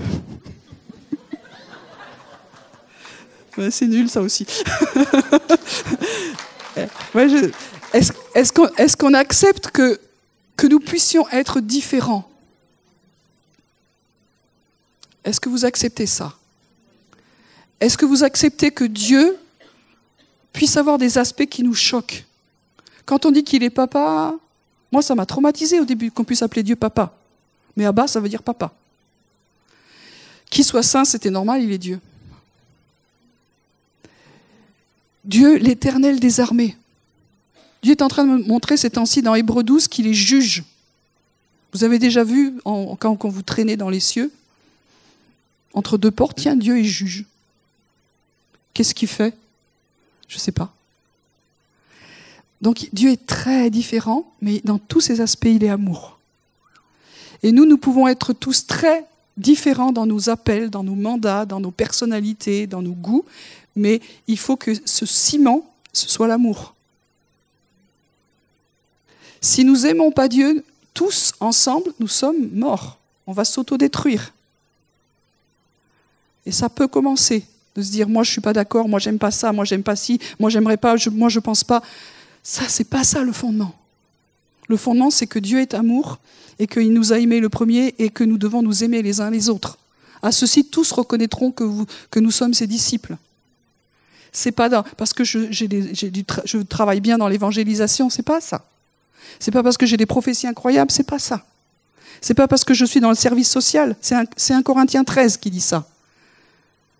c'est 3.70 3.86
nul 3.86 4.10
ça 4.10 4.20
aussi. 4.20 4.46
Est-ce 8.34 8.96
qu'on 8.96 9.14
accepte 9.14 9.70
que 9.70 9.98
nous 10.66 10.80
puissions 10.80 11.26
être 11.30 11.60
différents? 11.60 12.28
Est-ce 15.26 15.40
que 15.40 15.48
vous 15.48 15.64
acceptez 15.64 16.06
ça? 16.06 16.34
Est-ce 17.80 17.98
que 17.98 18.06
vous 18.06 18.24
acceptez 18.24 18.70
que 18.70 18.84
Dieu 18.84 19.36
puisse 20.52 20.76
avoir 20.78 20.96
des 20.96 21.18
aspects 21.18 21.46
qui 21.46 21.62
nous 21.62 21.74
choquent? 21.74 22.24
Quand 23.04 23.26
on 23.26 23.32
dit 23.32 23.44
qu'il 23.44 23.62
est 23.62 23.70
papa, 23.70 24.34
moi 24.90 25.02
ça 25.02 25.14
m'a 25.14 25.26
traumatisé 25.26 25.80
au 25.80 25.84
début 25.84 26.10
qu'on 26.10 26.24
puisse 26.24 26.42
appeler 26.42 26.62
Dieu 26.62 26.76
papa. 26.76 27.12
Mais 27.76 27.84
Abba, 27.84 28.06
ça 28.06 28.20
veut 28.20 28.28
dire 28.28 28.42
papa. 28.42 28.72
Qu'il 30.48 30.64
soit 30.64 30.84
saint, 30.84 31.04
c'était 31.04 31.30
normal, 31.30 31.60
il 31.60 31.72
est 31.72 31.78
Dieu. 31.78 32.00
Dieu, 35.24 35.56
l'éternel 35.56 36.20
des 36.20 36.40
armées. 36.40 36.76
Dieu 37.82 37.92
est 37.92 38.02
en 38.02 38.08
train 38.08 38.24
de 38.24 38.30
me 38.30 38.42
montrer 38.44 38.76
ces 38.76 38.90
temps-ci 38.90 39.22
dans 39.22 39.34
Hébreu 39.34 39.64
12 39.64 39.88
qu'il 39.88 40.06
est 40.06 40.14
juge. 40.14 40.62
Vous 41.72 41.82
avez 41.82 41.98
déjà 41.98 42.22
vu, 42.22 42.54
quand, 42.64 43.28
vous 43.28 43.42
traînez 43.42 43.76
dans 43.76 43.90
les 43.90 44.00
cieux, 44.00 44.32
entre 45.76 45.98
deux 45.98 46.10
portes, 46.10 46.38
tiens, 46.38 46.56
Dieu 46.56 46.78
est 46.80 46.84
juge. 46.84 47.26
Qu'est-ce 48.74 48.94
qu'il 48.94 49.08
fait? 49.08 49.36
Je 50.26 50.36
ne 50.36 50.40
sais 50.40 50.50
pas. 50.50 50.72
Donc 52.62 52.88
Dieu 52.94 53.10
est 53.10 53.26
très 53.26 53.68
différent, 53.70 54.32
mais 54.40 54.60
dans 54.64 54.78
tous 54.78 55.02
ses 55.02 55.20
aspects, 55.20 55.46
il 55.46 55.62
est 55.62 55.68
amour. 55.68 56.18
Et 57.42 57.52
nous, 57.52 57.66
nous 57.66 57.76
pouvons 57.76 58.08
être 58.08 58.32
tous 58.32 58.66
très 58.66 59.04
différents 59.36 59.92
dans 59.92 60.06
nos 60.06 60.30
appels, 60.30 60.70
dans 60.70 60.82
nos 60.82 60.94
mandats, 60.94 61.44
dans 61.44 61.60
nos 61.60 61.70
personnalités, 61.70 62.66
dans 62.66 62.80
nos 62.80 62.94
goûts, 62.94 63.26
mais 63.76 64.00
il 64.26 64.38
faut 64.38 64.56
que 64.56 64.72
ce 64.86 65.04
ciment, 65.04 65.70
ce 65.92 66.08
soit 66.08 66.26
l'amour. 66.26 66.74
Si 69.42 69.62
nous 69.62 69.82
n'aimons 69.82 70.10
pas 70.10 70.28
Dieu, 70.28 70.64
tous 70.94 71.34
ensemble, 71.40 71.92
nous 72.00 72.08
sommes 72.08 72.48
morts. 72.54 72.98
On 73.26 73.32
va 73.32 73.44
s'autodétruire. 73.44 74.32
Et 76.46 76.52
ça 76.52 76.68
peut 76.68 76.88
commencer 76.88 77.44
de 77.74 77.82
se 77.82 77.90
dire 77.90 78.08
moi 78.08 78.22
je 78.22 78.30
suis 78.30 78.40
pas 78.40 78.52
d'accord, 78.52 78.88
moi 78.88 78.98
j'aime 78.98 79.18
pas 79.18 79.30
ça, 79.30 79.52
moi 79.52 79.64
j'aime 79.64 79.82
pas 79.82 79.96
ci, 79.96 80.18
moi 80.38 80.48
j'aimerais 80.48 80.76
pas, 80.76 80.94
moi 81.12 81.28
je 81.28 81.40
pense 81.40 81.64
pas. 81.64 81.82
Ça 82.42 82.62
c'est 82.68 82.88
pas 82.88 83.04
ça 83.04 83.22
le 83.22 83.32
fondement. 83.32 83.74
Le 84.68 84.76
fondement 84.76 85.10
c'est 85.10 85.26
que 85.26 85.38
Dieu 85.38 85.60
est 85.60 85.74
amour 85.74 86.18
et 86.58 86.66
qu'il 86.66 86.92
nous 86.92 87.12
a 87.12 87.18
aimés 87.18 87.40
le 87.40 87.48
premier 87.48 87.94
et 87.98 88.08
que 88.08 88.24
nous 88.24 88.38
devons 88.38 88.62
nous 88.62 88.84
aimer 88.84 89.02
les 89.02 89.20
uns 89.20 89.30
les 89.30 89.48
autres. 89.48 89.76
À 90.22 90.32
ceci 90.32 90.64
tous 90.64 90.92
reconnaîtront 90.92 91.50
que, 91.50 91.64
vous, 91.64 91.84
que 92.10 92.20
nous 92.20 92.30
sommes 92.30 92.54
ses 92.54 92.66
disciples. 92.66 93.16
C'est 94.32 94.52
pas 94.52 94.82
parce 94.82 95.12
que 95.12 95.24
je, 95.24 96.62
travaille 96.62 97.00
bien 97.00 97.18
dans 97.18 97.28
l'évangélisation, 97.28 98.10
c'est 98.10 98.22
pas 98.22 98.40
ça. 98.40 98.64
C'est 99.38 99.50
pas 99.50 99.62
parce 99.62 99.76
que 99.76 99.86
j'ai 99.86 99.96
des 99.96 100.06
prophéties 100.06 100.46
incroyables, 100.46 100.90
c'est 100.90 101.06
pas 101.06 101.18
ça. 101.18 101.44
C'est 102.20 102.34
pas 102.34 102.48
parce 102.48 102.64
que 102.64 102.74
je 102.74 102.84
suis 102.84 103.00
dans 103.00 103.08
le 103.08 103.14
service 103.14 103.50
social, 103.50 103.96
c'est 104.00 104.14
un, 104.14 104.24
un, 104.50 104.62
Corinthien 104.62 105.04
13 105.04 105.36
qui 105.36 105.50
dit 105.50 105.60
ça. 105.60 105.86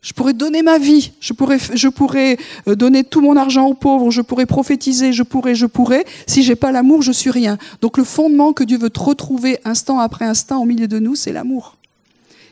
Je 0.07 0.13
pourrais 0.13 0.35
donner 0.35 0.63
ma 0.63 0.79
vie, 0.79 1.11
je 1.19 1.33
pourrais, 1.33 1.59
je 1.59 1.89
pourrais 1.89 2.39
euh, 2.69 2.77
donner 2.77 3.03
tout 3.03 3.21
mon 3.21 3.37
argent 3.37 3.67
aux 3.67 3.75
pauvres, 3.75 4.13
je 4.13 4.21
pourrais 4.21 4.47
prophétiser, 4.47 5.13
je 5.13 5.25
pourrais, 5.25 5.57
je 5.57 5.67
pourrais. 5.67 6.05
Si 6.29 6.45
j'ai 6.45 6.55
pas 6.55 6.71
l'amour, 6.71 7.03
je 7.03 7.11
suis 7.11 7.33
rien. 7.33 7.59
Donc 7.83 7.99
le 7.99 8.05
fondement 8.05 8.53
que 8.53 8.63
Dieu 8.63 8.79
veut 8.79 8.89
te 8.89 9.01
retrouver 9.01 9.59
instant 9.65 9.99
après 9.99 10.25
instant 10.25 10.63
au 10.63 10.65
milieu 10.65 10.87
de 10.87 11.01
nous, 11.01 11.17
c'est 11.17 11.33
l'amour. 11.33 11.77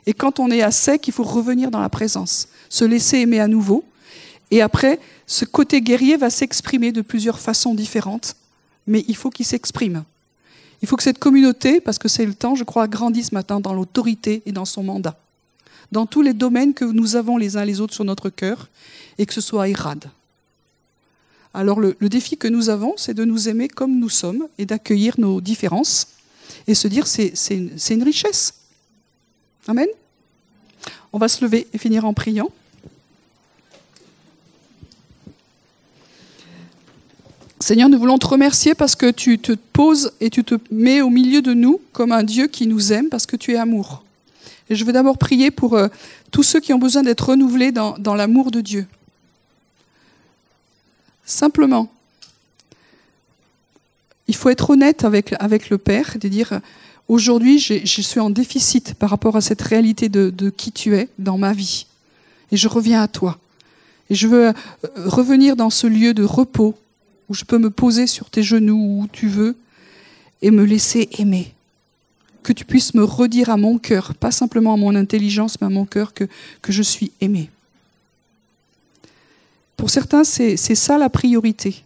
Et 0.04 0.14
quand 0.14 0.40
on 0.40 0.50
est 0.50 0.62
à 0.62 0.72
sec, 0.72 1.06
il 1.06 1.12
faut 1.12 1.22
revenir 1.22 1.70
dans 1.70 1.78
la 1.78 1.88
présence, 1.88 2.48
se 2.70 2.84
laisser 2.84 3.18
aimer 3.18 3.38
à 3.38 3.46
nouveau, 3.46 3.84
et 4.50 4.60
après, 4.60 4.98
ce 5.28 5.44
côté 5.44 5.80
guerrier 5.80 6.16
va 6.16 6.30
s'exprimer 6.30 6.90
de 6.90 7.02
plusieurs 7.02 7.38
façons 7.38 7.76
différentes, 7.76 8.34
mais 8.88 9.04
il 9.06 9.14
faut 9.14 9.30
qu'il 9.30 9.46
s'exprime. 9.46 10.02
Il 10.82 10.88
faut 10.88 10.96
que 10.96 11.04
cette 11.04 11.20
communauté, 11.20 11.80
parce 11.80 12.00
que 12.00 12.08
c'est 12.08 12.26
le 12.26 12.34
temps, 12.34 12.56
je 12.56 12.64
crois, 12.64 12.88
grandisse 12.88 13.30
maintenant 13.30 13.60
dans 13.60 13.74
l'autorité 13.74 14.42
et 14.44 14.50
dans 14.50 14.64
son 14.64 14.82
mandat. 14.82 15.16
Dans 15.92 16.06
tous 16.06 16.22
les 16.22 16.34
domaines 16.34 16.74
que 16.74 16.84
nous 16.84 17.16
avons 17.16 17.36
les 17.36 17.56
uns 17.56 17.64
les 17.64 17.80
autres 17.80 17.94
sur 17.94 18.04
notre 18.04 18.30
cœur, 18.30 18.68
et 19.18 19.26
que 19.26 19.34
ce 19.34 19.40
soit 19.40 19.68
irade. 19.68 20.10
Alors 21.52 21.78
le, 21.78 21.96
défi 22.00 22.36
que 22.36 22.48
nous 22.48 22.68
avons, 22.68 22.94
c'est 22.96 23.14
de 23.14 23.24
nous 23.24 23.48
aimer 23.48 23.68
comme 23.68 23.98
nous 23.98 24.08
sommes 24.08 24.48
et 24.58 24.66
d'accueillir 24.66 25.14
nos 25.18 25.40
différences 25.40 26.08
et 26.66 26.74
se 26.74 26.88
dire 26.88 27.06
c'est 27.06 27.34
une 27.50 28.02
richesse. 28.02 28.54
Amen. 29.68 29.86
On 31.12 31.18
va 31.18 31.28
se 31.28 31.44
lever 31.44 31.68
et 31.72 31.78
finir 31.78 32.04
en 32.04 32.12
priant. 32.12 32.50
Seigneur, 37.60 37.88
nous 37.88 37.98
voulons 37.98 38.18
te 38.18 38.26
remercier 38.26 38.74
parce 38.74 38.96
que 38.96 39.10
tu 39.10 39.38
te 39.38 39.52
poses 39.52 40.12
et 40.20 40.28
tu 40.28 40.44
te 40.44 40.56
mets 40.70 41.00
au 41.00 41.08
milieu 41.08 41.40
de 41.40 41.54
nous 41.54 41.80
comme 41.92 42.12
un 42.12 42.24
Dieu 42.24 42.48
qui 42.48 42.66
nous 42.66 42.92
aime 42.92 43.08
parce 43.08 43.26
que 43.26 43.36
tu 43.36 43.52
es 43.52 43.56
amour. 43.56 44.04
Et 44.70 44.74
je 44.74 44.84
veux 44.84 44.92
d'abord 44.92 45.18
prier 45.18 45.50
pour 45.50 45.74
euh, 45.74 45.88
tous 46.30 46.42
ceux 46.42 46.60
qui 46.60 46.72
ont 46.72 46.78
besoin 46.78 47.02
d'être 47.02 47.30
renouvelés 47.30 47.72
dans, 47.72 48.14
l'amour 48.14 48.50
de 48.50 48.60
Dieu. 48.60 48.86
Simplement, 51.24 51.90
il 54.26 54.34
faut 54.34 54.48
être 54.48 54.70
honnête 54.70 55.04
avec, 55.04 55.30
le 55.70 55.78
Père, 55.78 56.16
de 56.18 56.28
dire, 56.28 56.60
aujourd'hui, 57.08 57.58
je 57.58 58.02
suis 58.02 58.20
en 58.20 58.30
déficit 58.30 58.94
par 58.94 59.10
rapport 59.10 59.36
à 59.36 59.40
cette 59.40 59.62
réalité 59.62 60.08
de, 60.08 60.30
de 60.30 60.50
qui 60.50 60.72
tu 60.72 60.96
es 60.96 61.08
dans 61.18 61.38
ma 61.38 61.52
vie. 61.52 61.86
Et 62.50 62.56
je 62.56 62.68
reviens 62.68 63.02
à 63.02 63.08
toi. 63.08 63.38
Et 64.10 64.14
je 64.14 64.28
veux 64.28 64.48
euh, 64.48 64.52
revenir 65.06 65.56
dans 65.56 65.70
ce 65.70 65.86
lieu 65.86 66.14
de 66.14 66.24
repos 66.24 66.74
où 67.28 67.34
je 67.34 67.44
peux 67.44 67.58
me 67.58 67.70
poser 67.70 68.06
sur 68.06 68.30
tes 68.30 68.42
genoux 68.42 69.00
où 69.00 69.08
tu 69.10 69.28
veux 69.28 69.56
et 70.42 70.50
me 70.50 70.64
laisser 70.64 71.08
aimer. 71.18 71.53
Que 72.44 72.52
tu 72.52 72.64
puisses 72.64 72.94
me 72.94 73.02
redire 73.02 73.50
à 73.50 73.56
mon 73.56 73.78
cœur, 73.78 74.14
pas 74.14 74.30
simplement 74.30 74.74
à 74.74 74.76
mon 74.76 74.94
intelligence, 74.94 75.60
mais 75.60 75.66
à 75.66 75.70
mon 75.70 75.84
cœur, 75.84 76.14
que, 76.14 76.28
je 76.68 76.82
suis 76.82 77.10
aimé. 77.20 77.50
Pour 79.76 79.90
certains, 79.90 80.22
c'est 80.22 80.56
ça 80.56 80.96
la 80.96 81.08
priorité. 81.08 81.82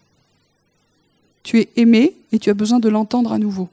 Tu 1.42 1.60
es 1.60 1.70
aimé 1.76 2.14
et 2.30 2.38
tu 2.38 2.50
as 2.50 2.54
besoin 2.54 2.80
de 2.80 2.90
l'entendre 2.90 3.32
à 3.32 3.38
nouveau. 3.38 3.70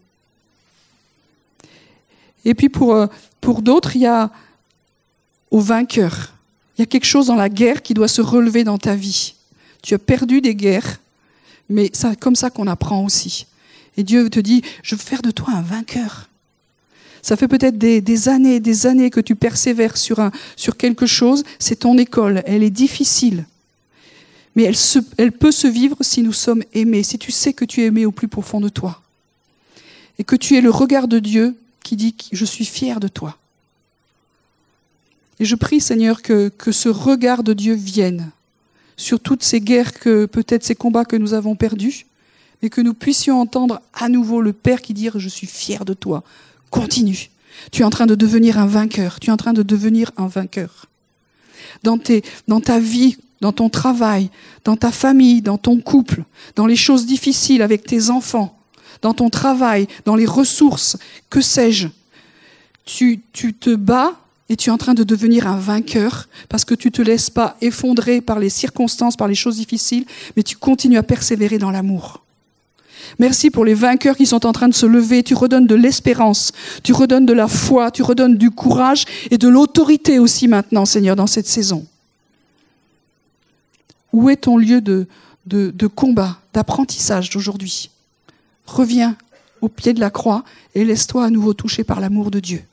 Et 2.46 2.54
puis 2.54 2.70
pour, 2.70 2.94
euh, 2.94 3.08
pour 3.42 3.62
d'autres, 3.62 3.98
il 3.98 4.04
y 4.04 4.08
a 4.08 4.32
au 5.52 5.60
vainqueur. 5.60 6.32
Il 6.78 6.82
y 6.82 6.84
a 6.84 6.86
quelque 6.86 7.06
chose 7.06 7.28
dans 7.28 7.36
la 7.36 7.50
guerre 7.50 7.82
qui 7.82 7.94
doit 7.94 8.08
se 8.08 8.22
relever 8.22 8.64
dans 8.64 8.78
ta 8.78 8.96
vie. 8.96 9.34
Tu 9.82 9.94
as 9.94 10.00
perdu 10.00 10.40
des 10.40 10.56
guerres 10.56 11.00
mais 11.70 11.90
c'est 11.94 12.20
comme 12.20 12.36
ça 12.36 12.50
qu'on 12.50 12.68
apprend 12.68 13.04
aussi. 13.04 13.48
Et 13.98 14.04
Dieu 14.04 14.30
te 14.30 14.40
dit, 14.40 14.62
je 14.84 14.96
veux 14.96 15.02
faire 15.02 15.22
de 15.22 15.32
toi 15.32 15.54
un 15.54 15.62
vainqueur. 15.62 16.30
Ça 17.26 17.36
fait 17.36 17.48
peut-être 17.48 17.80
des, 17.80 18.30
années 18.30 18.58
et 18.58 18.60
des 18.60 18.86
années 18.86 19.10
que 19.10 19.20
tu 19.20 19.36
persévères 19.36 19.98
sur, 19.98 20.20
un, 20.20 20.30
sur 20.56 20.78
quelque 20.78 21.08
chose. 21.08 21.44
C'est 21.58 21.78
ton 21.78 21.98
école. 21.98 22.44
Elle 22.46 22.62
est 22.62 22.70
difficile. 22.70 23.48
Mais 24.56 24.62
elle, 24.62 24.76
elle 25.18 25.32
peut 25.32 25.52
se 25.52 25.66
vivre 25.66 25.98
si 26.02 26.22
nous 26.22 26.34
sommes 26.34 26.62
aimés, 26.76 27.02
si 27.02 27.18
tu 27.18 27.32
sais 27.32 27.52
que 27.52 27.66
tu 27.66 27.82
es 27.82 27.86
aimé 27.86 28.06
au 28.06 28.12
plus 28.12 28.28
profond 28.28 28.62
de 28.62 28.70
toi. 28.70 29.02
Et 30.20 30.24
que 30.24 30.36
tu 30.36 30.56
es 30.56 30.62
le 30.62 30.70
regard 30.70 31.08
de 31.08 31.18
Dieu 31.18 31.56
qui 31.84 31.96
dit, 31.96 32.14
je 32.32 32.46
suis 32.46 32.64
fier 32.64 33.00
de 33.00 33.08
toi. 33.08 33.36
Et 35.40 35.46
je 35.46 35.56
prie, 35.56 35.82
Seigneur, 35.82 36.22
que, 36.22 36.50
que 36.50 36.72
ce 36.72 36.90
regard 36.90 37.42
de 37.42 37.54
Dieu 37.54 37.74
vienne 37.74 38.30
sur 38.98 39.20
toutes 39.20 39.42
ces 39.42 39.62
guerres, 39.62 39.94
que 39.94 40.28
peut-être 40.28 40.64
ces 40.64 40.76
combats 40.76 41.06
que 41.06 41.16
nous 41.16 41.34
avons 41.34 41.56
perdus, 41.56 42.06
mais 42.62 42.70
que 42.70 42.82
nous 42.82 42.94
puissions 42.94 43.42
entendre 43.42 43.82
à 43.96 44.10
nouveau 44.10 44.42
le 44.42 44.54
Père 44.54 44.84
qui 44.84 44.94
dit 44.94 45.10
Je 45.16 45.28
suis 45.28 45.48
fier 45.48 45.86
de 45.86 45.96
toi. 45.96 46.24
Continue. 46.76 47.30
Tu 47.72 47.82
es 47.82 47.86
en 47.86 47.90
train 47.90 48.06
de 48.06 48.16
devenir 48.16 48.60
un 48.60 48.66
vainqueur. 48.66 49.20
Tu 49.22 49.30
es 49.30 49.34
en 49.34 49.38
train 49.38 49.54
de 49.54 49.64
devenir 49.64 50.12
un 50.18 50.28
vainqueur. 50.28 50.88
Dans, 51.84 51.98
tes, 51.98 52.22
dans 52.48 52.60
ta 52.60 52.80
vie, 52.80 53.18
dans 53.40 53.54
ton 53.54 53.70
travail, 53.70 54.30
dans 54.66 54.76
ta 54.76 54.92
famille, 54.92 55.42
dans 55.42 55.58
ton 55.58 55.80
couple, 55.80 56.24
dans 56.56 56.68
les 56.68 56.76
choses 56.76 57.06
difficiles 57.06 57.62
avec 57.62 57.86
tes 57.86 58.10
enfants, 58.10 58.60
dans 59.02 59.14
ton 59.14 59.30
travail, 59.30 59.88
dans 60.04 60.16
les 60.16 60.26
ressources, 60.26 60.98
que 61.30 61.42
sais-je, 61.42 61.88
tu, 62.84 63.22
tu 63.32 63.54
te 63.54 63.74
bats 63.74 64.20
et 64.50 64.58
tu 64.58 64.70
es 64.70 64.74
en 64.74 64.78
train 64.78 64.94
de 64.94 65.04
devenir 65.04 65.48
un 65.48 65.58
vainqueur 65.58 66.28
parce 66.50 66.66
que 66.66 66.76
tu 66.76 66.90
ne 66.90 66.92
te 66.92 67.02
laisses 67.02 67.30
pas 67.30 67.56
effondrer 67.62 68.20
par 68.20 68.38
les 68.38 68.50
circonstances, 68.50 69.16
par 69.16 69.30
les 69.30 69.36
choses 69.36 69.56
difficiles, 69.56 70.06
mais 70.36 70.44
tu 70.44 70.58
continues 70.58 70.98
à 70.98 71.04
persévérer 71.04 71.58
dans 71.58 71.72
l'amour. 71.72 72.25
Merci 73.20 73.50
pour 73.50 73.66
les 73.66 73.74
vainqueurs 73.74 74.18
qui 74.18 74.26
sont 74.26 74.46
en 74.46 74.52
train 74.52 74.68
de 74.68 74.74
se 74.74 74.86
lever. 74.86 75.24
Tu 75.24 75.34
redonnes 75.34 75.68
de 75.68 75.76
l'espérance, 75.76 76.52
tu 76.84 76.94
redonnes 76.94 77.26
de 77.26 77.34
la 77.34 77.48
foi, 77.48 77.92
tu 77.92 78.04
redonnes 78.04 78.38
du 78.38 78.52
courage 78.52 79.06
et 79.32 79.38
de 79.38 79.48
l'autorité 79.48 80.20
aussi 80.20 80.48
maintenant, 80.48 80.86
Seigneur, 80.86 81.16
dans 81.16 81.28
cette 81.28 81.48
saison. 81.48 81.86
Où 84.14 84.30
est 84.30 84.38
ton 84.38 84.58
lieu 84.58 84.82
de, 84.82 85.08
de, 85.46 85.88
combat, 85.88 86.40
d'apprentissage 86.54 87.30
d'aujourd'hui? 87.30 87.90
Reviens 88.66 89.16
au 89.62 89.70
pied 89.70 89.94
de 89.94 90.00
la 90.00 90.10
croix 90.10 90.44
et 90.74 90.86
laisse-toi 90.86 91.26
à 91.26 91.30
nouveau 91.30 91.54
toucher 91.54 91.84
par 91.84 92.00
l'amour 92.00 92.32
de 92.32 92.40
Dieu. 92.40 92.64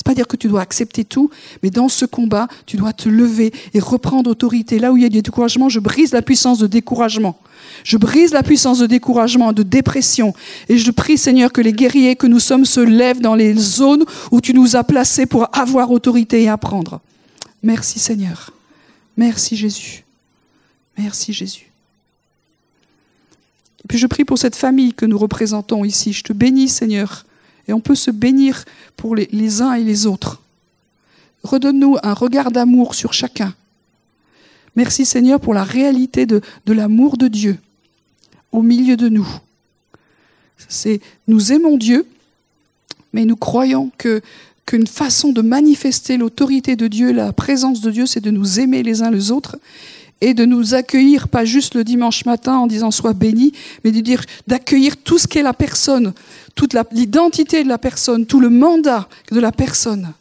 C'est 0.00 0.06
pas 0.06 0.14
dire 0.14 0.26
que 0.26 0.36
tu 0.38 0.48
dois 0.48 0.62
accepter 0.62 1.04
tout, 1.04 1.28
mais 1.62 1.68
dans 1.68 1.90
ce 1.90 2.06
combat, 2.06 2.48
tu 2.64 2.78
dois 2.78 2.94
te 2.94 3.06
lever 3.06 3.52
et 3.74 3.80
reprendre 3.80 4.30
autorité. 4.30 4.78
Là 4.78 4.92
où 4.92 4.96
il 4.96 5.02
y 5.02 5.04
a 5.04 5.10
du 5.10 5.20
découragement, 5.20 5.68
je 5.68 5.78
brise 5.78 6.12
la 6.12 6.22
puissance 6.22 6.58
de 6.58 6.66
découragement. 6.66 7.38
Je 7.84 7.98
brise 7.98 8.32
la 8.32 8.42
puissance 8.42 8.78
de 8.78 8.86
découragement, 8.86 9.52
de 9.52 9.62
dépression. 9.62 10.32
Et 10.70 10.78
je 10.78 10.90
prie, 10.90 11.18
Seigneur, 11.18 11.52
que 11.52 11.60
les 11.60 11.74
guerriers 11.74 12.16
que 12.16 12.26
nous 12.26 12.40
sommes 12.40 12.64
se 12.64 12.80
lèvent 12.80 13.20
dans 13.20 13.34
les 13.34 13.54
zones 13.54 14.06
où 14.30 14.40
tu 14.40 14.54
nous 14.54 14.74
as 14.74 14.84
placés 14.84 15.26
pour 15.26 15.54
avoir 15.54 15.90
autorité 15.90 16.44
et 16.44 16.48
apprendre. 16.48 17.02
Merci, 17.62 17.98
Seigneur. 17.98 18.54
Merci, 19.18 19.54
Jésus. 19.54 20.02
Merci, 20.96 21.34
Jésus. 21.34 21.70
Et 23.84 23.86
puis 23.86 23.98
je 23.98 24.06
prie 24.06 24.24
pour 24.24 24.38
cette 24.38 24.56
famille 24.56 24.94
que 24.94 25.04
nous 25.04 25.18
représentons 25.18 25.84
ici. 25.84 26.14
Je 26.14 26.24
te 26.24 26.32
bénis, 26.32 26.70
Seigneur 26.70 27.26
et 27.70 27.72
on 27.72 27.80
peut 27.80 27.94
se 27.94 28.10
bénir 28.10 28.64
pour 28.96 29.14
les, 29.14 29.62
uns 29.62 29.74
et 29.74 29.84
les 29.84 30.06
autres. 30.06 30.42
Redonne-nous 31.44 31.98
un 32.02 32.14
regard 32.14 32.50
d'amour 32.50 32.96
sur 32.96 33.12
chacun. 33.12 33.54
Merci 34.74 35.06
Seigneur 35.06 35.38
pour 35.38 35.54
la 35.54 35.62
réalité 35.62 36.26
de, 36.26 36.42
l'amour 36.66 37.16
de 37.16 37.28
Dieu 37.28 37.58
au 38.50 38.62
milieu 38.62 38.96
de 38.96 39.08
nous. 39.08 39.26
C'est 40.68 41.00
nous 41.28 41.52
aimons 41.52 41.76
Dieu, 41.76 42.06
mais 43.12 43.24
nous 43.24 43.36
croyons 43.36 43.92
qu'une 43.96 44.88
façon 44.88 45.30
de 45.30 45.40
manifester 45.40 46.16
l'autorité 46.16 46.74
de 46.74 46.88
Dieu, 46.88 47.12
la 47.12 47.32
présence 47.32 47.80
de 47.80 47.92
Dieu, 47.92 48.06
c'est 48.06 48.20
de 48.20 48.32
nous 48.32 48.58
aimer 48.58 48.82
les 48.82 49.02
uns 49.02 49.12
les 49.12 49.30
autres 49.30 49.58
et 50.20 50.34
de 50.34 50.44
nous 50.44 50.74
accueillir, 50.74 51.28
pas 51.28 51.44
juste 51.44 51.74
le 51.74 51.84
dimanche 51.84 52.24
matin 52.24 52.56
en 52.56 52.66
disant 52.66 52.90
sois 52.90 53.12
béni, 53.12 53.52
mais 53.84 53.92
de 53.92 54.00
dire 54.00 54.22
d'accueillir 54.46 54.96
tout 54.98 55.18
ce 55.18 55.26
qu'est 55.26 55.42
la 55.42 55.54
personne, 55.54 56.12
toute 56.54 56.76
l'identité 56.92 57.64
de 57.64 57.68
la 57.68 57.78
personne, 57.78 58.26
tout 58.26 58.40
le 58.40 58.50
mandat 58.50 59.08
de 59.30 59.40
la 59.40 59.52
personne. 59.52 60.12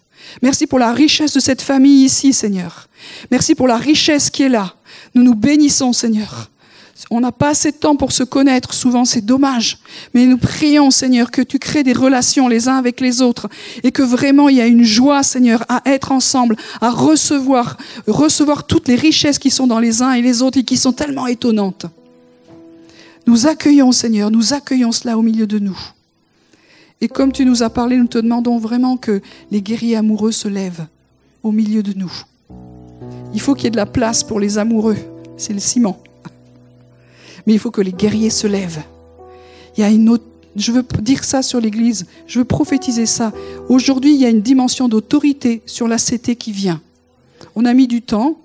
Merci 0.42 0.68
pour 0.68 0.80
la 0.80 0.94
richesse 0.94 1.34
de 1.34 1.40
cette 1.40 1.62
famille 1.62 2.06
ici, 2.06 2.34
Seigneur. 2.34 2.88
Merci 3.32 3.56
pour 3.56 3.68
la 3.68 3.78
richesse 3.78 4.30
qui 4.30 4.44
est 4.44 4.50
là. 4.50 4.76
Nous 5.16 5.24
nous 5.24 5.36
bénissons, 5.36 5.94
Seigneur. 5.94 6.50
On 7.12 7.22
n'a 7.22 7.32
pas 7.32 7.50
assez 7.50 7.72
de 7.72 7.78
temps 7.78 7.96
pour 7.96 8.12
se 8.12 8.24
connaître, 8.24 8.74
souvent 8.74 9.06
c'est 9.06 9.26
dommage. 9.26 9.80
Mais 10.14 10.26
nous 10.26 10.38
prions, 10.38 10.92
Seigneur, 10.92 11.32
que 11.32 11.42
tu 11.42 11.58
crées 11.58 11.84
des 11.84 11.94
relations 11.94 12.48
les 12.48 12.68
uns 12.68 12.76
avec 12.76 13.00
les 13.00 13.22
autres 13.22 13.48
et 13.84 13.92
que 13.92 14.04
vraiment 14.04 14.50
il 14.50 14.58
y 14.58 14.62
a 14.62 14.68
une 14.68 14.84
joie, 14.84 15.24
Seigneur, 15.24 15.64
à 15.70 15.82
être 15.86 16.12
ensemble, 16.12 16.58
à 16.82 16.90
recevoir, 16.90 17.78
recevoir 18.08 18.68
toutes 18.68 18.88
les 18.88 18.96
richesses 18.96 19.40
qui 19.40 19.50
sont 19.50 19.68
dans 19.68 19.80
les 19.80 20.02
uns 20.02 20.12
et 20.14 20.22
les 20.22 20.42
autres 20.42 20.58
et 20.58 20.64
qui 20.64 20.78
sont 20.78 20.92
tellement 20.92 21.28
étonnantes. 21.28 21.86
Nous 23.28 23.48
accueillons, 23.48 23.92
Seigneur, 23.92 24.30
nous 24.30 24.54
accueillons 24.54 24.92
cela 24.92 25.18
au 25.18 25.22
milieu 25.22 25.48
de 25.48 25.60
nous. 25.60 25.80
Et 27.02 27.08
comme 27.08 27.32
tu 27.32 27.46
nous 27.46 27.64
as 27.64 27.70
parlé, 27.70 27.96
nous 27.96 28.08
te 28.08 28.18
demandons 28.18 28.58
vraiment 28.58 28.98
que 28.98 29.22
les 29.52 29.62
guerriers 29.62 29.96
amoureux 29.96 30.34
se 30.34 30.50
lèvent 30.50 30.86
au 31.44 31.52
milieu 31.52 31.82
de 31.82 31.94
nous. 31.94 32.12
Il 33.34 33.40
faut 33.40 33.54
qu'il 33.54 33.66
y 33.66 33.68
ait 33.68 33.72
de 33.72 33.78
la 33.78 33.86
place 33.86 34.24
pour 34.24 34.40
les 34.40 34.58
amoureux. 34.58 34.98
C'est 35.38 35.54
le 35.54 35.60
ciment. 35.60 36.02
Mais 37.46 37.54
il 37.54 37.60
faut 37.60 37.72
que 37.72 37.82
les 37.82 37.94
guerriers 37.94 38.30
se 38.30 38.48
lèvent. 38.48 38.84
Il 39.78 39.82
y 39.82 39.84
a 39.84 39.90
une 39.90 40.10
autre, 40.10 40.26
je 40.56 40.72
veux 40.72 40.84
dire 41.02 41.24
ça 41.24 41.42
sur 41.42 41.62
l'Église, 41.62 42.06
je 42.28 42.40
veux 42.40 42.46
prophétiser 42.46 43.06
ça. 43.06 43.32
Aujourd'hui, 43.70 44.14
il 44.14 44.20
y 44.20 44.26
a 44.26 44.30
une 44.30 44.42
dimension 44.42 44.88
d'autorité 44.88 45.62
sur 45.66 45.88
la 45.88 45.98
CT 45.98 46.36
qui 46.36 46.52
vient. 46.52 46.82
On 47.56 47.66
a 47.66 47.74
mis 47.74 47.88
du 47.88 48.02
temps, 48.02 48.38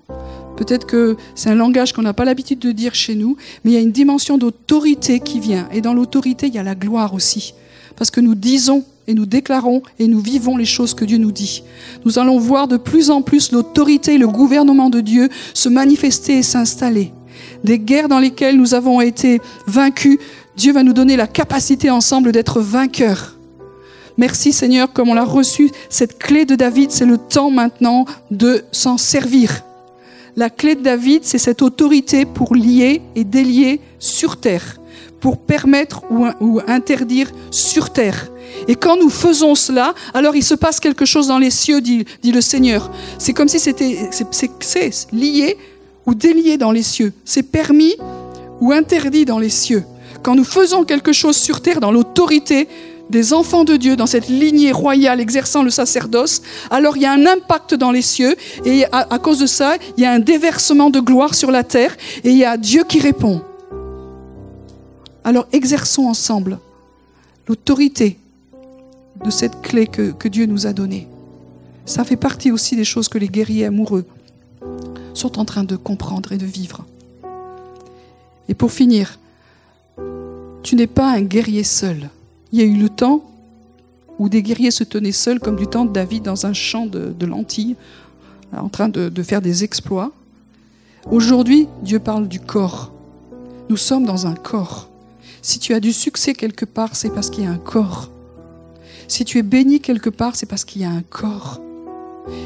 peut-être 0.57 0.85
que 0.87 1.17
c'est 1.35 1.49
un 1.49 1.55
langage 1.55 1.93
qu'on 1.93 2.01
n'a 2.01 2.13
pas 2.13 2.25
l'habitude 2.25 2.59
de 2.59 2.71
dire 2.71 2.95
chez 2.95 3.15
nous, 3.15 3.37
mais 3.63 3.71
il 3.71 3.73
y 3.73 3.77
a 3.77 3.81
une 3.81 3.91
dimension 3.91 4.37
d'autorité 4.37 5.19
qui 5.19 5.39
vient. 5.39 5.67
Et 5.71 5.81
dans 5.81 5.93
l'autorité, 5.93 6.47
il 6.47 6.53
y 6.53 6.59
a 6.59 6.63
la 6.63 6.75
gloire 6.75 7.13
aussi. 7.13 7.53
Parce 7.95 8.11
que 8.11 8.21
nous 8.21 8.35
disons 8.35 8.83
et 9.07 9.13
nous 9.13 9.25
déclarons 9.25 9.83
et 9.99 10.07
nous 10.07 10.19
vivons 10.19 10.57
les 10.57 10.65
choses 10.65 10.93
que 10.93 11.05
Dieu 11.05 11.17
nous 11.17 11.31
dit. 11.31 11.63
Nous 12.05 12.19
allons 12.19 12.39
voir 12.39 12.67
de 12.67 12.77
plus 12.77 13.09
en 13.09 13.21
plus 13.21 13.51
l'autorité 13.51 14.15
et 14.15 14.17
le 14.17 14.27
gouvernement 14.27 14.89
de 14.89 15.01
Dieu 15.01 15.29
se 15.53 15.69
manifester 15.69 16.39
et 16.39 16.43
s'installer 16.43 17.11
des 17.63 17.79
guerres 17.79 18.07
dans 18.07 18.19
lesquelles 18.19 18.57
nous 18.57 18.73
avons 18.73 19.01
été 19.01 19.41
vaincus, 19.67 20.19
Dieu 20.55 20.73
va 20.73 20.83
nous 20.83 20.93
donner 20.93 21.17
la 21.17 21.27
capacité 21.27 21.89
ensemble 21.89 22.31
d'être 22.31 22.61
vainqueurs. 22.61 23.35
Merci 24.17 24.53
Seigneur, 24.53 24.93
comme 24.93 25.09
on 25.09 25.13
l'a 25.13 25.25
reçu, 25.25 25.69
cette 25.89 26.17
clé 26.17 26.45
de 26.45 26.55
David, 26.55 26.91
c'est 26.91 27.05
le 27.05 27.17
temps 27.17 27.51
maintenant 27.51 28.05
de 28.31 28.63
s'en 28.71 28.97
servir. 28.97 29.63
La 30.37 30.49
clé 30.49 30.75
de 30.75 30.81
David, 30.81 31.21
c'est 31.23 31.37
cette 31.37 31.61
autorité 31.61 32.25
pour 32.25 32.55
lier 32.55 33.01
et 33.15 33.23
délier 33.23 33.81
sur 33.99 34.37
terre, 34.37 34.79
pour 35.19 35.37
permettre 35.37 36.03
ou, 36.11 36.59
interdire 36.67 37.31
sur 37.51 37.91
terre. 37.91 38.29
Et 38.67 38.75
quand 38.75 38.97
nous 38.97 39.09
faisons 39.09 39.55
cela, 39.55 39.93
alors 40.13 40.35
il 40.35 40.43
se 40.43 40.55
passe 40.55 40.79
quelque 40.79 41.05
chose 41.05 41.27
dans 41.27 41.39
les 41.39 41.51
cieux, 41.51 41.81
dit, 41.81 42.05
le 42.23 42.41
Seigneur. 42.41 42.91
C'est 43.17 43.33
comme 43.33 43.49
si 43.49 43.59
c'était 43.59 44.09
lié 45.11 45.57
ou 46.05 46.13
délié 46.13 46.57
dans 46.57 46.71
les 46.71 46.83
cieux. 46.83 47.13
C'est 47.25 47.43
permis 47.43 47.95
ou 48.61 48.71
interdit 48.71 49.25
dans 49.25 49.39
les 49.39 49.49
cieux. 49.49 49.83
Quand 50.23 50.35
nous 50.35 50.43
faisons 50.43 50.85
quelque 50.85 51.13
chose 51.13 51.37
sur 51.37 51.61
terre 51.61 51.79
dans 51.79 51.91
l'autorité 51.91 52.67
des 53.09 53.33
enfants 53.33 53.63
de 53.63 53.75
Dieu, 53.75 53.95
dans 53.95 54.07
cette 54.07 54.27
lignée 54.27 54.71
royale 54.71 55.19
exerçant 55.19 55.61
le 55.61 55.69
sacerdoce, 55.69 56.41
alors 56.71 56.97
il 56.97 57.03
y 57.03 57.05
a 57.05 57.11
un 57.11 57.25
impact 57.25 57.75
dans 57.75 57.91
les 57.91 58.01
cieux 58.01 58.35
et 58.65 58.85
à, 58.91 59.19
cause 59.19 59.39
de 59.39 59.45
ça, 59.45 59.75
il 59.97 60.03
y 60.03 60.07
a 60.07 60.11
un 60.11 60.19
déversement 60.19 60.89
de 60.89 60.99
gloire 60.99 61.35
sur 61.35 61.51
la 61.51 61.63
terre 61.63 61.95
et 62.23 62.31
il 62.31 62.37
y 62.37 62.45
a 62.45 62.57
Dieu 62.57 62.83
qui 62.83 62.99
répond. 62.99 63.41
Alors 65.23 65.47
exerçons 65.51 66.05
ensemble 66.05 66.59
l'autorité 67.47 68.17
de 69.23 69.29
cette 69.29 69.61
clé 69.61 69.85
que, 69.85 70.11
que 70.11 70.27
Dieu 70.27 70.45
nous 70.45 70.65
a 70.65 70.73
donnée. 70.73 71.07
Ça 71.85 72.03
fait 72.03 72.15
partie 72.15 72.51
aussi 72.51 72.75
des 72.75 72.83
choses 72.83 73.07
que 73.07 73.19
les 73.19 73.27
guerriers 73.27 73.65
amoureux 73.65 74.05
sont 75.15 75.39
en 75.39 75.45
train 75.45 75.63
de 75.63 75.75
comprendre 75.75 76.31
et 76.31 76.37
de 76.37 76.45
vivre. 76.45 76.85
Et 78.47 78.53
pour 78.53 78.71
finir, 78.71 79.19
tu 80.61 80.75
n'es 80.75 80.87
pas 80.87 81.11
un 81.11 81.21
guerrier 81.21 81.63
seul. 81.63 82.09
Il 82.51 82.59
y 82.59 82.61
a 82.61 82.65
eu 82.65 82.75
le 82.75 82.89
temps 82.89 83.23
où 84.19 84.29
des 84.29 84.43
guerriers 84.43 84.71
se 84.71 84.83
tenaient 84.83 85.11
seuls, 85.11 85.39
comme 85.39 85.55
du 85.55 85.67
temps 85.67 85.85
de 85.85 85.91
David 85.91 86.23
dans 86.23 86.45
un 86.45 86.53
champ 86.53 86.85
de, 86.85 87.25
lentilles, 87.25 87.75
en 88.55 88.69
train 88.69 88.89
de, 88.89 89.23
faire 89.23 89.41
des 89.41 89.63
exploits. 89.63 90.11
Aujourd'hui, 91.11 91.67
Dieu 91.83 91.99
parle 91.99 92.27
du 92.27 92.39
corps. 92.39 92.91
Nous 93.69 93.77
sommes 93.77 94.05
dans 94.05 94.27
un 94.27 94.35
corps. 94.35 94.89
Si 95.41 95.59
tu 95.59 95.73
as 95.73 95.79
du 95.79 95.93
succès 95.93 96.33
quelque 96.33 96.65
part, 96.65 96.95
c'est 96.95 97.09
parce 97.09 97.29
qu'il 97.29 97.43
y 97.43 97.47
a 97.47 97.51
un 97.51 97.57
corps. 97.57 98.09
Si 99.07 99.25
tu 99.25 99.37
es 99.37 99.43
béni 99.43 99.79
quelque 99.79 100.09
part, 100.09 100.35
c'est 100.35 100.47
parce 100.47 100.65
qu'il 100.65 100.81
y 100.81 100.85
a 100.85 100.89
un 100.89 101.03
corps. 101.03 101.61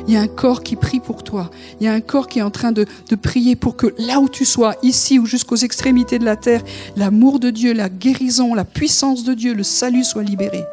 Il 0.08 0.14
y 0.14 0.18
a 0.18 0.22
un 0.22 0.28
corps 0.28 0.64
qui 0.64 0.76
prie 0.76 1.00
pour 1.00 1.24
toi. 1.24 1.50
Il 1.80 1.86
y 1.86 1.88
a 1.88 1.94
un 1.94 2.02
corps 2.02 2.28
qui 2.28 2.40
est 2.40 2.44
en 2.44 2.52
train 2.52 2.72
de, 2.72 2.86
prier 3.22 3.56
pour 3.56 3.76
que 3.76 3.94
là 3.98 4.20
où 4.20 4.30
tu 4.30 4.46
sois, 4.46 4.76
ici 4.84 5.20
ou 5.20 5.26
jusqu'aux 5.26 5.56
extrémités 5.56 6.20
de 6.20 6.26
la 6.26 6.36
terre, 6.36 6.64
l'amour 6.96 7.40
de 7.40 7.50
Dieu, 7.50 7.74
la 7.74 7.90
guérison, 7.90 8.54
la 8.54 8.66
puissance 8.66 9.24
de 9.24 9.34
Dieu, 9.34 9.54
le 9.54 9.64
salut 9.64 10.04
soit 10.04 10.24
libéré. 10.24 10.64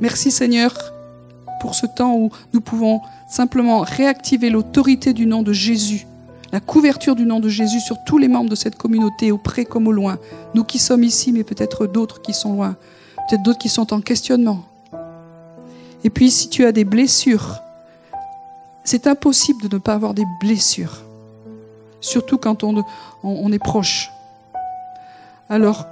Merci 0.00 0.30
Seigneur 0.30 0.74
pour 1.60 1.74
ce 1.74 1.86
temps 1.86 2.16
où 2.16 2.30
nous 2.54 2.60
pouvons 2.60 3.00
simplement 3.28 3.80
réactiver 3.80 4.48
l'autorité 4.48 5.12
du 5.12 5.26
nom 5.26 5.42
de 5.42 5.52
Jésus, 5.52 6.06
la 6.52 6.60
couverture 6.60 7.14
du 7.14 7.26
nom 7.26 7.38
de 7.38 7.48
Jésus 7.48 7.80
sur 7.80 8.02
tous 8.04 8.16
les 8.18 8.28
membres 8.28 8.48
de 8.48 8.54
cette 8.54 8.76
communauté, 8.76 9.30
au 9.30 9.38
près 9.38 9.64
comme 9.66 9.86
au 9.86 9.92
loin. 9.92 10.18
Nous 10.54 10.64
qui 10.64 10.78
sommes 10.78 11.04
ici, 11.04 11.32
mais 11.32 11.44
peut-être 11.44 11.86
d'autres 11.86 12.22
qui 12.22 12.32
sont 12.32 12.54
loin, 12.54 12.76
peut-être 13.28 13.42
d'autres 13.42 13.58
qui 13.58 13.68
sont 13.68 13.92
en 13.92 14.00
questionnement. 14.00 14.69
Et 16.04 16.10
puis 16.10 16.30
si 16.30 16.48
tu 16.48 16.64
as 16.64 16.72
des 16.72 16.84
blessures, 16.84 17.60
c'est 18.84 19.06
impossible 19.06 19.68
de 19.68 19.76
ne 19.76 19.78
pas 19.78 19.94
avoir 19.94 20.14
des 20.14 20.24
blessures, 20.40 21.02
surtout 22.00 22.38
quand 22.38 22.64
on, 22.64 23.52
est 23.52 23.58
proche. 23.58 24.10
Alors, 25.48 25.86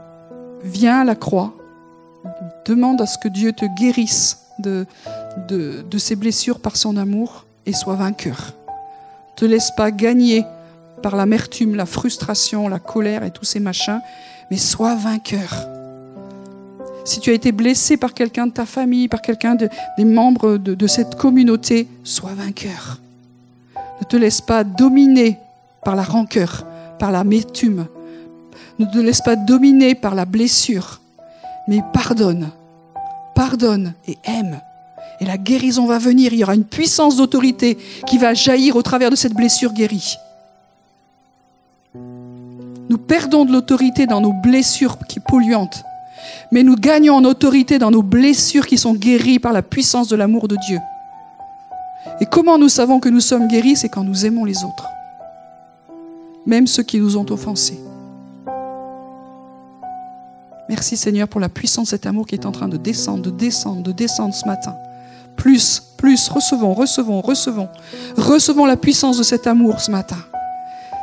viens 0.64 1.00
à 1.00 1.04
la 1.04 1.14
croix, 1.14 1.52
demande 2.64 3.00
à 3.00 3.06
ce 3.06 3.18
que 3.18 3.28
Dieu 3.28 3.52
te 3.52 3.66
guérisse 3.76 4.46
de, 4.58 4.86
de, 5.48 5.98
ces 5.98 6.16
blessures 6.16 6.60
par 6.60 6.76
son 6.76 6.96
amour 6.96 7.44
et 7.66 7.72
sois 7.72 7.94
vainqueur. 7.94 8.54
Te 9.36 9.44
laisse 9.44 9.70
pas 9.76 9.90
gagner 9.90 10.44
par 11.02 11.14
l'amertume, 11.14 11.76
la 11.76 11.86
frustration, 11.86 12.68
la 12.68 12.80
colère 12.80 13.22
et 13.22 13.30
tous 13.30 13.44
ces 13.44 13.60
machins, 13.60 14.00
mais 14.50 14.56
sois 14.56 14.96
vainqueur 14.96 15.68
si 17.08 17.20
tu 17.20 17.30
as 17.30 17.32
été 17.32 17.52
blessé 17.52 17.96
par 17.96 18.12
quelqu'un 18.12 18.46
de 18.46 18.52
ta 18.52 18.66
famille, 18.66 19.08
par 19.08 19.22
quelqu'un 19.22 19.56
des 19.56 20.04
membres 20.04 20.58
de, 20.58 20.86
cette 20.86 21.14
communauté, 21.14 21.88
sois 22.04 22.34
vainqueur. 22.34 23.00
Ne 24.00 24.04
te 24.06 24.16
laisse 24.16 24.42
pas 24.42 24.62
dominer 24.62 25.38
par 25.84 25.96
la 25.96 26.02
rancœur, 26.02 26.66
par 26.98 27.10
la 27.10 27.24
métume. 27.24 27.86
Ne 28.78 28.84
te 28.84 28.98
laisse 28.98 29.22
pas 29.22 29.36
dominer 29.36 29.94
par 29.94 30.14
la 30.14 30.26
blessure, 30.26 31.00
mais 31.66 31.80
pardonne, 31.94 32.50
pardonne 33.34 33.94
et 34.06 34.18
aime. 34.24 34.60
Et 35.20 35.24
la 35.24 35.38
guérison 35.38 35.86
va 35.86 35.98
venir, 35.98 36.32
il 36.32 36.40
y 36.40 36.44
aura 36.44 36.54
une 36.54 36.64
puissance 36.64 37.16
d'autorité 37.16 37.78
qui 38.06 38.18
va 38.18 38.34
jaillir 38.34 38.76
au 38.76 38.82
travers 38.82 39.10
de 39.10 39.16
cette 39.16 39.34
blessure 39.34 39.72
guérie. 39.72 40.16
Nous 41.94 42.98
perdons 42.98 43.46
de 43.46 43.52
l'autorité 43.52 44.06
dans 44.06 44.20
nos 44.20 44.32
blessures 44.32 44.98
qui 45.08 45.20
polluantes 45.20 45.84
Mais 46.50 46.62
nous 46.62 46.76
gagnons 46.76 47.14
en 47.14 47.24
autorité 47.24 47.78
dans 47.78 47.90
nos 47.90 48.02
blessures 48.02 48.66
qui 48.66 48.78
sont 48.78 48.94
guéries 48.94 49.38
par 49.38 49.52
la 49.52 49.62
puissance 49.62 50.08
de 50.08 50.16
l'amour 50.16 50.48
de 50.48 50.56
Dieu. 50.66 50.78
Et 52.20 52.26
comment 52.26 52.58
nous 52.58 52.68
savons 52.68 53.00
que 53.00 53.08
nous 53.08 53.20
sommes 53.20 53.48
guéris? 53.48 53.76
C'est 53.76 53.88
quand 53.88 54.04
nous 54.04 54.26
aimons 54.26 54.44
les 54.44 54.64
autres, 54.64 54.88
même 56.46 56.66
ceux 56.66 56.82
qui 56.82 56.98
nous 56.98 57.16
ont 57.16 57.26
offensés. 57.30 57.78
Merci 60.68 60.96
Seigneur 60.96 61.28
pour 61.28 61.40
la 61.40 61.48
puissance 61.48 61.86
de 61.86 61.90
cet 61.90 62.06
amour 62.06 62.26
qui 62.26 62.34
est 62.34 62.44
en 62.44 62.52
train 62.52 62.68
de 62.68 62.76
descendre, 62.76 63.22
de 63.22 63.30
descendre, 63.30 63.82
de 63.82 63.92
descendre 63.92 64.34
ce 64.34 64.46
matin. 64.46 64.76
Plus, 65.36 65.82
plus, 65.96 66.28
recevons, 66.28 66.74
recevons, 66.74 67.20
recevons. 67.20 67.68
Recevons 68.16 68.66
la 68.66 68.76
puissance 68.76 69.16
de 69.16 69.22
cet 69.22 69.46
amour 69.46 69.80
ce 69.80 69.90
matin. 69.90 70.18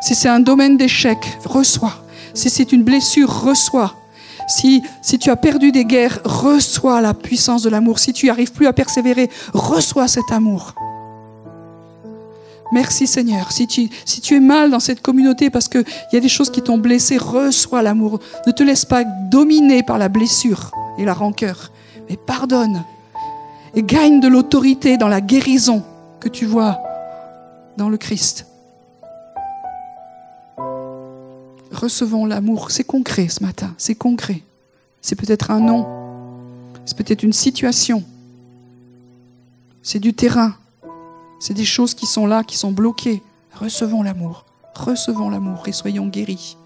Si 0.01 0.13
c'est 0.13 0.29
un 0.29 0.39
domaine 0.39 0.77
d'échec, 0.77 1.17
reçois. 1.45 1.93
Si 2.33 2.49
c'est 2.49 2.71
une 2.73 2.83
blessure, 2.83 3.43
reçois. 3.43 3.95
Si, 4.47 4.83
si 5.01 5.17
tu 5.17 5.29
as 5.29 5.35
perdu 5.35 5.71
des 5.71 5.85
guerres, 5.85 6.19
reçois 6.23 7.01
la 7.01 7.13
puissance 7.13 7.63
de 7.63 7.69
l'amour. 7.69 7.99
Si 7.99 8.13
tu 8.13 8.27
n'arrives 8.27 8.51
plus 8.51 8.67
à 8.67 8.73
persévérer, 8.73 9.29
reçois 9.53 10.07
cet 10.07 10.31
amour. 10.31 10.73
Merci 12.71 13.07
Seigneur. 13.07 13.51
Si 13.51 13.67
tu, 13.67 13.89
si 14.05 14.21
tu 14.21 14.35
es 14.35 14.39
mal 14.39 14.71
dans 14.71 14.79
cette 14.79 15.01
communauté 15.01 15.49
parce 15.49 15.67
qu'il 15.67 15.85
y 16.13 16.17
a 16.17 16.19
des 16.19 16.29
choses 16.29 16.49
qui 16.49 16.61
t'ont 16.61 16.77
blessé, 16.77 17.17
reçois 17.17 17.81
l'amour. 17.81 18.19
Ne 18.47 18.51
te 18.51 18.63
laisse 18.63 18.85
pas 18.85 19.03
dominer 19.03 19.83
par 19.83 19.97
la 19.97 20.09
blessure 20.09 20.71
et 20.97 21.05
la 21.05 21.13
rancœur, 21.13 21.71
mais 22.09 22.17
pardonne 22.17 22.83
et 23.75 23.83
gagne 23.83 24.19
de 24.19 24.27
l'autorité 24.27 24.97
dans 24.97 25.07
la 25.07 25.21
guérison 25.21 25.83
que 26.19 26.29
tu 26.29 26.45
vois 26.45 26.79
dans 27.77 27.89
le 27.89 27.97
Christ. 27.97 28.47
Recevons 31.75 32.25
l'amour. 32.25 32.71
C'est 32.71 32.85
concret 32.85 33.27
ce 33.27 33.43
matin, 33.43 33.73
c'est 33.77 33.95
concret. 33.95 34.41
C'est 35.01 35.15
peut-être 35.15 35.51
un 35.51 35.59
nom, 35.59 35.85
c'est 36.85 36.97
peut-être 36.97 37.21
une 37.21 37.33
situation, 37.33 38.03
c'est 39.83 39.99
du 39.99 40.15
terrain, 40.15 40.55
c'est 41.39 41.53
des 41.53 41.65
choses 41.65 41.93
qui 41.93 42.07
sont 42.07 42.25
là, 42.25 42.43
qui 42.43 42.57
sont 42.57 42.71
bloquées. 42.71 43.21
Recevons 43.53 44.01
l'amour, 44.01 44.45
recevons 44.73 45.29
l'amour 45.29 45.67
et 45.67 45.73
soyons 45.73 46.07
guéris. 46.07 46.57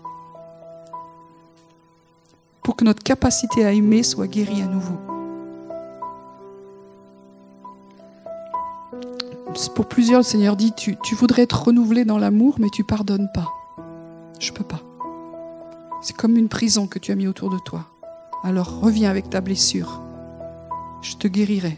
Pour 2.63 2.77
que 2.77 2.85
notre 2.85 3.03
capacité 3.03 3.65
à 3.65 3.73
aimer 3.73 4.03
soit 4.03 4.27
guérie 4.27 4.61
à 4.61 4.67
nouveau. 4.67 4.97
Pour 9.75 9.87
plusieurs, 9.87 10.19
le 10.19 10.23
Seigneur 10.23 10.55
dit, 10.55 10.71
tu, 10.73 10.95
voudrais 11.15 11.41
être 11.41 11.63
renouvelé 11.63 12.05
dans 12.05 12.19
l'amour, 12.19 12.55
mais 12.59 12.69
tu 12.69 12.85
pardonnes 12.85 13.29
pas. 13.33 13.47
Je 14.39 14.51
ne 14.51 14.55
peux 14.55 14.63
pas. 14.63 14.79
C'est 16.01 16.15
comme 16.15 16.37
une 16.37 16.47
prison 16.47 16.87
que 16.87 16.99
tu 16.99 17.11
as 17.11 17.15
mis 17.15 17.27
autour 17.27 17.49
de 17.49 17.59
toi. 17.59 17.85
Alors 18.43 18.79
reviens 18.79 19.09
avec 19.09 19.29
ta 19.29 19.41
blessure. 19.41 19.99
Je 21.01 21.15
te 21.15 21.27
guérirai. 21.27 21.77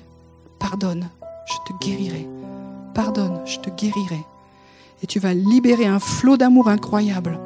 Pardonne. 0.59 1.09
Je 1.45 1.55
te 1.65 1.86
guérirai. 1.86 2.28
Pardonne. 2.93 3.41
Je 3.45 3.57
te 3.59 3.69
guérirai. 3.69 4.24
Et 5.03 5.07
tu 5.07 5.19
vas 5.19 5.34
libérer 5.34 5.88
un 5.88 5.99
flot 5.99 6.38
d'amour 6.38 6.69
incroyable. 6.69 7.39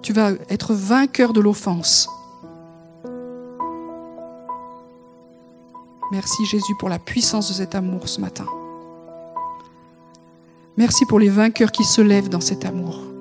Tu 0.00 0.12
vas 0.12 0.32
être 0.48 0.72
vainqueur 0.72 1.32
de 1.32 1.40
l'offense. 1.40 2.08
Merci 6.12 6.46
Jésus 6.46 6.74
pour 6.78 6.88
la 6.88 6.98
puissance 6.98 7.48
de 7.48 7.54
cet 7.54 7.74
amour 7.74 8.08
ce 8.08 8.20
matin. 8.20 8.46
Merci 10.76 11.04
pour 11.06 11.18
les 11.18 11.28
vainqueurs 11.28 11.72
qui 11.72 11.84
se 11.84 12.00
lèvent 12.00 12.28
dans 12.28 12.40
cet 12.40 12.64
amour. 12.64 13.13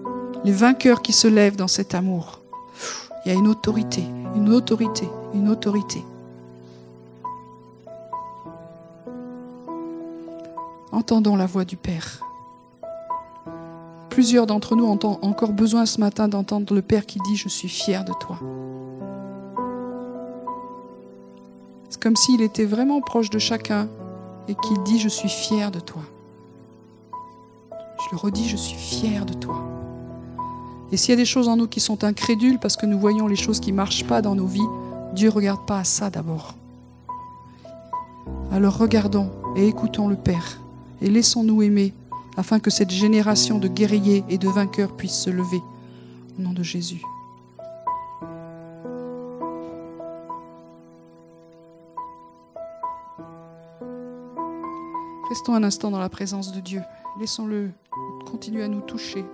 Les 0.43 0.51
vainqueurs 0.51 1.01
qui 1.01 1.13
se 1.13 1.27
lèvent 1.27 1.55
dans 1.55 1.69
cet 1.69 1.95
amour. 1.95 2.41
Il 3.25 3.31
y 3.31 3.35
a 3.35 3.37
une 3.37 3.47
autorité, 3.47 4.03
une 4.35 4.51
autorité, 4.51 5.07
une 5.33 5.47
autorité. 5.47 6.03
Entendons 10.91 11.37
la 11.37 11.45
voix 11.45 11.63
du 11.63 11.77
Père. 11.77 12.19
Plusieurs 14.09 14.45
d'entre 14.45 14.75
nous 14.75 14.85
ont 14.85 14.99
encore 15.21 15.53
besoin 15.53 15.85
ce 15.85 15.99
matin 15.99 16.27
d'entendre 16.27 16.73
le 16.73 16.81
Père 16.81 17.05
qui 17.05 17.19
dit, 17.19 17.35
je 17.35 17.47
suis 17.47 17.69
fier 17.69 18.03
de 18.03 18.13
toi. 18.13 18.37
C'est 21.89 22.01
comme 22.01 22.15
s'il 22.15 22.41
était 22.41 22.65
vraiment 22.65 22.99
proche 23.01 23.29
de 23.29 23.39
chacun 23.39 23.87
et 24.47 24.55
qu'il 24.55 24.83
dit, 24.83 24.99
je 24.99 25.09
suis 25.09 25.29
fier 25.29 25.71
de 25.71 25.79
toi. 25.79 26.01
Je 27.71 28.11
le 28.11 28.17
redis, 28.17 28.49
je 28.49 28.57
suis 28.57 28.77
fier 28.77 29.25
de 29.25 29.33
toi. 29.33 29.82
Et 30.93 30.97
s'il 30.97 31.09
y 31.09 31.13
a 31.13 31.17
des 31.17 31.25
choses 31.25 31.47
en 31.47 31.57
nous 31.57 31.67
qui 31.67 31.79
sont 31.79 32.03
incrédules 32.03 32.59
parce 32.59 32.77
que 32.77 32.85
nous 32.85 32.99
voyons 32.99 33.25
les 33.25 33.35
choses 33.35 33.59
qui 33.59 33.71
ne 33.71 33.77
marchent 33.77 34.05
pas 34.05 34.21
dans 34.21 34.35
nos 34.35 34.45
vies, 34.45 34.61
Dieu 35.15 35.29
ne 35.29 35.33
regarde 35.33 35.65
pas 35.65 35.79
à 35.79 35.83
ça 35.83 36.11
d'abord. 36.11 36.53
Alors 38.51 38.77
regardons 38.77 39.31
et 39.55 39.67
écoutons 39.67 40.07
le 40.07 40.15
Père 40.15 40.59
et 41.01 41.09
laissons-nous 41.09 41.63
aimer 41.63 41.95
afin 42.37 42.59
que 42.59 42.69
cette 42.69 42.91
génération 42.91 43.57
de 43.57 43.67
guerriers 43.67 44.23
et 44.29 44.37
de 44.37 44.47
vainqueurs 44.47 44.95
puisse 44.95 45.15
se 45.15 45.31
lever. 45.31 45.63
Au 46.37 46.43
nom 46.43 46.53
de 46.53 46.61
Jésus. 46.61 47.01
Restons 55.27 55.55
un 55.55 55.63
instant 55.63 55.89
dans 55.89 55.99
la 55.99 56.09
présence 56.09 56.51
de 56.51 56.59
Dieu. 56.59 56.83
Laissons-le 57.19 57.71
continuer 58.29 58.61
à 58.61 58.67
nous 58.67 58.81
toucher. 58.81 59.25